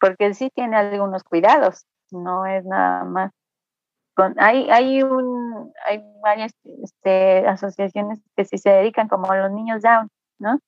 porque 0.00 0.34
sí 0.34 0.50
tiene 0.54 0.76
algunos 0.76 1.24
cuidados, 1.24 1.86
no 2.10 2.46
es 2.46 2.64
nada 2.64 3.04
más. 3.04 3.32
Con, 4.14 4.34
hay, 4.38 4.70
hay, 4.70 5.02
un, 5.02 5.72
hay 5.84 6.02
varias 6.22 6.52
este, 6.82 7.46
asociaciones 7.48 8.20
que 8.36 8.44
sí 8.44 8.58
se 8.58 8.70
dedican 8.70 9.08
como 9.08 9.34
los 9.34 9.50
niños 9.50 9.82
Down, 9.82 10.08
¿no? 10.38 10.58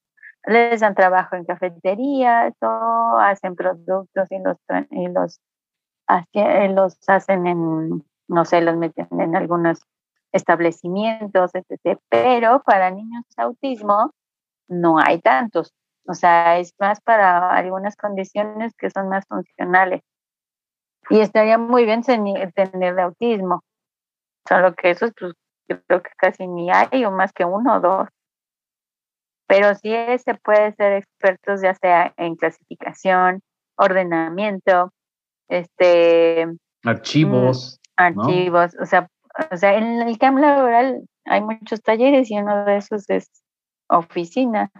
Les 0.46 0.80
dan 0.80 0.94
trabajo 0.94 1.36
en 1.36 1.44
cafetería, 1.44 2.52
todo, 2.60 3.18
hacen 3.18 3.56
productos 3.56 4.30
y 4.30 4.38
los, 4.38 4.56
y 4.90 5.08
los, 5.08 5.40
los 6.70 7.08
hacen 7.08 7.46
en, 7.46 8.04
no 8.28 8.44
sé, 8.44 8.60
los 8.60 8.76
meten 8.76 9.08
en 9.20 9.34
algunos 9.34 9.80
establecimientos, 10.32 11.50
etc. 11.54 11.98
Pero 12.08 12.62
para 12.64 12.90
niños 12.90 13.24
autismo 13.36 14.12
no 14.68 14.98
hay 14.98 15.20
tantos. 15.20 15.74
O 16.06 16.14
sea, 16.14 16.58
es 16.58 16.74
más 16.78 17.00
para 17.00 17.50
algunas 17.50 17.96
condiciones 17.96 18.72
que 18.76 18.90
son 18.90 19.08
más 19.08 19.24
funcionales. 19.26 20.02
Y 21.10 21.20
estaría 21.20 21.58
muy 21.58 21.84
bien 21.84 22.02
tener 22.02 22.94
de 22.94 23.02
autismo. 23.02 23.62
Solo 24.48 24.74
que 24.74 24.90
eso 24.90 25.08
pues, 25.18 25.34
creo 25.66 26.02
que 26.02 26.10
casi 26.16 26.46
ni 26.46 26.70
hay, 26.70 27.04
o 27.04 27.10
más 27.10 27.32
que 27.32 27.44
uno 27.44 27.76
o 27.76 27.80
dos. 27.80 28.08
Pero 29.46 29.74
sí 29.74 29.94
se 30.24 30.34
puede 30.42 30.72
ser 30.74 30.94
expertos 30.94 31.62
ya 31.62 31.74
sea 31.74 32.12
en 32.16 32.36
clasificación, 32.36 33.40
ordenamiento, 33.76 34.92
este 35.48 36.46
archivos. 36.84 37.78
Mm, 37.98 38.02
archivos, 38.02 38.76
o 38.80 38.86
sea, 38.86 39.08
o 39.50 39.56
sea, 39.56 39.76
en 39.76 40.02
el 40.02 40.18
campo 40.18 40.40
laboral 40.40 41.02
hay 41.24 41.40
muchos 41.42 41.82
talleres 41.82 42.30
y 42.30 42.38
uno 42.38 42.64
de 42.64 42.76
esos 42.76 43.08
es 43.10 43.30
oficina. 43.88 44.70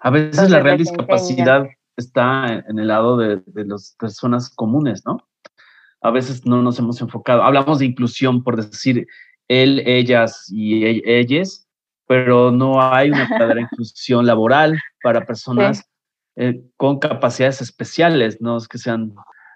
A 0.00 0.10
veces 0.10 0.50
la 0.50 0.60
real 0.60 0.78
discapacidad 0.78 1.66
está 1.96 2.64
en 2.68 2.78
el 2.78 2.88
lado 2.88 3.16
de, 3.16 3.42
las 3.54 3.94
personas 3.98 4.50
comunes, 4.50 5.04
¿no? 5.04 5.18
A 6.00 6.10
veces 6.10 6.46
no 6.46 6.62
nos 6.62 6.78
hemos 6.78 7.00
enfocado. 7.00 7.42
Hablamos 7.42 7.80
de 7.80 7.86
inclusión 7.86 8.42
por 8.42 8.56
decir 8.56 9.06
él, 9.48 9.82
ellas 9.84 10.46
y 10.48 10.84
e, 10.84 11.02
ellas, 11.04 11.67
pero 12.08 12.50
no 12.50 12.82
hay 12.82 13.10
una 13.10 13.28
verdadera 13.30 13.60
inclusión 13.60 14.26
laboral 14.26 14.76
para 15.02 15.24
personas 15.24 15.84
eh, 16.34 16.60
con 16.76 16.98
capacidades 16.98 17.60
especiales, 17.60 18.40
no 18.40 18.56
es 18.56 18.66
que 18.66 18.78
sean, 18.78 19.14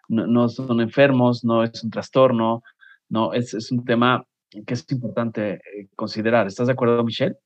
no, 0.09 0.49
son 0.49 0.81
enfermos, 0.81 1.45
no 1.45 1.65
es 1.65 1.83
un 1.83 1.91
trastorno, 1.91 2.63
no, 3.09 3.33
es, 3.33 3.55
es 3.55 3.73
un 3.73 3.85
tema 3.85 4.25
que 4.51 4.75
es 4.75 4.85
importante 4.93 5.55
eh, 5.55 5.89
considerar. 5.97 6.47
¿Estás 6.47 6.67
de 6.67 6.75
acuerdo, 6.75 7.03
Michelle? 7.03 7.37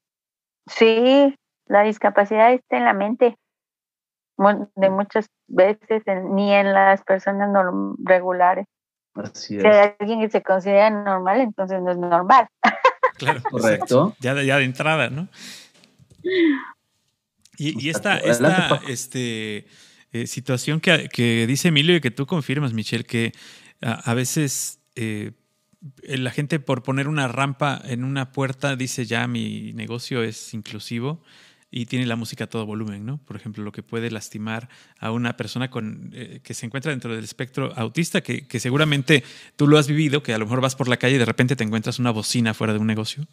Sí, 0.67 1.35
la 1.67 1.83
discapacidad 1.83 2.53
está 2.53 2.77
en 2.77 2.85
la 2.85 2.93
mente 2.93 3.37
de 4.75 4.91
muchas 4.91 5.31
veces, 5.47 6.03
ni 6.31 6.53
en 6.53 6.73
las 6.73 7.03
personas 7.05 7.49
regulares. 7.99 8.67
Así 9.15 9.57
es. 9.57 9.63
Si 9.63 9.69
hay 9.69 9.95
alguien 9.99 10.21
que 10.21 10.29
se 10.29 10.43
considera 10.43 10.91
normal, 10.91 11.41
entonces 11.41 11.81
no 11.81 11.93
es 11.93 11.99
normal. 11.99 12.49
Claro, 13.19 13.43
correcto. 13.43 14.17
Ya 14.21 14.35
de, 14.35 14.47
ya 14.47 14.59
de 14.59 14.65
entrada, 14.65 15.11
¿no? 15.11 15.29
Y, 17.59 17.89
esta, 17.89 18.19
esta 18.19 18.83
este, 18.89 19.67
eh, 20.13 20.27
situación 20.27 20.81
que, 20.81 21.09
que, 21.11 21.47
dice 21.47 21.69
Emilio 21.69 21.97
y 21.97 22.01
que 22.01 22.11
tú 22.11 22.27
confirmas, 22.27 22.75
Michelle, 22.75 23.05
que 23.05 23.33
a, 23.81 24.13
veces 24.15 24.81
eh, 24.95 25.33
la 26.03 26.31
gente 26.31 26.59
por 26.59 26.83
poner 26.83 27.09
una 27.09 27.29
rampa 27.29 27.81
en 27.85 28.05
una 28.05 28.33
puerta 28.33 28.77
dice 28.77 29.07
ya 29.07 29.27
mi 29.27 29.73
negocio 29.73 30.23
es 30.23 30.55
inclusivo 30.55 31.23
y 31.77 31.85
tiene 31.85 32.07
la 32.07 32.17
música 32.17 32.45
a 32.45 32.47
todo 32.47 32.65
volumen, 32.65 33.05
¿no? 33.05 33.19
Por 33.19 33.37
ejemplo, 33.37 33.63
lo 33.63 33.71
que 33.71 33.83
puede 33.83 34.11
lastimar 34.11 34.71
a 34.99 35.11
una 35.11 35.37
persona 35.37 35.69
con, 35.69 36.11
eh, 36.15 36.41
que 36.43 36.55
se 36.55 36.65
encuentra 36.65 36.91
dentro 36.91 37.15
del 37.15 37.23
espectro 37.23 37.71
autista, 37.77 38.23
que, 38.23 38.47
que, 38.47 38.61
seguramente 38.61 39.23
tú 39.57 39.69
lo 39.69 39.77
has 39.77 39.87
vivido, 39.87 40.23
que 40.23 40.33
a 40.33 40.39
lo 40.39 40.47
mejor 40.47 40.63
vas 40.63 40.75
por 40.75 40.89
la 40.89 40.97
calle 40.97 41.17
y 41.17 41.19
de 41.19 41.27
repente 41.27 41.55
te 41.55 41.65
encuentras 41.65 41.99
una 41.99 42.13
bocina 42.13 42.55
fuera 42.55 42.73
de 42.73 42.79
un 42.79 42.87
negocio 42.87 43.27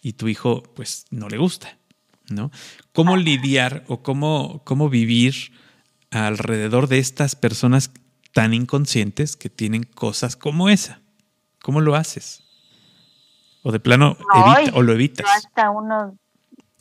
y 0.00 0.14
tu 0.14 0.28
hijo 0.28 0.62
pues 0.74 1.04
no 1.10 1.28
le 1.28 1.36
gusta, 1.36 1.76
¿no? 2.30 2.50
¿Cómo 2.94 3.18
lidiar 3.18 3.84
o 3.88 4.02
cómo, 4.02 4.62
cómo 4.64 4.88
vivir 4.88 5.52
alrededor 6.10 6.88
de 6.88 6.98
estas 6.98 7.36
personas 7.36 7.90
tan 8.32 8.54
inconscientes 8.54 9.36
que 9.36 9.50
tienen 9.50 9.82
cosas 9.82 10.34
como 10.36 10.70
esa? 10.70 11.02
¿Cómo 11.62 11.82
lo 11.82 11.94
haces? 11.94 12.42
O 13.62 13.70
de 13.70 13.80
plano, 13.80 14.16
evita, 14.34 14.78
o 14.78 14.80
lo 14.80 14.94
evitas. 14.94 15.26
Hasta 15.28 15.68
uno 15.68 16.16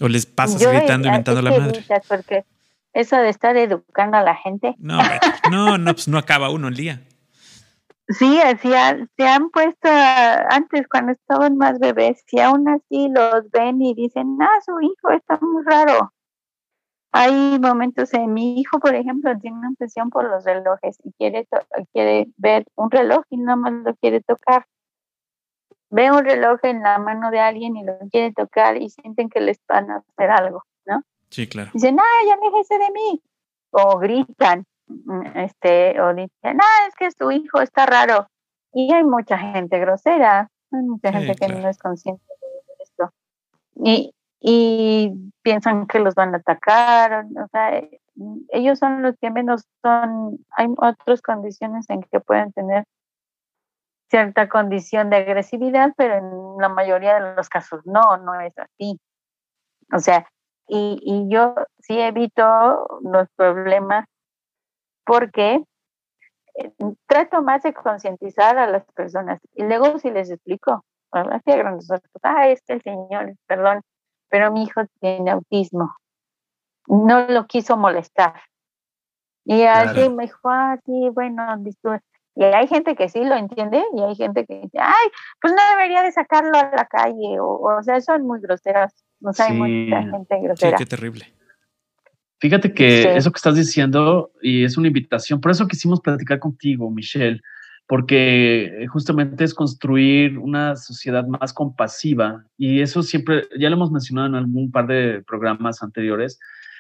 o 0.02 0.08
les 0.08 0.26
pasas 0.26 0.62
gritando 0.66 1.08
y 1.08 1.12
mentando 1.12 1.42
la 1.42 1.52
madre. 1.52 1.84
Porque 2.08 2.46
eso 2.94 3.16
de 3.18 3.30
estar 3.30 3.56
educando 3.56 4.18
a 4.18 4.24
la 4.24 4.36
gente. 4.36 4.76
No, 4.80 5.00
no, 5.50 5.78
no, 5.78 5.94
pues 5.94 6.08
no 6.08 6.18
acaba 6.18 6.50
uno 6.50 6.68
el 6.68 6.76
día. 6.76 7.02
Sí, 8.10 8.40
así 8.42 8.70
se 9.16 9.28
han 9.28 9.50
puesto 9.52 9.88
antes 10.50 10.88
cuando 10.90 11.14
estaban 11.14 11.56
más 11.58 11.80
bebés, 11.80 12.24
y 12.32 12.40
aún 12.40 12.68
así 12.68 13.08
los 13.10 13.50
ven 13.52 13.82
y 13.82 13.94
dicen, 13.94 14.38
ah, 14.42 14.60
su 14.66 14.82
hijo 14.82 15.12
está 15.12 15.40
muy 15.42 15.64
raro. 15.64 16.14
Hay 17.14 17.60
momentos 17.60 18.14
en 18.14 18.34
mi 18.34 18.60
hijo, 18.60 18.80
por 18.80 18.96
ejemplo, 18.96 19.38
tiene 19.40 19.58
una 19.58 19.70
obsesión 19.70 20.10
por 20.10 20.30
los 20.30 20.44
relojes 20.44 20.98
y 21.04 21.12
quiere, 21.14 21.48
quiere 21.94 22.28
ver 22.38 22.66
un 22.76 22.90
reloj 22.90 23.24
y 23.30 23.38
nada 23.38 23.58
más 23.58 23.74
lo 23.74 23.96
quiere 23.96 24.22
tocar 24.22 24.66
ve 25.92 26.10
un 26.12 26.24
reloj 26.24 26.60
en 26.64 26.82
la 26.82 26.98
mano 26.98 27.30
de 27.32 27.40
alguien 27.40 27.76
y 27.76 27.84
lo 27.84 27.98
quiere 28.10 28.34
tocar 28.34 28.78
y 28.78 28.90
sienten 28.90 29.30
que 29.30 29.42
les 29.42 29.60
van 29.68 29.92
a 29.92 29.98
hacer 29.98 30.32
algo, 30.32 30.64
¿no? 30.86 31.04
Sí, 31.30 31.48
claro. 31.48 31.70
Dicen, 31.74 31.98
ya 31.98 32.38
déjese 32.42 32.80
de 32.80 32.92
mí. 32.92 33.22
O 33.72 34.00
gritan, 34.00 34.66
mm, 34.88 35.38
este, 35.38 36.02
o 36.02 36.14
dicen, 36.14 36.60
ah, 36.60 36.88
es 36.88 36.96
que 36.96 37.12
su 37.12 37.32
hijo 37.32 37.62
está 37.62 37.86
raro. 37.86 38.28
Y 38.74 38.92
hay 38.94 39.04
mucha 39.04 39.38
gente 39.38 39.80
grosera, 39.80 40.50
hay 40.72 40.82
mucha 40.82 41.12
gente 41.12 41.36
que 41.36 41.48
no 41.48 41.70
es 41.70 41.78
consciente 41.78 42.24
de 42.42 42.84
esto. 42.84 43.12
Y, 43.76 44.14
y 44.40 45.14
piensan 45.42 45.88
que 45.88 46.00
los 46.00 46.16
van 46.16 46.34
a 46.34 46.38
atacar, 46.38 47.26
o 47.36 47.48
sea, 47.52 47.82
ellos 48.50 48.80
son 48.80 49.02
los 49.02 49.16
que 49.18 49.30
menos 49.30 49.66
son, 49.82 50.46
hay 50.52 50.68
otras 50.78 51.22
condiciones 51.22 51.90
en 51.90 52.02
que 52.02 52.20
pueden 52.22 52.52
tener 52.54 52.86
cierta 54.12 54.50
condición 54.50 55.10
de 55.10 55.16
agresividad, 55.18 55.94
pero 55.96 56.16
en 56.16 56.62
la 56.62 56.68
mayoría 56.68 57.16
de 57.16 57.34
los 57.34 57.48
casos 57.48 57.82
no, 57.86 58.18
no 58.18 58.40
es 58.42 58.54
así. 58.60 59.00
O 59.94 60.00
sea, 60.00 60.28
y, 60.68 61.00
y 61.02 61.34
yo 61.34 61.56
sí 61.80 61.98
evito 61.98 63.00
los 63.02 63.28
problemas 63.38 64.06
porque 65.06 65.64
eh, 66.56 66.72
trato 67.08 67.42
más 67.42 67.64
de 67.64 67.74
concientizar 67.74 68.58
a 68.58 68.68
las 68.68 68.84
personas 68.94 69.40
y 69.54 69.64
luego 69.64 69.98
si 69.98 70.12
les 70.12 70.30
explico, 70.30 70.84
así 71.12 71.52
grandes 71.52 71.90
ah, 72.22 72.50
este 72.50 72.74
el 72.74 72.82
señor, 72.82 73.34
perdón, 73.48 73.82
pero 74.30 74.52
mi 74.52 74.64
hijo 74.64 74.82
tiene 75.00 75.32
autismo. 75.32 75.96
No 76.88 77.28
lo 77.28 77.48
quiso 77.48 77.78
molestar. 77.78 78.42
Y 79.46 79.64
así 79.64 80.10
me 80.10 80.24
dijo, 80.24 80.50
ah, 80.50 80.78
sí, 80.86 81.10
bueno, 81.14 81.44
y 82.36 82.44
hay 82.44 82.68
gente 82.68 82.96
que 82.96 83.10
sí 83.10 83.24
lo 83.24 83.36
entiende 83.36 83.84
y 83.96 84.02
hay 84.02 84.16
gente 84.16 84.46
que 84.46 84.62
dice, 84.62 84.78
ay, 84.80 85.10
pues 85.42 85.54
no 85.54 85.60
debería 85.76 86.02
de 86.02 86.12
sacarlo 86.12 86.58
a 86.58 86.72
la 86.76 86.86
calle. 86.86 87.40
O, 87.40 87.60
o 87.62 87.84
sea, 87.84 88.00
son 88.00 88.26
muy 88.26 88.40
groseras. 88.40 89.04
O 89.22 89.34
sea, 89.34 89.48
hay 89.48 89.58
mucha 89.58 90.02
gente 90.04 90.40
grosera. 90.42 90.78
Sí, 90.78 90.84
qué 90.84 90.90
terrible. 90.90 91.26
Fíjate 92.40 92.74
que 92.74 93.16
eso 93.16 93.32
que 93.32 93.38
estás 93.38 93.56
diciendo 93.56 94.32
y 94.42 94.64
es 94.64 94.76
una 94.76 94.88
invitación, 94.88 95.40
por 95.40 95.52
eso 95.52 95.68
quisimos 95.68 96.02
platicar 96.02 96.40
contigo, 96.40 96.90
Michelle, 96.90 97.40
porque 97.86 98.88
justamente 98.92 99.44
es 99.44 99.54
construir 99.54 100.40
una 100.40 100.76
sociedad 100.76 101.28
más 101.28 101.54
compasiva 101.54 102.44
y 102.58 102.82
eso 102.82 103.04
siempre, 103.04 103.44
ya 103.60 103.70
lo 103.70 103.76
hemos 103.76 103.92
mencionado 103.92 104.28
en 104.28 104.36
algún 104.36 104.72
par 104.72 104.88
de 104.88 105.22
programas 105.28 105.84
anteriores, 105.84 106.40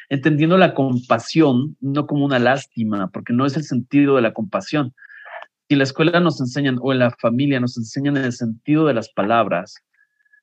entendiendo 0.09 0.57
la 0.57 0.73
compasión 0.73 1.77
no 1.79 2.07
como 2.07 2.25
una 2.25 2.39
lástima, 2.39 3.11
porque 3.11 3.33
no 3.33 3.45
es 3.45 3.55
el 3.55 3.63
sentido 3.63 4.15
de 4.15 4.23
la 4.23 4.33
compasión 4.33 4.95
si 5.71 5.77
la 5.77 5.85
escuela 5.85 6.19
nos 6.19 6.41
enseñan 6.41 6.79
o 6.81 6.91
en 6.91 6.99
la 6.99 7.11
familia 7.11 7.61
nos 7.61 7.77
enseñan 7.77 8.17
en 8.17 8.25
el 8.25 8.33
sentido 8.33 8.87
de 8.87 8.93
las 8.93 9.07
palabras, 9.07 9.75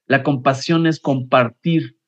la 0.06 0.22
compasión 0.22 0.86
es 0.86 1.00
compartir 1.00 1.98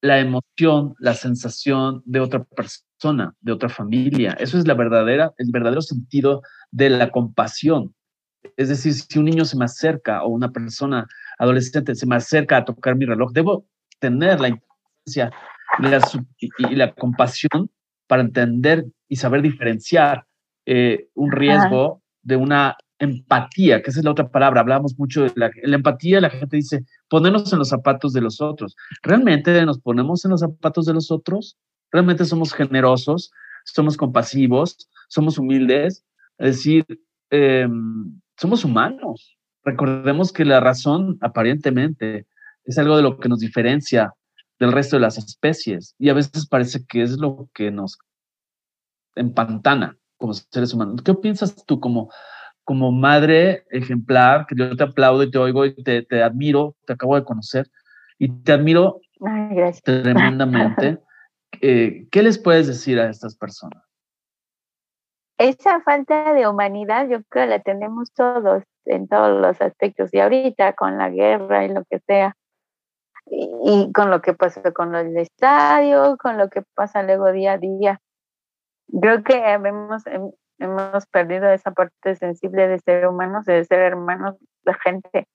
la 0.00 0.18
emoción, 0.18 0.96
la 0.98 1.14
sensación 1.14 2.02
de 2.04 2.18
otra 2.18 2.42
persona, 2.42 3.36
de 3.42 3.52
otra 3.52 3.68
familia. 3.68 4.32
Eso 4.40 4.58
es 4.58 4.66
la 4.66 4.74
verdadera, 4.74 5.32
el 5.38 5.52
verdadero 5.52 5.82
sentido 5.82 6.42
de 6.72 6.90
la 6.90 7.12
compasión. 7.12 7.94
Es 8.56 8.70
decir, 8.70 8.92
si 8.92 9.20
un 9.20 9.26
niño 9.26 9.44
se 9.44 9.56
me 9.56 9.66
acerca 9.66 10.24
o 10.24 10.30
una 10.30 10.50
persona 10.50 11.06
adolescente 11.38 11.94
se 11.94 12.08
me 12.08 12.16
acerca 12.16 12.56
a 12.56 12.64
tocar 12.64 12.96
mi 12.96 13.06
reloj, 13.06 13.30
debo 13.30 13.66
tener 14.00 14.40
la 14.40 14.48
inteligencia 14.48 15.32
y 16.58 16.74
la, 16.74 16.92
compasión 16.92 17.70
para 18.08 18.22
entender 18.22 18.84
y 19.08 19.14
saber 19.14 19.42
diferenciar 19.42 20.26
eh, 20.66 21.06
un 21.14 21.30
riesgo 21.30 22.01
de 22.22 22.36
una 22.36 22.76
empatía, 22.98 23.82
que 23.82 23.90
esa 23.90 24.00
es 24.00 24.04
la 24.04 24.12
otra 24.12 24.28
palabra, 24.28 24.60
hablamos 24.60 24.96
mucho 24.98 25.24
de 25.24 25.32
la, 25.34 25.50
empatía, 25.64 26.20
la 26.20 26.30
gente 26.30 26.56
dice, 26.56 26.84
ponernos 27.08 27.52
en 27.52 27.58
los 27.58 27.68
zapatos 27.68 28.12
de 28.12 28.20
los 28.20 28.40
otros. 28.40 28.76
¿Realmente 29.02 29.64
nos 29.66 29.80
ponemos 29.80 30.24
en 30.24 30.30
los 30.30 30.40
zapatos 30.40 30.86
de 30.86 30.94
los 30.94 31.10
otros? 31.10 31.56
¿Realmente 31.90 32.24
somos 32.24 32.52
generosos? 32.52 33.32
somos 33.64 33.96
compasivos, 33.96 34.88
somos 35.08 35.38
humildes, 35.38 36.04
es 36.38 36.56
decir, 36.56 36.84
em, 37.30 38.20
somos 38.36 38.64
humanos. 38.64 39.36
Recordemos 39.64 40.32
que 40.32 40.44
la 40.44 40.60
razón 40.60 41.18
aparentemente 41.20 42.26
es 42.64 42.78
algo 42.78 42.96
de 42.96 43.02
lo 43.02 43.18
que 43.18 43.28
nos 43.28 43.40
diferencia 43.40 44.12
del 44.58 44.72
resto 44.72 44.96
de 44.96 45.02
las 45.02 45.18
especies 45.18 45.94
y 45.98 46.08
a 46.08 46.14
veces 46.14 46.46
parece 46.46 46.84
que 46.86 47.02
es 47.02 47.18
lo 47.18 47.48
que 47.54 47.70
nos 47.70 47.98
empantana 49.14 49.96
como 50.22 50.34
seres 50.34 50.72
humanos. 50.72 51.02
¿Qué 51.02 51.12
piensas 51.14 51.66
tú 51.66 51.80
como, 51.80 52.10
como 52.64 52.92
madre 52.92 53.64
ejemplar, 53.70 54.46
que 54.46 54.54
yo 54.56 54.74
te 54.76 54.84
aplaudo 54.84 55.24
y 55.24 55.30
te 55.30 55.38
oigo 55.38 55.66
y 55.66 55.74
te, 55.82 56.02
te 56.02 56.22
admiro, 56.22 56.76
te 56.86 56.92
acabo 56.92 57.16
de 57.16 57.24
conocer 57.24 57.68
y 58.18 58.28
te 58.28 58.52
admiro 58.52 59.00
tremendamente? 59.84 60.98
Eh, 61.60 62.08
¿Qué 62.10 62.22
les 62.22 62.38
puedes 62.38 62.66
decir 62.66 62.98
a 62.98 63.10
estas 63.10 63.36
personas? 63.36 63.84
Esa 65.36 65.82
falta 65.82 66.32
de 66.32 66.48
humanidad 66.48 67.08
yo 67.10 67.22
creo 67.28 67.44
que 67.44 67.50
la 67.50 67.58
tenemos 67.60 68.10
todos 68.14 68.62
en 68.86 69.06
todos 69.06 69.38
los 69.38 69.60
aspectos 69.60 70.08
y 70.14 70.20
ahorita 70.20 70.72
con 70.72 70.96
la 70.96 71.10
guerra 71.10 71.66
y 71.66 71.68
lo 71.68 71.84
que 71.84 72.00
sea 72.06 72.34
y, 73.26 73.92
con 73.92 74.10
lo 74.10 74.20
que 74.22 74.34
pasa 74.34 74.72
con 74.72 74.94
el 74.94 75.16
estadio, 75.16 76.16
con 76.18 76.38
lo 76.38 76.48
que 76.48 76.62
pasa 76.74 77.02
luego 77.02 77.30
día 77.32 77.52
a 77.52 77.58
día. 77.58 78.00
Creo 79.00 79.22
que 79.22 79.34
hemos, 79.34 80.04
hemos 80.58 81.06
perdido 81.06 81.50
esa 81.50 81.70
parte 81.70 82.14
sensible 82.14 82.68
de 82.68 82.78
ser 82.78 83.06
humanos, 83.06 83.44
de 83.46 83.64
ser 83.64 83.80
hermanos, 83.80 84.36
la 84.64 84.74
gente. 84.74 85.26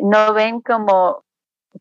No 0.00 0.32
ven 0.34 0.60
como 0.60 1.24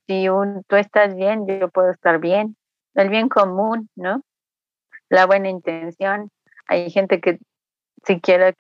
si 0.08 0.30
un, 0.30 0.64
tú 0.68 0.76
estás 0.76 1.16
bien, 1.16 1.46
yo 1.48 1.70
puedo 1.70 1.92
estar 1.92 2.20
bien. 2.20 2.58
El 2.96 3.10
bien 3.10 3.30
común, 3.30 3.90
¿no? 3.96 4.22
La 5.10 5.26
buena 5.26 5.50
intención. 5.50 6.30
Hay 6.68 6.90
gente 6.90 7.22
que 7.22 7.40
siquiera 8.04 8.54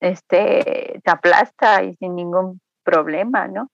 este, 0.00 1.00
te 1.02 1.10
aplasta 1.10 1.82
y 1.82 1.94
sin 1.96 2.14
ningún 2.14 2.60
problema, 2.84 3.48
¿no? 3.48 3.70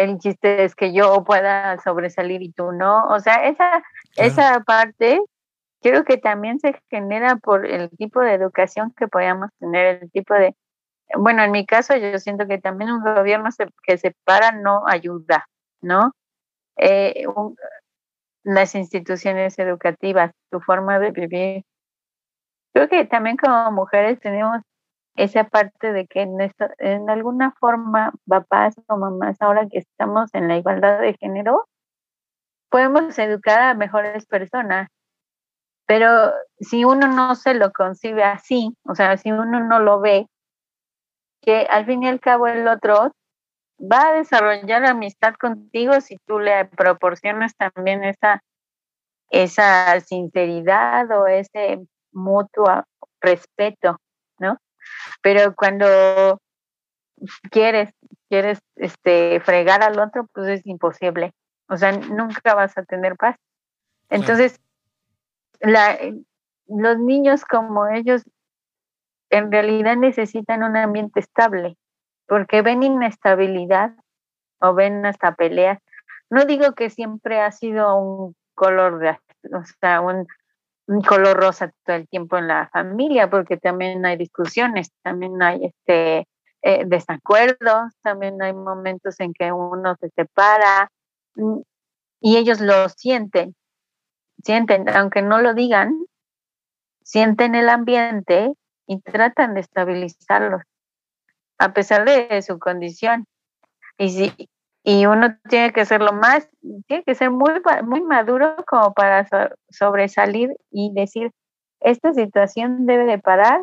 el 0.00 0.18
chiste 0.18 0.64
es 0.64 0.74
que 0.74 0.92
yo 0.92 1.24
pueda 1.24 1.78
sobresalir 1.78 2.42
y 2.42 2.52
tú 2.52 2.72
no. 2.72 3.06
O 3.08 3.20
sea, 3.20 3.46
esa, 3.48 3.82
esa 4.16 4.60
parte 4.60 5.20
creo 5.80 6.04
que 6.04 6.16
también 6.18 6.60
se 6.60 6.80
genera 6.90 7.36
por 7.36 7.66
el 7.66 7.90
tipo 7.90 8.20
de 8.20 8.34
educación 8.34 8.92
que 8.96 9.08
podamos 9.08 9.50
tener, 9.58 10.02
el 10.02 10.10
tipo 10.10 10.34
de... 10.34 10.54
Bueno, 11.16 11.42
en 11.42 11.50
mi 11.50 11.66
caso 11.66 11.96
yo 11.96 12.18
siento 12.18 12.46
que 12.46 12.58
también 12.58 12.92
un 12.92 13.02
gobierno 13.02 13.48
que 13.82 13.98
se 13.98 14.14
para 14.24 14.52
no 14.52 14.86
ayuda, 14.86 15.46
¿no? 15.80 16.12
Eh, 16.76 17.26
las 18.44 18.74
instituciones 18.74 19.58
educativas, 19.58 20.32
tu 20.50 20.60
forma 20.60 20.98
de 20.98 21.10
vivir. 21.10 21.64
Creo 22.72 22.88
que 22.88 23.04
también 23.04 23.36
como 23.36 23.70
mujeres 23.72 24.20
tenemos 24.20 24.62
esa 25.16 25.44
parte 25.44 25.92
de 25.92 26.06
que 26.06 26.22
en, 26.22 26.38
en 26.78 27.10
alguna 27.10 27.52
forma, 27.58 28.12
papás 28.26 28.76
o 28.86 28.96
mamás, 28.96 29.36
ahora 29.40 29.66
que 29.68 29.78
estamos 29.78 30.30
en 30.34 30.48
la 30.48 30.56
igualdad 30.56 31.00
de 31.00 31.14
género, 31.14 31.66
podemos 32.70 33.18
educar 33.18 33.60
a 33.60 33.74
mejores 33.74 34.26
personas. 34.26 34.88
Pero 35.90 36.32
si 36.60 36.84
uno 36.84 37.08
no 37.08 37.34
se 37.34 37.52
lo 37.52 37.72
concibe 37.72 38.22
así, 38.22 38.76
o 38.84 38.94
sea, 38.94 39.16
si 39.16 39.32
uno 39.32 39.58
no 39.58 39.80
lo 39.80 39.98
ve, 39.98 40.28
que 41.42 41.66
al 41.68 41.84
fin 41.84 42.04
y 42.04 42.08
al 42.08 42.20
cabo 42.20 42.46
el 42.46 42.68
otro 42.68 43.10
va 43.80 44.06
a 44.06 44.12
desarrollar 44.12 44.86
amistad 44.86 45.34
contigo 45.34 46.00
si 46.00 46.16
tú 46.28 46.38
le 46.38 46.64
proporcionas 46.66 47.56
también 47.56 48.04
esa, 48.04 48.40
esa 49.30 49.98
sinceridad 49.98 51.10
o 51.10 51.26
ese 51.26 51.80
mutuo 52.12 52.84
respeto, 53.20 53.98
¿no? 54.38 54.58
Pero 55.22 55.56
cuando 55.56 56.40
quieres, 57.50 57.92
quieres 58.28 58.60
este, 58.76 59.40
fregar 59.40 59.82
al 59.82 59.98
otro, 59.98 60.28
pues 60.32 60.46
es 60.46 60.66
imposible. 60.66 61.32
O 61.68 61.76
sea, 61.76 61.90
nunca 61.90 62.54
vas 62.54 62.78
a 62.78 62.84
tener 62.84 63.16
paz. 63.16 63.34
Entonces, 64.08 64.60
los 65.60 66.98
niños 66.98 67.44
como 67.44 67.88
ellos 67.88 68.22
en 69.30 69.52
realidad 69.52 69.96
necesitan 69.96 70.62
un 70.62 70.76
ambiente 70.76 71.20
estable, 71.20 71.76
porque 72.26 72.62
ven 72.62 72.82
inestabilidad 72.82 73.94
o 74.60 74.74
ven 74.74 75.06
hasta 75.06 75.34
peleas. 75.34 75.78
No 76.30 76.44
digo 76.44 76.72
que 76.74 76.90
siempre 76.90 77.40
ha 77.40 77.52
sido 77.52 77.96
un 77.96 78.36
color 78.54 78.98
de, 78.98 79.10
o 79.10 79.64
sea, 79.80 80.00
un, 80.00 80.26
un 80.86 81.02
color 81.02 81.36
rosa 81.36 81.72
todo 81.84 81.96
el 81.96 82.08
tiempo 82.08 82.36
en 82.36 82.48
la 82.48 82.68
familia, 82.72 83.30
porque 83.30 83.56
también 83.56 84.04
hay 84.04 84.16
discusiones, 84.16 84.90
también 85.02 85.40
hay 85.42 85.66
este 85.66 86.26
eh, 86.62 86.84
desacuerdos, 86.86 87.94
también 88.02 88.42
hay 88.42 88.52
momentos 88.52 89.18
en 89.20 89.32
que 89.32 89.50
uno 89.50 89.96
se 90.00 90.10
separa 90.10 90.90
mm, 91.36 91.60
y 92.20 92.36
ellos 92.36 92.60
lo 92.60 92.88
sienten, 92.88 93.54
sienten, 94.44 94.88
aunque 94.88 95.22
no 95.22 95.40
lo 95.40 95.54
digan, 95.54 95.94
sienten 97.02 97.54
el 97.54 97.68
ambiente 97.68 98.52
y 98.86 99.00
tratan 99.00 99.54
de 99.54 99.60
estabilizarlos, 99.60 100.62
a 101.58 101.72
pesar 101.72 102.04
de 102.04 102.40
su 102.42 102.58
condición. 102.58 103.26
Y 103.98 104.10
si, 104.10 104.50
y 104.82 105.06
uno 105.06 105.36
tiene 105.48 105.72
que 105.72 105.84
ser 105.84 106.00
lo 106.00 106.12
más, 106.12 106.48
tiene 106.86 107.04
que 107.04 107.14
ser 107.14 107.30
muy, 107.30 107.52
muy 107.84 108.00
maduro 108.02 108.56
como 108.66 108.94
para 108.94 109.26
sobresalir 109.68 110.50
y 110.70 110.92
decir, 110.94 111.32
esta 111.80 112.12
situación 112.12 112.86
debe 112.86 113.04
de 113.04 113.18
parar 113.18 113.62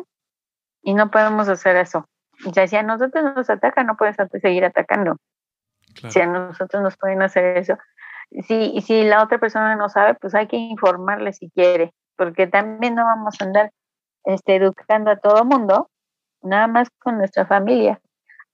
y 0.82 0.94
no 0.94 1.10
podemos 1.10 1.48
hacer 1.48 1.76
eso. 1.76 2.06
O 2.46 2.52
sea, 2.52 2.66
si 2.68 2.76
a 2.76 2.82
nosotros 2.82 3.24
nos 3.34 3.50
atacan, 3.50 3.86
no 3.86 3.96
puedes 3.96 4.16
seguir 4.40 4.64
atacando. 4.64 5.16
Si 6.08 6.20
a 6.20 6.26
nosotros 6.26 6.82
nos 6.82 6.96
pueden 6.96 7.22
hacer 7.22 7.56
eso. 7.56 7.76
Si, 8.30 8.80
si 8.82 9.02
la 9.04 9.22
otra 9.22 9.38
persona 9.38 9.74
no 9.76 9.88
sabe, 9.88 10.14
pues 10.14 10.34
hay 10.34 10.46
que 10.46 10.56
informarle 10.56 11.32
si 11.32 11.50
quiere, 11.50 11.92
porque 12.16 12.46
también 12.46 12.94
no 12.94 13.04
vamos 13.04 13.36
a 13.40 13.44
andar 13.44 13.72
este, 14.24 14.56
educando 14.56 15.10
a 15.10 15.16
todo 15.16 15.44
mundo, 15.44 15.90
nada 16.42 16.66
más 16.66 16.88
con 16.98 17.18
nuestra 17.18 17.46
familia. 17.46 18.00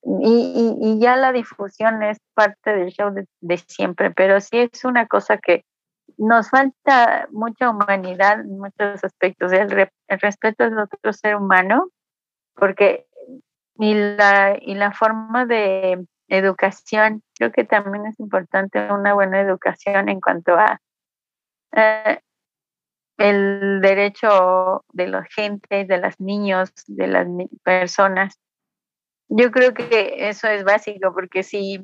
Y, 0.03 0.77
y, 0.83 0.99
ya 1.01 1.16
la 1.16 1.33
difusión 1.33 2.03
es 2.03 2.18
parte 2.35 2.75
del 2.75 2.91
show 2.91 3.11
de, 3.41 3.57
siempre, 3.57 4.11
pero 4.11 4.39
sí 4.41 4.59
es 4.59 4.85
una 4.85 5.07
cosa 5.07 5.39
que 5.39 5.64
nos 6.18 6.51
falta 6.51 7.27
mucha 7.31 7.70
humanidad 7.70 8.41
en 8.41 8.59
muchos 8.59 9.03
aspectos, 9.03 9.51
el, 9.53 9.89
respeto 10.09 10.64
al 10.64 10.79
otro 10.79 11.12
ser 11.14 11.37
humano, 11.37 11.89
porque 12.55 13.07
y 13.77 13.95
la, 13.95 14.59
y 14.61 14.75
la 14.75 14.93
forma 14.93 15.47
de 15.47 16.05
educación, 16.29 17.22
creo 17.39 17.53
que 17.53 17.64
también 17.64 18.07
es 18.07 18.18
importante 18.20 18.91
una 18.93 19.14
buena 19.14 19.41
educación 19.41 20.09
en 20.09 20.20
cuanto 20.20 20.55
a 20.55 20.81
eh, 21.72 22.20
el 23.18 23.81
derecho 23.81 24.85
de 24.93 25.09
la 25.09 25.25
gente, 25.25 25.85
de 25.85 25.99
los 25.99 26.18
niños, 26.20 26.72
de 26.87 27.07
las 27.07 27.27
personas 27.62 28.39
yo 29.29 29.51
creo 29.51 29.75
que 29.75 30.29
eso 30.29 30.49
es 30.49 30.64
básico, 30.64 31.12
porque 31.12 31.43
si 31.43 31.81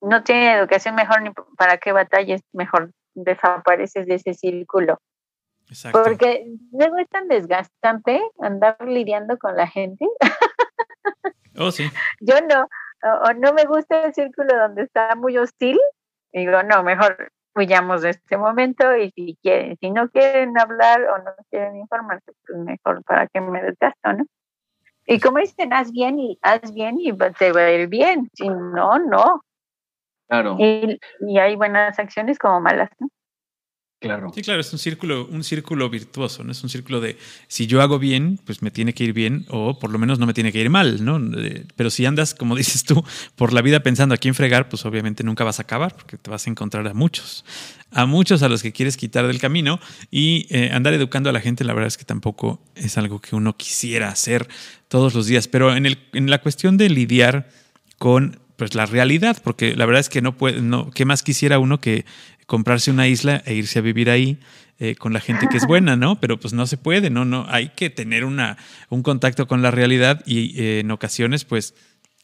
no 0.00 0.22
tiene 0.22 0.54
educación 0.54 0.94
mejor, 0.94 1.22
ni 1.22 1.30
para 1.56 1.78
qué 1.78 1.92
batalles, 1.92 2.42
mejor 2.52 2.92
desapareces 3.14 4.06
de 4.06 4.14
ese 4.14 4.34
círculo. 4.34 5.00
Exacto. 5.68 6.02
Porque 6.02 6.46
luego 6.72 6.98
es 6.98 7.08
tan 7.08 7.28
desgastante 7.28 8.20
andar 8.40 8.76
lidiando 8.86 9.38
con 9.38 9.56
la 9.56 9.66
gente. 9.66 10.06
Oh, 11.56 11.70
sí. 11.70 11.84
Yo 12.20 12.40
no, 12.42 12.68
o 13.02 13.32
no 13.34 13.52
me 13.52 13.64
gusta 13.64 14.04
el 14.04 14.14
círculo 14.14 14.56
donde 14.56 14.82
está 14.82 15.14
muy 15.14 15.38
hostil. 15.38 15.78
Digo, 16.32 16.62
no, 16.62 16.82
mejor 16.82 17.32
huyamos 17.54 18.02
de 18.02 18.10
este 18.10 18.36
momento 18.36 18.96
y 18.96 19.10
si 19.10 19.36
quieren, 19.42 19.76
si 19.80 19.90
no 19.90 20.08
quieren 20.08 20.58
hablar 20.58 21.02
o 21.02 21.18
no 21.18 21.32
quieren 21.50 21.76
informarse, 21.76 22.32
pues 22.46 22.58
mejor 22.58 23.02
para 23.04 23.26
que 23.26 23.40
me 23.40 23.62
desgasto, 23.62 24.12
¿no? 24.12 24.24
Y 25.06 25.18
como 25.18 25.38
dicen, 25.38 25.72
haz 25.72 25.90
bien 25.90 26.20
y 26.20 26.38
haz 26.42 26.72
bien 26.72 26.96
y 27.00 27.12
te 27.38 27.52
va 27.52 27.62
a 27.62 27.70
ir 27.72 27.88
bien. 27.88 28.28
Si 28.34 28.48
no, 28.48 28.98
no. 28.98 29.42
Claro. 30.28 30.56
Y, 30.58 31.00
y 31.20 31.38
hay 31.38 31.56
buenas 31.56 31.98
acciones 31.98 32.38
como 32.38 32.60
malas, 32.60 32.90
¿no? 33.00 33.08
Claro. 34.00 34.32
Sí, 34.34 34.40
claro, 34.40 34.62
es 34.62 34.72
un 34.72 34.78
círculo, 34.78 35.26
un 35.26 35.44
círculo 35.44 35.90
virtuoso, 35.90 36.42
¿no? 36.42 36.52
Es 36.52 36.62
un 36.62 36.70
círculo 36.70 37.02
de 37.02 37.18
si 37.48 37.66
yo 37.66 37.82
hago 37.82 37.98
bien, 37.98 38.40
pues 38.46 38.62
me 38.62 38.70
tiene 38.70 38.94
que 38.94 39.04
ir 39.04 39.12
bien, 39.12 39.44
o 39.50 39.78
por 39.78 39.90
lo 39.90 39.98
menos 39.98 40.18
no 40.18 40.24
me 40.24 40.32
tiene 40.32 40.52
que 40.52 40.58
ir 40.58 40.70
mal, 40.70 41.04
¿no? 41.04 41.20
Eh, 41.38 41.66
pero 41.76 41.90
si 41.90 42.06
andas, 42.06 42.32
como 42.32 42.56
dices 42.56 42.84
tú, 42.84 43.04
por 43.36 43.52
la 43.52 43.60
vida 43.60 43.82
pensando 43.82 44.14
a 44.14 44.18
quién 44.18 44.34
fregar, 44.34 44.70
pues 44.70 44.86
obviamente 44.86 45.22
nunca 45.22 45.44
vas 45.44 45.58
a 45.58 45.64
acabar, 45.64 45.94
porque 45.94 46.16
te 46.16 46.30
vas 46.30 46.46
a 46.46 46.50
encontrar 46.50 46.88
a 46.88 46.94
muchos, 46.94 47.44
a 47.90 48.06
muchos 48.06 48.42
a 48.42 48.48
los 48.48 48.62
que 48.62 48.72
quieres 48.72 48.96
quitar 48.96 49.26
del 49.26 49.38
camino, 49.38 49.78
y 50.10 50.46
eh, 50.48 50.70
andar 50.72 50.94
educando 50.94 51.28
a 51.28 51.34
la 51.34 51.40
gente, 51.42 51.62
la 51.64 51.74
verdad 51.74 51.88
es 51.88 51.98
que 51.98 52.04
tampoco 52.06 52.58
es 52.76 52.96
algo 52.96 53.20
que 53.20 53.36
uno 53.36 53.54
quisiera 53.58 54.08
hacer 54.08 54.48
todos 54.88 55.12
los 55.12 55.26
días. 55.26 55.46
Pero 55.46 55.76
en, 55.76 55.84
el, 55.84 55.98
en 56.14 56.30
la 56.30 56.40
cuestión 56.40 56.78
de 56.78 56.88
lidiar 56.88 57.50
con 57.98 58.40
pues 58.56 58.74
la 58.74 58.84
realidad, 58.84 59.38
porque 59.42 59.74
la 59.74 59.86
verdad 59.86 60.00
es 60.00 60.10
que 60.10 60.20
no 60.20 60.36
puede, 60.36 60.60
no, 60.60 60.90
¿qué 60.90 61.06
más 61.06 61.22
quisiera 61.22 61.58
uno 61.58 61.80
que 61.80 62.04
comprarse 62.50 62.90
una 62.90 63.06
isla 63.06 63.44
e 63.46 63.54
irse 63.54 63.78
a 63.78 63.82
vivir 63.82 64.10
ahí 64.10 64.40
eh, 64.80 64.96
con 64.96 65.12
la 65.12 65.20
gente 65.20 65.46
que 65.48 65.56
es 65.56 65.68
buena, 65.68 65.94
¿no? 65.94 66.18
Pero 66.18 66.40
pues 66.40 66.52
no 66.52 66.66
se 66.66 66.76
puede, 66.76 67.08
¿no? 67.08 67.24
no 67.24 67.46
hay 67.48 67.68
que 67.68 67.90
tener 67.90 68.24
una, 68.24 68.58
un 68.88 69.04
contacto 69.04 69.46
con 69.46 69.62
la 69.62 69.70
realidad 69.70 70.20
y 70.26 70.60
eh, 70.60 70.80
en 70.80 70.90
ocasiones, 70.90 71.44
pues, 71.44 71.76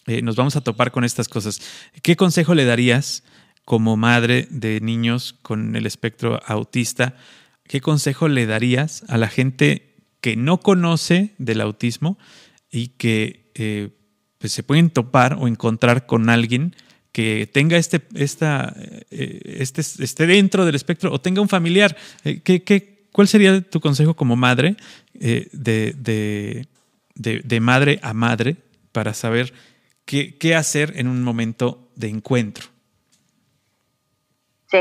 eh, 0.09 0.22
nos 0.22 0.35
vamos 0.35 0.57
a 0.57 0.62
topar 0.62 0.91
con 0.91 1.05
estas 1.05 1.29
cosas. 1.29 1.61
¿Qué 2.03 2.16
consejo 2.16 2.57
le 2.57 2.64
darías 2.64 3.22
como 3.64 3.97
madre 3.97 4.49
de 4.51 4.81
niños 4.81 5.37
con 5.43 5.77
el 5.77 5.87
espectro 5.87 6.41
autista? 6.45 7.14
¿Qué 7.62 7.81
consejo 7.81 8.27
le 8.27 8.47
darías 8.47 9.05
a 9.07 9.18
la 9.18 9.29
gente 9.29 9.95
que 10.20 10.35
no 10.35 10.59
conoce 10.59 11.37
del 11.39 11.61
autismo 11.61 12.18
y 12.68 12.89
que 12.89 13.47
pues 14.39 14.53
se 14.53 14.64
pueden 14.64 14.91
topar 14.91 15.37
o 15.39 15.47
encontrar 15.47 16.07
con 16.07 16.31
alguien 16.31 16.74
que 17.17 17.49
tenga 17.51 17.79
este, 17.79 18.03
esta, 18.14 18.75
eh, 19.11 19.41
este, 19.61 19.81
esté 19.81 20.27
dentro 20.27 20.67
del 20.67 20.75
espectro 20.75 21.11
o 21.11 21.19
tenga 21.19 21.41
un 21.41 21.49
familiar? 21.49 21.97
¿Qué, 22.23 22.62
qué, 22.62 23.09
cuál 23.11 23.27
sería 23.27 23.62
tu 23.62 23.81
consejo 23.81 24.14
como 24.14 24.37
madre 24.37 24.77
de, 25.14 25.95
de, 25.95 27.41
de 27.41 27.61
madre 27.61 27.99
a 28.03 28.12
madre 28.12 28.57
para 28.93 29.14
saber 29.14 29.55
qué, 30.07 30.55
hacer 30.55 30.93
en 30.97 31.09
un 31.09 31.23
momento 31.23 31.91
de 31.97 32.09
encuentro. 32.09 32.67
Sí, 34.69 34.79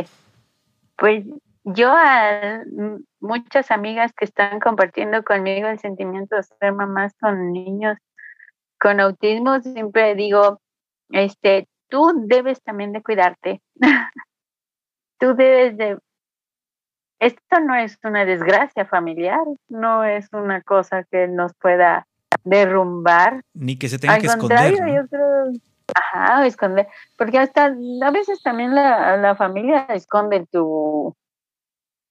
pues 0.98 1.26
yo 1.64 1.92
a 1.92 2.62
muchas 3.20 3.72
amigas 3.72 4.14
que 4.14 4.26
están 4.26 4.60
compartiendo 4.60 5.24
conmigo 5.24 5.68
el 5.68 5.80
sentimiento 5.80 6.36
de 6.36 6.44
ser 6.44 6.74
mamás 6.74 7.14
con 7.20 7.52
niños 7.52 7.98
con 8.80 9.00
autismo, 9.00 9.62
siempre 9.62 10.16
digo, 10.16 10.62
este, 11.10 11.68
tú 11.90 12.12
debes 12.28 12.62
también 12.62 12.94
de 12.94 13.02
cuidarte. 13.02 13.62
tú 15.20 15.36
debes 15.36 15.78
de... 15.78 15.98
Esto 17.20 17.60
no 17.62 17.76
es 17.76 17.98
una 18.04 18.26
desgracia 18.26 18.86
familiar, 18.86 19.42
no 19.70 20.04
es 20.04 20.28
una 20.34 20.62
cosa 20.62 21.04
que 21.04 21.28
nos 21.28 21.54
pueda 21.56 22.06
derrumbar. 22.44 23.42
Ni 23.54 23.78
que 23.78 23.88
se 23.88 23.98
tenga 23.98 24.20
que 24.20 24.28
esconder. 24.28 24.74
Yo 24.74 25.08
creo, 25.08 25.54
ajá, 25.96 26.46
esconder. 26.46 26.88
Porque 27.18 27.40
hasta 27.40 27.66
a 27.66 28.12
veces 28.12 28.44
también 28.44 28.76
la, 28.76 29.16
la 29.18 29.36
familia 29.36 29.86
esconde 29.90 30.46
tu, 30.52 31.16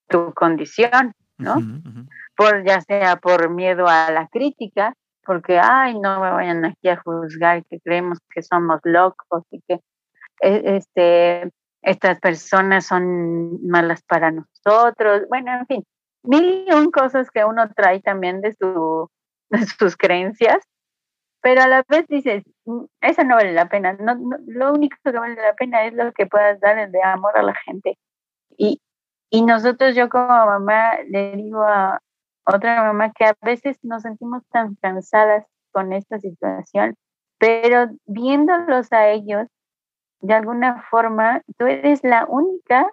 tu 0.09 0.33
condición, 0.35 1.14
¿no? 1.39 1.57
Por 2.37 2.64
ya 2.64 2.81
sea 2.81 3.16
por 3.16 3.51
miedo 3.51 3.87
a 3.87 4.11
la 4.11 4.29
crítica, 4.29 4.95
porque 5.25 5.59
ay, 5.59 5.99
no 5.99 6.20
me 6.20 6.31
vayan 6.31 6.64
aquí 6.64 6.89
a 6.89 6.97
juzgar 6.97 7.64
que 7.66 7.81
creemos 7.81 8.18
que 8.31 8.43
somos 8.43 8.81
locos 8.85 9.45
y 9.51 9.61
que 9.62 9.81
e, 10.41 10.77
este 10.77 11.51
estas 11.83 12.18
personas 12.20 12.87
son 12.87 13.66
malas 13.66 14.03
para 14.05 14.31
nosotros. 14.31 15.22
Bueno, 15.29 15.53
en 15.53 15.66
fin, 15.66 15.85
mil 16.22 16.64
y 16.68 16.72
un 16.72 16.91
cosas 16.91 17.31
que 17.31 17.45
uno 17.45 17.70
trae 17.75 18.01
también 18.01 18.41
de 18.41 18.55
su 18.55 19.11
sus 19.79 19.97
creencias, 19.97 20.62
pero 21.45 21.62
a 21.62 21.68
la 21.68 21.85
vez 21.89 22.07
dices, 22.09 22.43
mm, 22.64 22.85
eso 23.03 23.25
no 23.25 23.37
vale 23.37 23.53
la 23.53 23.68
pena, 23.68 23.93
no, 23.95 24.16
lo 24.47 24.72
único 24.72 24.97
que 25.05 25.12
vale 25.12 25.35
la 25.37 25.55
pena 25.55 25.85
es 25.85 25.93
lo 25.95 26.12
que 26.12 26.27
puedas 26.27 26.59
dar 26.61 26.91
de 26.91 27.03
amor 27.03 27.37
a 27.37 27.43
la 27.43 27.55
gente. 27.55 27.99
Y, 28.57 28.81
y 29.31 29.43
nosotros, 29.43 29.95
yo 29.95 30.09
como 30.09 30.27
mamá, 30.27 30.95
le 31.09 31.37
digo 31.37 31.62
a 31.62 32.01
otra 32.47 32.82
mamá 32.84 33.12
que 33.12 33.24
a 33.24 33.36
veces 33.42 33.78
nos 33.82 34.03
sentimos 34.03 34.42
tan 34.51 34.74
cansadas 34.76 35.45
con 35.72 35.92
esta 35.92 36.18
situación, 36.18 36.97
pero 37.38 37.88
viéndolos 38.07 38.92
a 38.92 39.09
ellos, 39.09 39.49
de 40.20 40.34
alguna 40.34 40.82
forma, 40.90 41.42
tú 41.59 41.66
eres 41.66 42.03
la 42.05 42.26
única, 42.26 42.90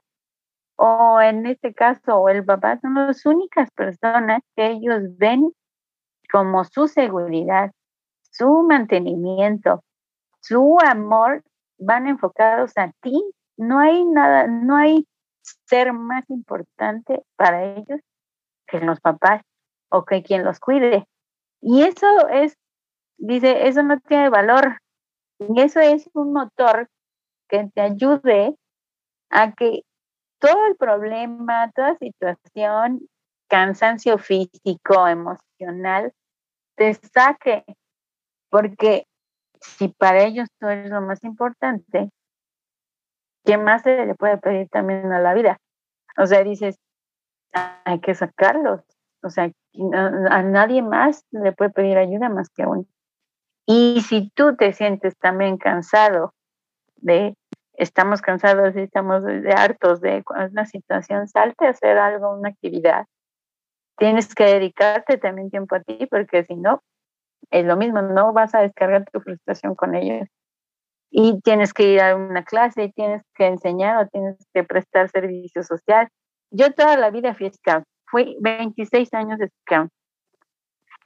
o 0.76 1.22
en 1.22 1.46
este 1.46 1.74
caso, 1.74 2.18
o 2.18 2.30
el 2.30 2.44
papá, 2.44 2.80
son 2.82 2.96
las 2.96 3.26
únicas 3.26 3.70
personas 3.72 4.42
que 4.56 4.68
ellos 4.68 5.04
ven 5.18 5.52
como 6.32 6.64
su 6.64 6.88
seguridad, 6.88 7.72
su 8.32 8.66
mantenimiento, 8.68 9.84
su 10.40 10.78
amor 10.84 11.44
van 11.78 12.08
enfocados 12.08 12.72
a 12.78 12.92
ti. 13.02 13.22
No 13.58 13.80
hay 13.80 14.06
nada, 14.06 14.48
no 14.48 14.76
hay 14.76 15.06
ser 15.42 15.94
más 15.94 16.30
importante 16.30 17.24
para 17.36 17.76
ellos 17.76 18.00
que 18.72 18.80
los 18.80 19.00
papás 19.00 19.44
o 19.90 20.06
que 20.06 20.24
quien 20.24 20.44
los 20.44 20.60
cuide. 20.60 21.06
Y 21.62 21.84
eso 21.84 22.28
es, 22.30 22.58
dice, 23.18 23.68
eso 23.68 23.84
no 23.84 24.00
tiene 24.00 24.30
valor. 24.30 24.80
Y 25.40 25.62
eso 25.62 25.80
es 25.80 26.10
un 26.14 26.34
motor 26.34 26.88
que 27.50 27.70
te 27.74 27.82
ayude 27.82 28.56
a 29.30 29.52
que 29.52 29.82
todo 30.40 30.66
el 30.68 30.76
problema, 30.76 31.72
toda 31.76 31.98
situación, 31.98 33.08
cansancio 33.48 34.18
físico, 34.18 35.08
emocional, 35.08 36.14
te 36.76 36.94
saque, 36.94 37.64
porque 38.50 39.06
si 39.60 39.90
para 39.90 40.24
ellos 40.24 40.48
tú 40.60 40.68
eres 40.68 40.90
lo 40.90 41.02
más 41.02 41.24
importante, 41.24 42.10
¿qué 43.44 43.58
más 43.58 43.84
se 43.84 44.06
le 44.06 44.16
puede 44.16 44.38
pedir 44.38 44.70
también 44.70 45.12
a 45.12 45.20
la 45.20 45.34
vida? 45.34 45.60
O 46.18 46.26
sea, 46.26 46.44
dices, 46.44 46.78
hay 47.54 48.00
que 48.00 48.14
sacarlos, 48.14 48.82
o 49.24 49.30
sea, 49.30 49.52
a 50.30 50.44
nadie 50.44 50.82
más 50.82 51.26
le 51.32 51.52
puede 51.52 51.72
pedir 51.72 51.98
ayuda 51.98 52.30
más 52.30 52.50
que 52.50 52.64
a 52.64 52.68
uno. 52.68 52.86
Y 53.66 54.02
si 54.02 54.30
tú 54.32 54.56
te 54.56 54.74
sientes 54.74 55.18
también 55.18 55.58
cansado 55.58 56.34
de, 56.98 57.36
estamos 57.74 58.22
cansados 58.22 58.76
y 58.76 58.82
estamos 58.82 59.24
de 59.24 59.52
hartos 59.52 60.02
de 60.02 60.24
una 60.30 60.66
situación, 60.66 61.28
salte 61.28 61.68
a 61.68 61.70
hacer 61.70 61.98
algo, 61.98 62.34
una 62.34 62.50
actividad, 62.50 63.06
tienes 63.98 64.34
que 64.34 64.46
dedicarte 64.46 65.18
también 65.18 65.50
tiempo 65.50 65.76
a 65.76 65.82
ti, 65.82 66.08
porque 66.10 66.44
si 66.44 66.56
no, 66.56 66.82
es 67.52 67.66
lo 67.66 67.78
mismo, 67.78 68.02
no 68.02 68.34
vas 68.34 68.56
a 68.56 68.62
descargar 68.62 69.06
tu 69.12 69.20
frustración 69.22 69.76
con 69.76 69.96
ellos. 69.96 70.28
Y 71.12 71.42
tienes 71.42 71.74
que 71.74 71.84
ir 71.84 72.02
a 72.02 72.16
una 72.16 72.44
clase, 72.44 72.86
y 72.86 72.92
tienes 72.92 73.22
que 73.36 73.46
enseñar 73.46 73.98
o 73.98 74.08
tienes 74.08 74.38
que 74.54 74.64
prestar 74.64 75.10
servicio 75.10 75.62
social. 75.64 76.08
Yo 76.52 76.72
toda 76.74 76.98
la 76.98 77.10
vida 77.10 77.34
fui 77.34 77.50
scout, 77.50 77.86
fui 78.06 78.38
26 78.42 79.14
años 79.14 79.40
de 79.40 79.50
scout. 79.62 79.90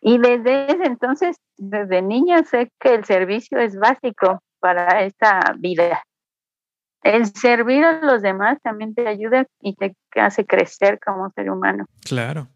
Y 0.01 0.17
desde 0.17 0.71
ese 0.71 0.85
entonces, 0.85 1.37
desde 1.57 2.01
niña, 2.01 2.43
sé 2.43 2.71
que 2.79 2.95
el 2.95 3.05
servicio 3.05 3.59
es 3.59 3.77
básico 3.77 4.41
para 4.59 5.03
esta 5.03 5.53
vida. 5.57 6.03
El 7.03 7.27
servir 7.27 7.83
a 7.83 8.01
los 8.01 8.23
demás 8.23 8.57
también 8.63 8.95
te 8.95 9.07
ayuda 9.07 9.45
y 9.61 9.75
te 9.75 9.95
hace 10.15 10.45
crecer 10.45 10.99
como 10.99 11.29
ser 11.29 11.51
humano. 11.51 11.85
Claro. 12.03 12.47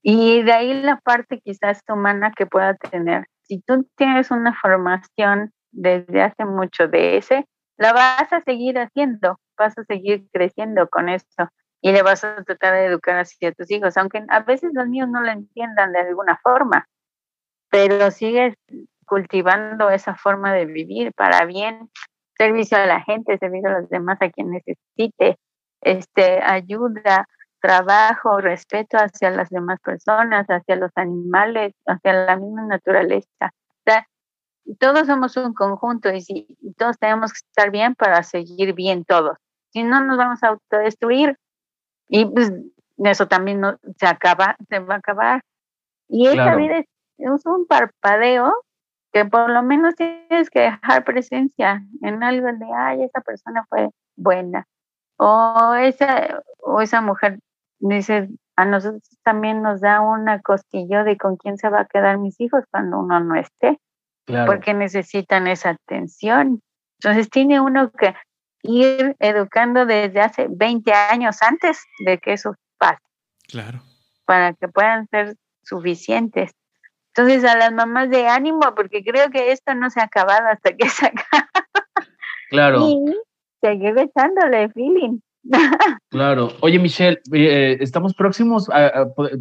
Y 0.00 0.42
de 0.42 0.52
ahí 0.52 0.80
la 0.80 1.00
parte 1.00 1.40
quizás 1.40 1.82
humana 1.88 2.32
que 2.36 2.46
pueda 2.46 2.74
tener. 2.74 3.26
Si 3.42 3.60
tú 3.60 3.88
tienes 3.96 4.30
una 4.30 4.54
formación 4.54 5.52
desde 5.72 6.22
hace 6.22 6.44
mucho 6.44 6.86
de 6.86 7.16
ese, 7.16 7.46
la 7.76 7.92
vas 7.92 8.32
a 8.32 8.40
seguir 8.42 8.78
haciendo, 8.78 9.40
vas 9.56 9.76
a 9.76 9.84
seguir 9.84 10.28
creciendo 10.32 10.88
con 10.88 11.08
esto 11.08 11.48
y 11.80 11.92
le 11.92 12.02
vas 12.02 12.24
a 12.24 12.42
tratar 12.44 12.74
de 12.74 12.86
educar 12.86 13.18
así 13.18 13.46
a 13.46 13.52
tus 13.52 13.70
hijos, 13.70 13.96
aunque 13.96 14.24
a 14.28 14.40
veces 14.40 14.70
los 14.74 14.88
niños 14.88 15.08
no 15.08 15.20
lo 15.20 15.30
entiendan 15.30 15.92
de 15.92 16.00
alguna 16.00 16.38
forma, 16.42 16.88
pero 17.70 18.10
sigues 18.10 18.54
cultivando 19.06 19.90
esa 19.90 20.14
forma 20.14 20.52
de 20.52 20.66
vivir 20.66 21.12
para 21.14 21.44
bien, 21.46 21.90
servicio 22.36 22.78
a 22.78 22.86
la 22.86 23.00
gente, 23.02 23.38
servicio 23.38 23.68
a 23.68 23.80
los 23.80 23.88
demás, 23.88 24.18
a 24.20 24.30
quien 24.30 24.50
necesite, 24.50 25.38
este, 25.80 26.42
ayuda, 26.42 27.26
trabajo, 27.60 28.40
respeto 28.40 28.96
hacia 28.98 29.30
las 29.30 29.48
demás 29.50 29.80
personas, 29.80 30.46
hacia 30.48 30.76
los 30.76 30.92
animales, 30.94 31.74
hacia 31.86 32.12
la 32.12 32.36
misma 32.36 32.66
naturaleza. 32.66 33.52
todos 34.78 35.06
somos 35.06 35.36
un 35.36 35.54
conjunto 35.54 36.12
y, 36.12 36.20
si, 36.20 36.46
todos 36.76 36.98
tenemos 36.98 37.32
que 37.32 37.38
estar 37.38 37.70
bien 37.70 37.94
para 37.94 38.22
seguir 38.22 38.74
bien 38.74 39.04
todos. 39.04 39.38
Si 39.70 39.82
no, 39.82 40.04
nos 40.04 40.18
vamos 40.18 40.42
a 40.42 40.48
autodestruir 40.48 41.36
y 42.08 42.24
pues 42.26 42.52
eso 42.98 43.28
también 43.28 43.60
no, 43.60 43.78
se 43.96 44.06
acaba, 44.06 44.56
se 44.68 44.78
va 44.80 44.94
a 44.94 44.98
acabar. 44.98 45.42
Y 46.08 46.26
esta 46.26 46.56
vida 46.56 46.78
es, 46.78 46.86
es 47.18 47.46
un 47.46 47.66
parpadeo 47.66 48.52
que 49.12 49.24
por 49.24 49.50
lo 49.50 49.62
menos 49.62 49.94
tienes 49.94 50.50
que 50.50 50.60
dejar 50.60 51.04
presencia 51.04 51.82
en 52.02 52.22
algo 52.22 52.46
de, 52.46 52.66
ay, 52.76 53.02
esa 53.02 53.20
persona 53.20 53.64
fue 53.68 53.90
buena, 54.16 54.66
o 55.16 55.74
esa, 55.74 56.42
o 56.58 56.80
esa 56.80 57.00
mujer 57.00 57.38
dice, 57.78 58.28
a 58.56 58.64
nosotros 58.64 59.02
también 59.22 59.62
nos 59.62 59.80
da 59.80 60.00
una 60.00 60.40
cosquillo 60.40 61.04
de 61.04 61.16
con 61.16 61.36
quién 61.36 61.58
se 61.58 61.68
va 61.68 61.82
a 61.82 61.86
quedar 61.86 62.18
mis 62.18 62.40
hijos 62.40 62.64
cuando 62.70 62.98
uno 62.98 63.20
no 63.20 63.34
esté, 63.34 63.80
porque 64.46 64.74
necesitan 64.74 65.46
esa 65.46 65.70
atención. 65.70 66.60
Entonces 67.00 67.30
tiene 67.30 67.60
uno 67.60 67.90
que 67.92 68.14
ir 68.62 69.16
educando 69.18 69.86
desde 69.86 70.20
hace 70.20 70.46
20 70.50 70.92
años 70.92 71.42
antes 71.42 71.82
de 72.04 72.18
que 72.18 72.32
eso 72.32 72.54
pase. 72.78 73.02
Claro. 73.48 73.82
Para 74.24 74.52
que 74.54 74.68
puedan 74.68 75.06
ser 75.08 75.36
suficientes. 75.62 76.52
Entonces 77.14 77.44
a 77.44 77.56
las 77.56 77.72
mamás 77.72 78.10
de 78.10 78.28
ánimo, 78.28 78.74
porque 78.76 79.02
creo 79.02 79.30
que 79.30 79.52
esto 79.52 79.74
no 79.74 79.90
se 79.90 80.00
ha 80.00 80.04
acabado 80.04 80.48
hasta 80.48 80.76
que 80.76 80.88
se 80.88 81.06
acabe. 81.06 81.48
Claro. 82.50 82.86
Y 82.88 83.14
seguir 83.60 83.98
echándole 83.98 84.68
feeling 84.70 85.18
Claro. 86.10 86.52
Oye, 86.60 86.78
Michelle, 86.78 87.20
eh, 87.32 87.78
estamos 87.80 88.14
próximos, 88.14 88.68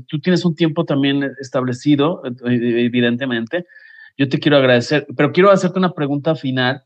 tú 0.08 0.20
tienes 0.20 0.46
un 0.46 0.56
tiempo 0.56 0.86
también 0.86 1.32
establecido, 1.40 2.22
eh, 2.26 2.86
evidentemente. 2.86 3.66
Yo 4.18 4.28
te 4.30 4.40
quiero 4.40 4.58
agradecer, 4.58 5.06
pero 5.16 5.32
quiero 5.32 5.52
hacerte 5.52 5.80
una 5.80 5.94
pregunta 5.94 6.36
final. 6.36 6.84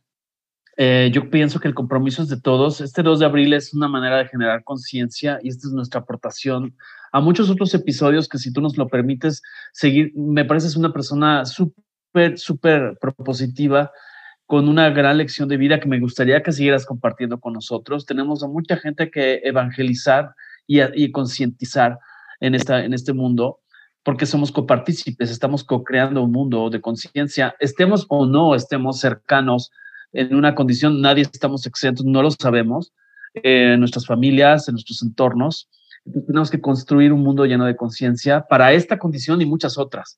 Eh, 0.84 1.12
yo 1.14 1.30
pienso 1.30 1.60
que 1.60 1.68
el 1.68 1.76
compromiso 1.76 2.24
es 2.24 2.30
de 2.30 2.42
todos. 2.42 2.82
Este 2.82 3.04
2 3.04 3.20
de 3.20 3.26
abril 3.28 3.54
es 3.54 3.72
una 3.72 3.88
manera 3.88 4.18
de 4.18 4.28
generar 4.28 4.64
conciencia 4.64 5.40
y 5.44 5.50
esta 5.50 5.68
es 5.68 5.74
nuestra 5.74 6.00
aportación 6.00 6.76
a 7.12 7.22
muchos 7.22 7.52
otros 7.52 7.72
episodios 7.76 8.28
que 8.28 8.40
si 8.40 8.52
tú 8.52 8.62
nos 8.62 8.76
lo 8.80 8.88
permites 8.88 9.44
seguir, 9.74 10.12
me 10.16 10.44
pareces 10.44 10.76
una 10.76 10.92
persona 10.92 11.46
súper, 11.46 12.40
súper 12.40 12.98
propositiva 13.00 13.92
con 14.48 14.68
una 14.68 14.90
gran 14.90 15.20
lección 15.20 15.48
de 15.48 15.58
vida 15.58 15.80
que 15.80 15.88
me 15.88 16.00
gustaría 16.00 16.42
que 16.42 16.52
siguieras 16.52 16.88
compartiendo 16.88 17.40
con 17.40 17.54
nosotros. 17.54 18.08
Tenemos 18.08 18.42
a 18.42 18.48
mucha 18.48 18.76
gente 18.76 19.12
que 19.12 19.40
evangelizar 19.44 20.34
y, 20.66 21.12
concientizar 21.12 22.00
en, 22.40 22.56
esta, 22.56 22.84
en 22.84 22.96
este 22.96 23.14
mundo, 23.14 23.60
porque 24.02 24.26
somos 24.26 24.52
copartícipes, 24.52 25.30
estamos 25.30 25.64
co-creando 25.64 26.24
un 26.24 26.32
mundo 26.32 26.72
de 26.72 26.82
conciencia, 26.82 27.56
estemos 27.60 28.08
o 28.10 28.26
no 28.26 28.56
estemos 28.56 29.00
cercanos 29.00 29.72
en 30.14 30.36
una 30.36 30.56
condición, 30.56 31.02
nadie 31.02 31.24
estamos 31.24 31.66
exentos, 31.66 32.06
no 32.06 32.22
lo 32.22 32.32
sabemos, 32.32 32.94
en 33.34 33.80
nuestras 33.80 34.06
familias, 34.06 34.68
en 34.68 34.74
nuestros 34.74 35.02
entornos. 35.04 35.70
Tenemos 36.28 36.50
que 36.50 36.60
construir 36.60 37.14
un 37.14 37.22
mundo 37.22 37.46
lleno 37.46 37.66
de 37.66 37.76
conciencia 37.76 38.46
para 38.48 38.74
esta 38.74 38.98
condición 38.98 39.42
y 39.42 39.46
muchas 39.46 39.78
otras. 39.78 40.18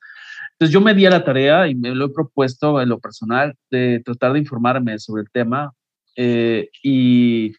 Entonces 0.53 0.73
yo 0.73 0.81
me 0.81 0.93
di 0.93 1.05
a 1.05 1.09
la 1.09 1.23
tarea 1.23 1.67
y 1.67 1.75
me 1.75 1.93
lo 1.93 2.05
he 2.05 2.09
propuesto 2.09 2.81
en 2.81 2.89
lo 2.89 2.99
personal 2.99 3.55
de 3.69 4.01
tratar 4.03 4.33
de 4.33 4.39
informarme 4.39 4.97
sobre 4.99 5.23
el 5.23 5.29
tema 5.29 5.73
eh, 6.15 6.69
y, 6.81 7.53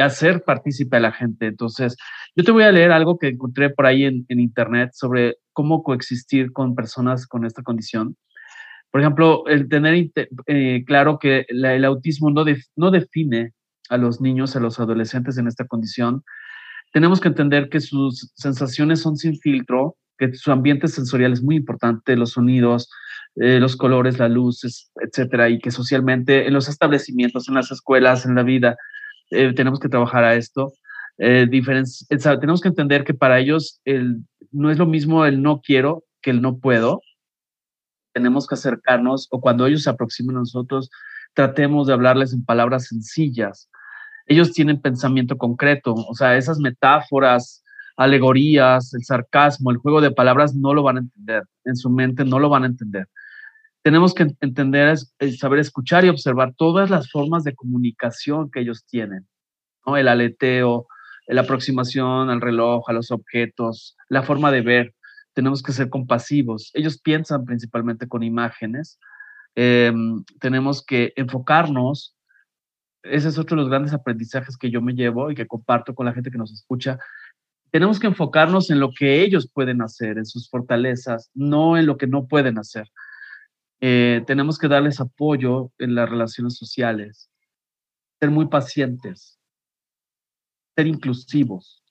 hacer 0.00 0.44
partícipe 0.44 0.96
a 0.96 1.00
la 1.00 1.10
gente. 1.10 1.46
Entonces 1.46 1.96
yo 2.36 2.44
te 2.44 2.52
voy 2.52 2.62
a 2.62 2.70
leer 2.70 2.92
algo 2.92 3.18
que 3.18 3.28
encontré 3.28 3.70
por 3.70 3.86
ahí 3.86 4.04
en 4.04 4.24
internet 4.28 4.90
sobre 4.92 5.38
cómo 5.52 5.82
coexistir 5.82 6.52
con 6.52 6.76
personas 6.76 7.26
con 7.26 7.44
esta 7.44 7.62
condición. 7.62 8.16
Por 8.96 9.02
ejemplo, 9.02 9.46
el 9.46 9.68
tener 9.68 10.10
eh, 10.46 10.82
claro 10.86 11.18
que 11.18 11.44
el 11.48 11.84
autismo 11.84 12.30
no, 12.30 12.46
no 12.76 12.90
define 12.90 13.52
a 13.90 13.98
los 13.98 14.22
niños, 14.22 14.56
a 14.56 14.60
los 14.60 14.80
adolescentes 14.80 15.36
en 15.36 15.46
esta 15.46 15.66
condición. 15.66 16.24
Tenemos 16.94 17.20
que 17.20 17.28
entender 17.28 17.68
que 17.68 17.80
sus 17.80 18.32
sensaciones 18.36 19.02
son 19.02 19.18
sin 19.18 19.38
filtro, 19.38 19.98
que 20.16 20.32
su 20.32 20.50
ambiente 20.50 20.88
sensorial 20.88 21.34
es 21.34 21.42
muy 21.42 21.56
importante, 21.56 22.16
los 22.16 22.30
sonidos, 22.30 22.88
eh, 23.34 23.60
los 23.60 23.76
colores, 23.76 24.18
las 24.18 24.30
luces, 24.30 24.90
etcétera, 24.94 25.50
y 25.50 25.58
que 25.58 25.70
socialmente 25.70 26.46
en 26.46 26.54
los 26.54 26.66
establecimientos, 26.66 27.50
en 27.50 27.56
las 27.56 27.70
escuelas, 27.70 28.24
en 28.24 28.34
la 28.34 28.44
vida, 28.44 28.78
eh, 29.30 29.52
tenemos 29.52 29.78
que 29.78 29.90
trabajar 29.90 30.24
a 30.24 30.36
esto. 30.36 30.72
Eh, 31.18 31.46
tenemos 32.40 32.62
que 32.62 32.68
entender 32.68 33.04
que 33.04 33.12
para 33.12 33.40
ellos 33.40 33.78
el, 33.84 34.22
no 34.52 34.70
es 34.70 34.78
lo 34.78 34.86
mismo 34.86 35.26
el 35.26 35.42
no 35.42 35.60
quiero 35.60 36.04
que 36.22 36.30
el 36.30 36.40
no 36.40 36.56
puedo. 36.56 37.02
Tenemos 38.16 38.46
que 38.46 38.54
acercarnos 38.54 39.28
o 39.30 39.42
cuando 39.42 39.66
ellos 39.66 39.82
se 39.82 39.90
aproximen 39.90 40.36
a 40.36 40.38
nosotros, 40.38 40.88
tratemos 41.34 41.86
de 41.86 41.92
hablarles 41.92 42.32
en 42.32 42.46
palabras 42.46 42.86
sencillas. 42.86 43.68
Ellos 44.26 44.54
tienen 44.54 44.80
pensamiento 44.80 45.36
concreto, 45.36 45.92
o 45.92 46.14
sea, 46.14 46.34
esas 46.38 46.58
metáforas, 46.58 47.62
alegorías, 47.94 48.94
el 48.94 49.04
sarcasmo, 49.04 49.70
el 49.70 49.76
juego 49.76 50.00
de 50.00 50.12
palabras, 50.12 50.54
no 50.54 50.72
lo 50.72 50.82
van 50.82 50.96
a 50.96 51.00
entender. 51.00 51.42
En 51.66 51.76
su 51.76 51.90
mente 51.90 52.24
no 52.24 52.38
lo 52.38 52.48
van 52.48 52.62
a 52.62 52.68
entender. 52.68 53.06
Tenemos 53.82 54.14
que 54.14 54.28
entender, 54.40 54.96
saber 55.38 55.58
escuchar 55.58 56.06
y 56.06 56.08
observar 56.08 56.54
todas 56.56 56.88
las 56.88 57.10
formas 57.10 57.44
de 57.44 57.54
comunicación 57.54 58.50
que 58.50 58.60
ellos 58.60 58.86
tienen. 58.86 59.28
¿no? 59.86 59.98
El 59.98 60.08
aleteo, 60.08 60.86
la 61.26 61.42
aproximación 61.42 62.30
al 62.30 62.40
reloj, 62.40 62.88
a 62.88 62.94
los 62.94 63.10
objetos, 63.10 63.94
la 64.08 64.22
forma 64.22 64.50
de 64.50 64.62
ver. 64.62 64.94
Tenemos 65.36 65.62
que 65.62 65.72
ser 65.72 65.90
compasivos. 65.90 66.70
Ellos 66.72 66.98
piensan 66.98 67.44
principalmente 67.44 68.08
con 68.08 68.22
imágenes. 68.22 68.98
Em, 69.54 70.24
tenemos 70.40 70.82
que 70.82 71.12
enfocarnos. 71.14 72.16
Ese 73.02 73.28
es 73.28 73.38
otro 73.38 73.54
de 73.54 73.62
los 73.62 73.70
grandes 73.70 73.92
aprendizajes 73.92 74.56
que 74.56 74.70
yo 74.70 74.80
me 74.80 74.94
llevo 74.94 75.30
y 75.30 75.34
que 75.34 75.46
comparto 75.46 75.94
con 75.94 76.06
la 76.06 76.14
gente 76.14 76.30
que 76.30 76.38
nos 76.38 76.52
escucha 76.52 76.98
tenemos 77.70 77.98
que 77.98 78.06
enfocarnos 78.06 78.70
en 78.70 78.80
lo 78.80 78.90
que 78.90 79.22
ellos 79.22 79.50
pueden 79.52 79.82
hacer, 79.82 80.16
en 80.16 80.24
sus 80.24 80.48
fortalezas, 80.48 81.30
no 81.34 81.76
en 81.76 81.84
lo 81.84 81.98
que 81.98 82.06
no 82.06 82.26
pueden 82.26 82.58
hacer. 82.58 82.90
Eh, 83.80 84.22
tenemos 84.26 84.58
que 84.58 84.68
darles 84.68 84.98
apoyo 84.98 85.70
en 85.76 85.94
las 85.94 86.08
relaciones 86.08 86.56
sociales, 86.56 87.30
ser 88.18 88.30
muy 88.30 88.46
pacientes, 88.46 89.38
ser 90.74 90.86
inclusivos. 90.86 91.82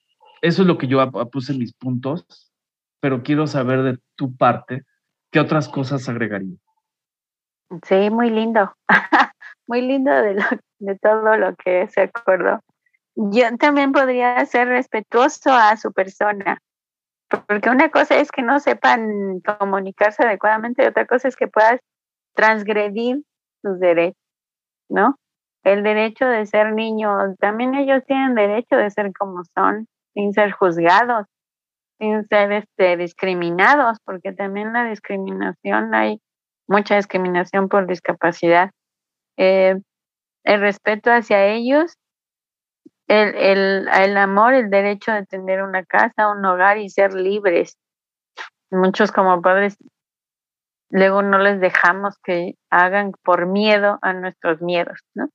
Eso 0.41 0.63
es 0.63 0.67
lo 0.67 0.79
que 0.79 0.87
yo 0.87 1.07
puse 1.31 1.53
en 1.53 1.59
mis 1.59 1.73
puntos, 1.73 2.51
pero 3.05 3.21
quiero 3.21 3.45
saber 3.45 3.83
de 3.83 3.99
tu 4.15 4.35
parte, 4.35 4.81
¿qué 5.31 5.39
otras 5.39 5.69
cosas 5.69 6.09
agregaría? 6.09 6.57
Sí, 7.83 8.09
muy 8.09 8.31
lindo, 8.31 8.75
muy 9.67 9.83
lindo 9.83 10.09
de, 10.09 10.95
todo 10.99 11.37
lo 11.37 11.55
que 11.55 11.87
se 11.89 12.01
acordó 12.01 12.61
yo 13.15 13.43
también 13.59 13.91
podría 13.91 14.43
ser 14.47 14.69
respetuoso 14.69 15.53
a 15.53 15.77
su 15.77 15.93
persona, 15.93 16.57
porque 17.47 17.69
una 17.69 17.91
cosa 17.91 18.15
es 18.15 18.31
que 18.31 18.41
no 18.41 18.59
sepan 18.59 19.39
comunicarse 19.59 20.23
adecuadamente 20.23 20.83
y 20.83 20.87
otra 20.87 21.05
cosa 21.05 21.27
es 21.27 21.35
que 21.35 21.47
puedas 21.47 21.79
transgredir 22.33 23.21
sus 23.61 23.79
derechos, 23.79 24.17
¿no? 24.89 25.15
El 25.63 25.83
derecho 25.83 26.25
de 26.25 26.47
ser 26.47 26.73
niño, 26.73 27.35
también 27.39 27.75
ellos 27.75 28.03
tienen 28.07 28.33
derecho 28.33 28.77
de 28.77 28.89
ser 28.89 29.13
como 29.13 29.43
son, 29.53 29.87
sin 30.15 30.33
ser 30.33 30.53
juzgados, 30.53 31.27
sin 31.99 32.27
ser 32.27 32.51
este, 32.51 32.97
discriminados, 32.97 33.97
porque 34.03 34.33
también 34.33 34.73
la 34.73 34.85
discriminación, 34.85 35.93
hay 35.93 36.21
mucha 36.67 36.95
discriminación 36.95 37.69
por 37.69 37.87
discapacidad. 37.87 38.71
Eh, 39.37 39.75
el 40.43 40.61
respeto 40.61 41.11
hacia 41.11 41.45
ellos 41.47 41.97
el, 43.07 43.35
el, 43.35 43.87
el 43.87 44.17
amor, 44.17 44.53
el 44.53 44.69
derecho 44.69 45.11
de 45.11 45.25
tener 45.25 45.61
una 45.61 45.83
casa, 45.83 46.29
un 46.29 46.43
hogar 46.45 46.77
y 46.77 46.89
ser 46.89 47.13
libres. 47.13 47.77
Muchos 48.71 49.11
como 49.11 49.41
padres 49.41 49.77
luego 50.89 51.21
no 51.21 51.37
les 51.39 51.59
dejamos 51.59 52.17
que 52.23 52.53
hagan 52.69 53.11
por 53.23 53.47
miedo 53.47 53.99
a 54.01 54.13
nuestros 54.13 54.61
miedos, 54.61 54.99
¿no? 55.13 55.29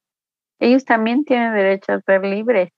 Ellos 0.59 0.85
también 0.85 1.25
tienen 1.25 1.55
derecho 1.55 1.93
a 1.93 2.01
ser 2.01 2.25
libres, 2.25 2.71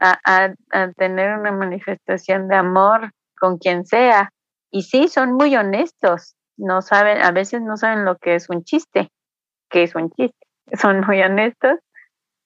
a, 0.00 0.18
a, 0.24 0.54
a, 0.72 0.92
tener 0.92 1.38
una 1.38 1.52
manifestación 1.52 2.48
de 2.48 2.56
amor 2.56 3.12
con 3.38 3.58
quien 3.58 3.86
sea. 3.86 4.30
Y 4.70 4.82
sí, 4.82 5.08
son 5.08 5.32
muy 5.32 5.56
honestos, 5.56 6.36
no 6.56 6.82
saben, 6.82 7.22
a 7.22 7.32
veces 7.32 7.62
no 7.62 7.76
saben 7.76 8.04
lo 8.04 8.16
que 8.16 8.34
es 8.34 8.50
un 8.50 8.64
chiste, 8.64 9.10
que 9.70 9.84
es 9.84 9.94
un 9.94 10.10
chiste, 10.10 10.46
son 10.76 11.00
muy 11.06 11.22
honestos 11.22 11.78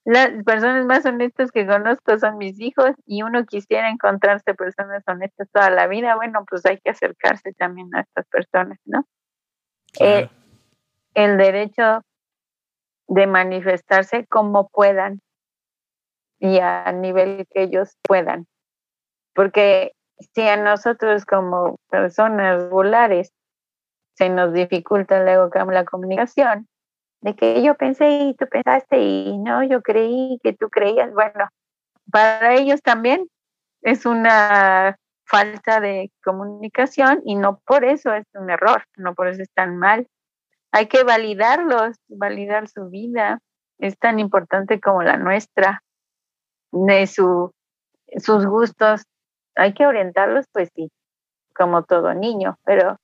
las 0.05 0.31
personas 0.43 0.85
más 0.85 1.05
honestas 1.05 1.51
que 1.51 1.65
conozco 1.65 2.17
son 2.17 2.37
mis 2.37 2.59
hijos 2.59 2.91
y 3.05 3.23
uno 3.23 3.45
quisiera 3.45 3.89
encontrarse 3.89 4.53
personas 4.53 5.03
honestas 5.07 5.47
toda 5.51 5.69
la 5.69 5.87
vida, 5.87 6.15
bueno, 6.15 6.43
pues 6.49 6.65
hay 6.65 6.79
que 6.79 6.89
acercarse 6.89 7.53
también 7.53 7.89
a 7.95 8.01
estas 8.01 8.25
personas, 8.27 8.77
¿no? 8.83 9.05
Eh, 9.99 10.29
el 11.13 11.37
derecho 11.37 12.01
de 13.07 13.27
manifestarse 13.27 14.25
como 14.27 14.67
puedan 14.67 15.21
y 16.39 16.59
a 16.59 16.91
nivel 16.91 17.47
que 17.49 17.63
ellos 17.63 17.95
puedan. 18.01 18.47
Porque 19.33 19.93
si 20.19 20.41
a 20.47 20.57
nosotros 20.57 21.25
como 21.25 21.77
personas 21.89 22.63
regulares 22.63 23.31
se 24.15 24.29
nos 24.29 24.53
dificulta 24.53 25.23
luego 25.23 25.49
la 25.71 25.85
comunicación, 25.85 26.67
de 27.21 27.35
que 27.35 27.63
yo 27.63 27.75
pensé 27.75 28.09
y 28.09 28.33
tú 28.35 28.47
pensaste 28.49 29.01
y 29.01 29.37
no, 29.37 29.63
yo 29.63 29.81
creí 29.81 30.39
que 30.43 30.53
tú 30.53 30.69
creías. 30.69 31.11
Bueno, 31.13 31.47
para 32.11 32.53
ellos 32.55 32.81
también 32.81 33.27
es 33.81 34.05
una 34.05 34.97
falta 35.25 35.79
de 35.79 36.11
comunicación 36.23 37.21
y 37.25 37.35
no 37.35 37.59
por 37.65 37.85
eso 37.85 38.13
es 38.13 38.25
un 38.33 38.49
error, 38.49 38.83
no 38.97 39.15
por 39.15 39.27
eso 39.29 39.41
es 39.41 39.51
tan 39.53 39.77
mal. 39.77 40.07
Hay 40.71 40.87
que 40.87 41.03
validarlos, 41.03 41.97
validar 42.07 42.67
su 42.67 42.89
vida, 42.89 43.39
es 43.79 43.97
tan 43.97 44.19
importante 44.19 44.79
como 44.79 45.01
la 45.01 45.17
nuestra, 45.17 45.81
de 46.71 47.07
su, 47.07 47.51
sus 48.17 48.45
gustos. 48.45 49.03
Hay 49.55 49.73
que 49.73 49.85
orientarlos, 49.85 50.45
pues 50.51 50.69
sí, 50.75 50.91
como 51.55 51.83
todo 51.83 52.13
niño, 52.13 52.57
pero 52.65 52.97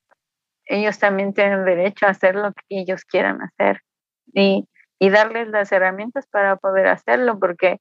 ellos 0.65 0.99
también 0.99 1.33
tienen 1.33 1.65
derecho 1.65 2.05
a 2.05 2.11
hacer 2.11 2.35
lo 2.35 2.53
que 2.53 2.63
ellos 2.69 3.03
quieran 3.05 3.41
hacer 3.41 3.81
y, 4.33 4.67
y 4.99 5.09
darles 5.09 5.47
las 5.49 5.71
herramientas 5.71 6.27
para 6.27 6.57
poder 6.57 6.87
hacerlo, 6.87 7.39
porque 7.39 7.79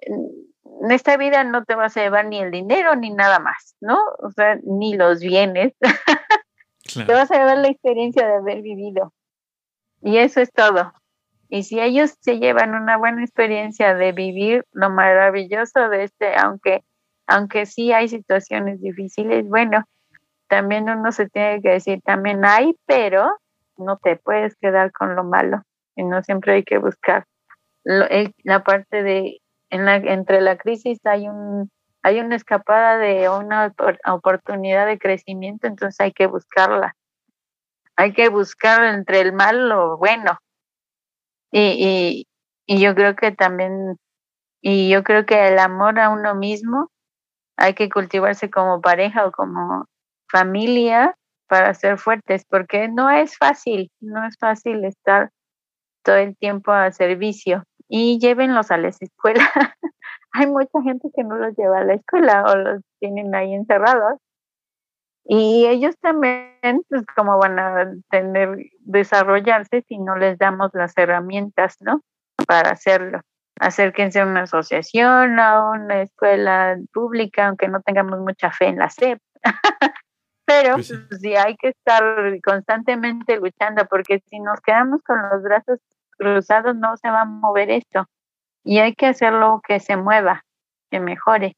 en 0.00 0.90
esta 0.90 1.16
vida 1.16 1.44
no 1.44 1.64
te 1.64 1.74
vas 1.74 1.96
a 1.96 2.02
llevar 2.02 2.26
ni 2.26 2.40
el 2.40 2.50
dinero 2.50 2.96
ni 2.96 3.10
nada 3.10 3.38
más, 3.38 3.76
¿no? 3.80 3.98
O 4.18 4.30
sea, 4.30 4.58
ni 4.62 4.96
los 4.96 5.20
bienes. 5.20 5.74
Te 7.06 7.12
vas 7.12 7.30
a 7.30 7.38
llevar 7.38 7.58
la 7.58 7.68
experiencia 7.68 8.26
de 8.26 8.34
haber 8.34 8.62
vivido. 8.62 9.12
Y 10.02 10.16
eso 10.16 10.40
es 10.40 10.50
todo. 10.52 10.92
Y 11.48 11.64
si 11.64 11.80
ellos 11.80 12.16
se 12.20 12.38
llevan 12.38 12.74
una 12.74 12.96
buena 12.96 13.22
experiencia 13.22 13.94
de 13.94 14.12
vivir 14.12 14.64
lo 14.72 14.90
maravilloso 14.90 15.88
de 15.88 16.04
este, 16.04 16.34
aunque, 16.36 16.82
aunque 17.30 17.64
sí 17.64 17.92
hay 17.92 18.08
situaciones 18.08 18.80
difíciles, 18.80 19.48
bueno, 19.48 19.84
también 20.48 20.90
uno 20.90 21.12
se 21.12 21.28
tiene 21.28 21.62
que 21.62 21.70
decir, 21.70 22.00
también 22.02 22.44
hay, 22.44 22.74
pero 22.86 23.30
no 23.76 23.98
te 23.98 24.16
puedes 24.16 24.56
quedar 24.56 24.90
con 24.90 25.14
lo 25.14 25.22
malo. 25.22 25.62
Y 25.94 26.02
no 26.02 26.22
siempre 26.22 26.54
hay 26.54 26.64
que 26.64 26.78
buscar 26.78 27.24
la 27.84 28.64
parte 28.64 29.02
de, 29.02 29.40
entre 29.70 30.40
la 30.40 30.56
crisis 30.56 30.98
hay 31.04 31.28
un, 31.28 31.70
hay 32.02 32.20
una 32.20 32.36
escapada 32.36 32.98
de 32.98 33.28
una 33.28 33.72
oportunidad 34.06 34.86
de 34.86 34.98
crecimiento, 34.98 35.66
entonces 35.66 36.00
hay 36.00 36.12
que 36.12 36.26
buscarla. 36.26 36.96
Hay 37.96 38.12
que 38.12 38.28
buscar 38.28 38.84
entre 38.84 39.20
el 39.20 39.32
mal 39.32 39.68
lo 39.68 39.98
bueno. 39.98 40.38
Y, 41.52 42.26
y, 42.66 42.80
yo 42.80 42.94
creo 42.94 43.16
que 43.16 43.32
también, 43.32 43.96
y 44.60 44.88
yo 44.88 45.02
creo 45.02 45.26
que 45.26 45.48
el 45.48 45.58
amor 45.58 45.98
a 45.98 46.10
uno 46.10 46.34
mismo 46.34 46.90
hay 47.60 47.74
que 47.74 47.90
cultivarse 47.90 48.50
como 48.50 48.80
pareja 48.80 49.26
o 49.26 49.32
como 49.32 49.84
familia 50.30 51.14
para 51.46 51.74
ser 51.74 51.98
fuertes, 51.98 52.44
porque 52.48 52.88
no 52.88 53.10
es 53.10 53.36
fácil, 53.36 53.90
no 54.00 54.26
es 54.26 54.36
fácil 54.38 54.84
estar 54.84 55.30
todo 56.02 56.16
el 56.16 56.36
tiempo 56.36 56.72
a 56.72 56.90
servicio 56.90 57.64
y 57.86 58.18
llévenlos 58.18 58.70
a 58.70 58.78
la 58.78 58.88
escuela. 58.88 59.44
hay 60.32 60.46
mucha 60.46 60.80
gente 60.82 61.08
que 61.14 61.22
no 61.22 61.36
los 61.36 61.54
lleva 61.56 61.80
a 61.80 61.84
la 61.84 61.94
escuela 61.94 62.44
o 62.46 62.56
los 62.56 62.82
tienen 62.98 63.34
ahí 63.34 63.52
encerrados. 63.52 64.18
Y 65.24 65.66
ellos 65.66 65.94
también, 66.00 66.82
pues, 66.88 67.04
como 67.14 67.38
van 67.38 67.58
a 67.58 67.92
tener, 68.08 68.70
desarrollarse 68.80 69.84
si 69.86 69.98
no 69.98 70.16
les 70.16 70.38
damos 70.38 70.70
las 70.72 70.96
herramientas, 70.96 71.76
¿no? 71.80 72.00
Para 72.46 72.70
hacerlo. 72.70 73.20
Acérquense 73.60 74.20
a 74.20 74.26
una 74.26 74.42
asociación, 74.44 75.38
a 75.38 75.70
una 75.70 76.00
escuela 76.00 76.78
pública, 76.94 77.48
aunque 77.48 77.68
no 77.68 77.82
tengamos 77.82 78.18
mucha 78.20 78.50
fe 78.50 78.68
en 78.68 78.78
la 78.78 78.88
SEP. 78.88 79.20
Pero 80.46 80.76
pues 80.76 80.88
sí. 80.88 80.96
sí. 81.20 81.36
hay 81.36 81.56
que 81.56 81.68
estar 81.68 82.02
constantemente 82.42 83.36
luchando, 83.36 83.86
porque 83.86 84.22
si 84.30 84.40
nos 84.40 84.60
quedamos 84.62 85.02
con 85.02 85.20
los 85.28 85.42
brazos 85.42 85.78
cruzados 86.16 86.74
no 86.74 86.96
se 86.96 87.10
va 87.10 87.20
a 87.20 87.26
mover 87.26 87.70
esto. 87.70 88.06
Y 88.64 88.78
hay 88.78 88.94
que 88.94 89.06
hacerlo 89.06 89.60
que 89.66 89.78
se 89.78 89.96
mueva, 89.96 90.42
que 90.90 90.98
mejore. 90.98 91.56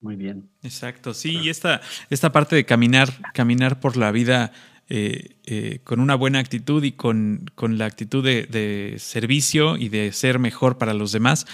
Muy 0.00 0.16
bien. 0.16 0.50
Exacto, 0.62 1.14
sí, 1.14 1.38
y 1.38 1.48
esta, 1.48 1.80
esta 2.10 2.32
parte 2.32 2.54
de 2.54 2.66
caminar, 2.66 3.08
caminar 3.32 3.80
por 3.80 3.96
la 3.96 4.10
vida 4.10 4.52
eh, 4.94 5.36
eh, 5.46 5.78
con 5.84 6.00
una 6.00 6.14
buena 6.16 6.38
actitud 6.38 6.84
y 6.84 6.92
con, 6.92 7.46
con 7.54 7.78
la 7.78 7.86
actitud 7.86 8.22
de, 8.22 8.42
de, 8.42 8.96
servicio 8.98 9.78
y 9.78 9.88
de 9.88 10.12
ser 10.12 10.38
mejor 10.38 10.76
para 10.76 10.92
los 10.92 11.12
demás, 11.12 11.46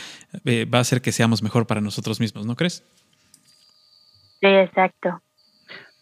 eh, 0.44 0.64
va 0.64 0.78
a 0.78 0.80
hacer 0.80 1.00
que 1.00 1.12
seamos 1.12 1.40
mejor 1.40 1.64
para 1.64 1.80
nosotros 1.80 2.18
mismos, 2.18 2.46
¿no 2.46 2.56
crees? 2.56 2.82
Sí, 4.40 4.48
exacto. 4.48 5.22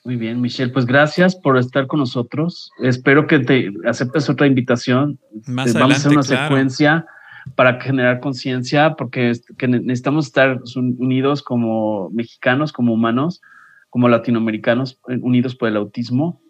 Muy 0.03 0.17
bien, 0.17 0.41
Michelle, 0.41 0.73
pues 0.73 0.87
gracias 0.87 1.37
por 1.37 1.59
estar 1.59 1.87
con 1.87 2.01
nosotros. 2.01 2.71
Espero 2.79 3.27
que 3.27 3.41
te 3.41 3.71
aceptes 3.85 4.31
otra 4.31 4.47
invitación. 4.47 5.19
Más 5.47 5.75
Vamos 5.75 5.93
a 5.93 5.97
hacer 5.99 6.13
una 6.13 6.23
claro. 6.23 6.45
secuencia 6.45 7.07
para 7.55 7.79
generar 7.83 8.21
conciencia, 8.21 8.95
porque 8.95 9.33
que 9.59 9.69
necesitamos 9.69 10.29
estar 10.29 10.59
unidos 10.75 11.43
como 11.43 12.09
mexicanos, 12.13 12.73
como 12.73 12.95
humanos, 12.95 13.43
como 13.91 14.09
latinoamericanos, 14.09 14.99
unidos 15.07 15.55
por 15.55 15.69
el 15.69 15.77
autismo. 15.77 16.41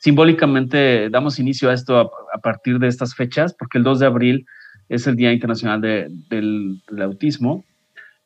Simbólicamente 0.00 1.08
damos 1.10 1.38
inicio 1.38 1.70
a 1.70 1.74
esto 1.74 1.98
a, 1.98 2.10
a 2.34 2.38
partir 2.38 2.78
de 2.78 2.88
estas 2.88 3.14
fechas, 3.14 3.54
porque 3.54 3.78
el 3.78 3.84
2 3.84 4.00
de 4.00 4.06
abril 4.06 4.46
es 4.88 5.06
el 5.06 5.14
Día 5.14 5.32
Internacional 5.32 5.80
de, 5.80 6.08
del, 6.28 6.82
del, 6.90 7.02
Autismo. 7.02 7.64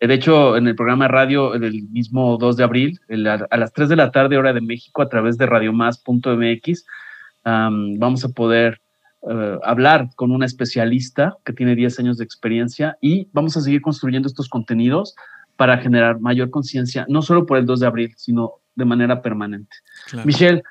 De 0.01 0.15
hecho, 0.15 0.57
en 0.57 0.67
el 0.67 0.75
programa 0.75 1.05
de 1.05 1.13
radio 1.13 1.51
del 1.59 1.83
mismo 1.91 2.39
2 2.39 2.57
de 2.57 2.65
abril, 2.65 3.01
a 3.51 3.57
las 3.57 3.73
3 3.73 3.91
de 3.91 3.97
la 3.97 4.11
tarde, 4.11 4.39
hora 4.39 4.53
de 4.53 4.61
México, 4.61 5.03
a 5.03 5.09
través 5.09 5.37
de 5.37 5.47
radiomás.mx, 5.47 6.87
um, 7.45 7.99
vamos 7.99 8.25
a 8.25 8.29
poder 8.31 8.81
Uh, 9.27 9.59
hablar 9.63 10.11
con 10.17 10.33
una 10.33 10.45
especialista 10.45 11.39
que 11.47 11.55
tiene 11.55 11.75
10 11.75 11.99
años 11.99 12.19
de 12.19 12.25
experiencia 12.25 12.99
y 13.01 13.27
vamos 13.33 13.57
a 13.57 13.63
seguir 13.63 13.81
construyendo 13.81 14.29
estos 14.29 14.51
contenidos 14.51 15.15
para 15.57 15.79
generar 15.79 16.21
mayor 16.21 16.51
conciencia, 16.51 17.07
no 17.09 17.23
solo 17.23 17.47
por 17.47 17.57
el 17.57 17.65
2 17.65 17.81
de 17.81 17.87
abril, 17.87 18.15
sino 18.19 18.57
de 18.75 18.85
manera 18.85 19.23
permanente. 19.23 19.75
Claro. 20.11 20.27
Michelle, 20.27 20.63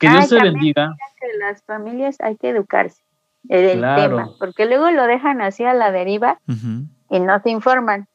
que 0.00 0.08
Dios 0.08 0.28
te 0.28 0.40
bendiga. 0.40 0.96
Que 1.20 1.38
las 1.38 1.62
familias 1.62 2.16
hay 2.20 2.36
que 2.36 2.48
educarse 2.48 3.02
del 3.42 3.78
claro. 3.78 4.16
tema, 4.16 4.30
porque 4.38 4.66
luego 4.66 4.90
lo 4.90 5.06
dejan 5.06 5.40
así 5.40 5.64
a 5.64 5.72
la 5.72 5.92
deriva 5.92 6.38
uh 6.48 6.52
-huh. 6.52 6.86
y 7.10 7.20
no 7.20 7.40
se 7.40 7.50
informan. 7.50 8.08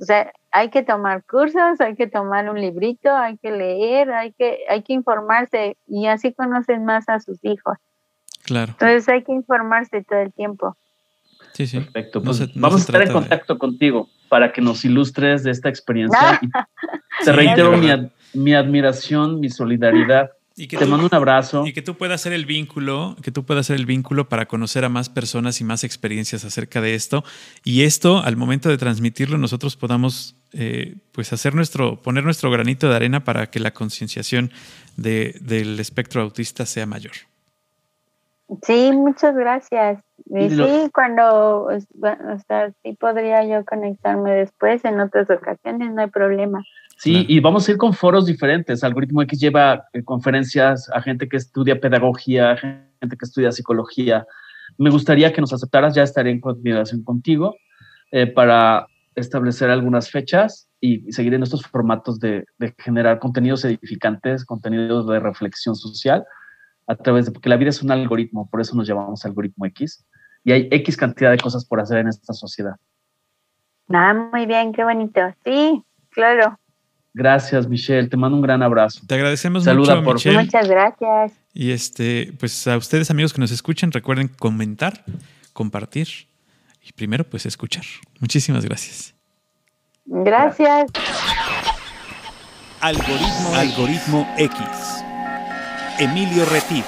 O 0.00 0.04
sea, 0.04 0.32
hay 0.50 0.70
que 0.70 0.82
tomar 0.82 1.24
cursos, 1.24 1.80
hay 1.80 1.94
que 1.94 2.06
tomar 2.06 2.48
un 2.48 2.60
librito, 2.60 3.14
hay 3.14 3.36
que 3.38 3.50
leer, 3.50 4.10
hay 4.12 4.32
que, 4.32 4.60
hay 4.68 4.82
que 4.82 4.92
informarse 4.92 5.76
y 5.86 6.06
así 6.06 6.32
conocen 6.32 6.84
más 6.84 7.08
a 7.08 7.20
sus 7.20 7.44
hijos. 7.44 7.76
Claro. 8.44 8.72
Entonces 8.72 9.08
hay 9.08 9.22
que 9.22 9.32
informarse 9.32 10.02
todo 10.02 10.20
el 10.20 10.32
tiempo. 10.32 10.76
Sí, 11.52 11.66
sí. 11.66 11.80
Perfecto. 11.80 12.22
Pues 12.22 12.40
no 12.40 12.46
se, 12.46 12.52
no 12.54 12.62
vamos 12.62 12.80
a 12.80 12.84
estar 12.84 13.02
en 13.02 13.12
contacto 13.12 13.54
de... 13.54 13.58
contigo 13.58 14.08
para 14.28 14.52
que 14.52 14.60
nos 14.60 14.84
ilustres 14.84 15.42
de 15.42 15.50
esta 15.50 15.68
experiencia. 15.68 16.40
y 17.20 17.24
te 17.24 17.32
reitero 17.32 17.76
mi, 17.76 17.90
ad, 17.90 18.10
mi, 18.32 18.54
admiración, 18.54 19.40
mi 19.40 19.50
solidaridad. 19.50 20.30
Y 20.56 20.66
que 20.68 20.76
te 20.76 20.84
tú, 20.84 20.90
mando 20.90 21.06
un 21.06 21.14
abrazo. 21.14 21.66
Y 21.66 21.72
que 21.72 21.82
tú 21.82 21.96
puedas 21.96 22.20
hacer 22.20 22.32
el 22.32 22.44
vínculo, 22.44 23.16
que 23.22 23.30
tú 23.30 23.44
puedas 23.44 23.66
hacer 23.66 23.76
el 23.76 23.86
vínculo 23.86 24.28
para 24.28 24.46
conocer 24.46 24.84
a 24.84 24.88
más 24.88 25.08
personas 25.08 25.60
y 25.60 25.64
más 25.64 25.84
experiencias 25.84 26.44
acerca 26.44 26.80
de 26.80 26.94
esto. 26.94 27.24
Y 27.64 27.82
esto, 27.82 28.18
al 28.18 28.36
momento 28.36 28.68
de 28.68 28.76
transmitirlo, 28.76 29.38
nosotros 29.38 29.76
podamos 29.76 30.36
eh, 30.52 30.96
pues 31.12 31.32
hacer 31.32 31.54
nuestro, 31.54 32.02
poner 32.02 32.24
nuestro 32.24 32.50
granito 32.50 32.88
de 32.88 32.96
arena 32.96 33.24
para 33.24 33.46
que 33.46 33.60
la 33.60 33.70
concienciación 33.70 34.50
de, 34.96 35.36
del 35.40 35.78
espectro 35.78 36.22
autista 36.22 36.66
sea 36.66 36.86
mayor. 36.86 37.12
Sí, 38.62 38.90
muchas 38.92 39.36
gracias. 39.36 40.02
Y, 40.26 40.44
y 40.44 40.50
sí, 40.50 40.90
cuando, 40.92 41.66
o 41.66 42.38
sea, 42.48 42.72
sí 42.82 42.96
podría 42.98 43.44
yo 43.44 43.64
conectarme 43.64 44.32
después 44.32 44.84
en 44.84 45.00
otras 45.00 45.30
ocasiones, 45.30 45.92
no 45.92 46.02
hay 46.02 46.10
problema. 46.10 46.64
Sí, 47.00 47.12
claro. 47.12 47.26
y 47.28 47.40
vamos 47.40 47.66
a 47.66 47.72
ir 47.72 47.78
con 47.78 47.94
foros 47.94 48.26
diferentes. 48.26 48.84
Algoritmo 48.84 49.22
X 49.22 49.40
lleva 49.40 49.86
eh, 49.94 50.04
conferencias 50.04 50.90
a 50.92 51.00
gente 51.00 51.30
que 51.30 51.38
estudia 51.38 51.80
pedagogía, 51.80 52.50
a 52.50 52.56
gente 52.58 53.16
que 53.16 53.24
estudia 53.24 53.52
psicología. 53.52 54.26
Me 54.76 54.90
gustaría 54.90 55.32
que 55.32 55.40
nos 55.40 55.54
aceptaras, 55.54 55.94
ya 55.94 56.02
estaré 56.02 56.30
en 56.30 56.42
coordinación 56.42 57.02
contigo 57.02 57.56
eh, 58.12 58.26
para 58.26 58.86
establecer 59.14 59.70
algunas 59.70 60.10
fechas 60.10 60.68
y, 60.78 61.08
y 61.08 61.12
seguir 61.12 61.32
en 61.32 61.42
estos 61.42 61.62
formatos 61.62 62.20
de, 62.20 62.44
de 62.58 62.74
generar 62.76 63.18
contenidos 63.18 63.64
edificantes, 63.64 64.44
contenidos 64.44 65.08
de 65.08 65.20
reflexión 65.20 65.74
social 65.76 66.26
a 66.86 66.96
través 66.96 67.24
de, 67.24 67.32
porque 67.32 67.48
la 67.48 67.56
vida 67.56 67.70
es 67.70 67.82
un 67.82 67.92
algoritmo, 67.92 68.46
por 68.50 68.60
eso 68.60 68.76
nos 68.76 68.86
llamamos 68.86 69.24
algoritmo 69.24 69.64
X, 69.64 70.04
y 70.44 70.52
hay 70.52 70.68
X 70.70 70.98
cantidad 70.98 71.30
de 71.30 71.38
cosas 71.38 71.64
por 71.64 71.80
hacer 71.80 71.96
en 71.96 72.08
esta 72.08 72.34
sociedad. 72.34 72.76
Ah, 73.88 74.12
muy 74.12 74.44
bien, 74.44 74.72
qué 74.72 74.84
bonito. 74.84 75.20
Sí, 75.44 75.82
claro. 76.10 76.59
Gracias, 77.12 77.68
Michelle. 77.68 78.08
Te 78.08 78.16
mando 78.16 78.36
un 78.36 78.42
gran 78.42 78.62
abrazo. 78.62 79.00
Te 79.06 79.14
agradecemos 79.14 79.64
Saluda 79.64 79.96
mucho, 79.96 80.04
por 80.04 80.14
Michelle. 80.14 80.38
Muchas 80.38 80.68
gracias. 80.68 81.32
Y 81.52 81.72
este, 81.72 82.32
pues 82.38 82.66
a 82.66 82.76
ustedes, 82.76 83.10
amigos 83.10 83.32
que 83.32 83.40
nos 83.40 83.50
escuchan, 83.50 83.90
recuerden 83.90 84.28
comentar, 84.28 85.04
compartir 85.52 86.08
y 86.82 86.92
primero, 86.92 87.24
pues 87.24 87.46
escuchar. 87.46 87.84
Muchísimas 88.20 88.64
gracias. 88.64 89.14
Gracias. 90.06 90.90
Algoritmo, 92.80 93.54
Algoritmo 93.54 94.34
X. 94.38 94.58
Emilio 95.98 96.46
Retif, 96.46 96.86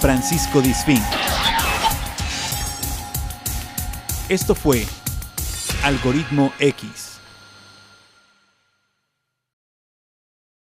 Francisco 0.00 0.60
Disfín. 0.60 1.00
Esto 4.28 4.56
fue 4.56 4.84
Algoritmo 5.84 6.52
X. 6.58 7.01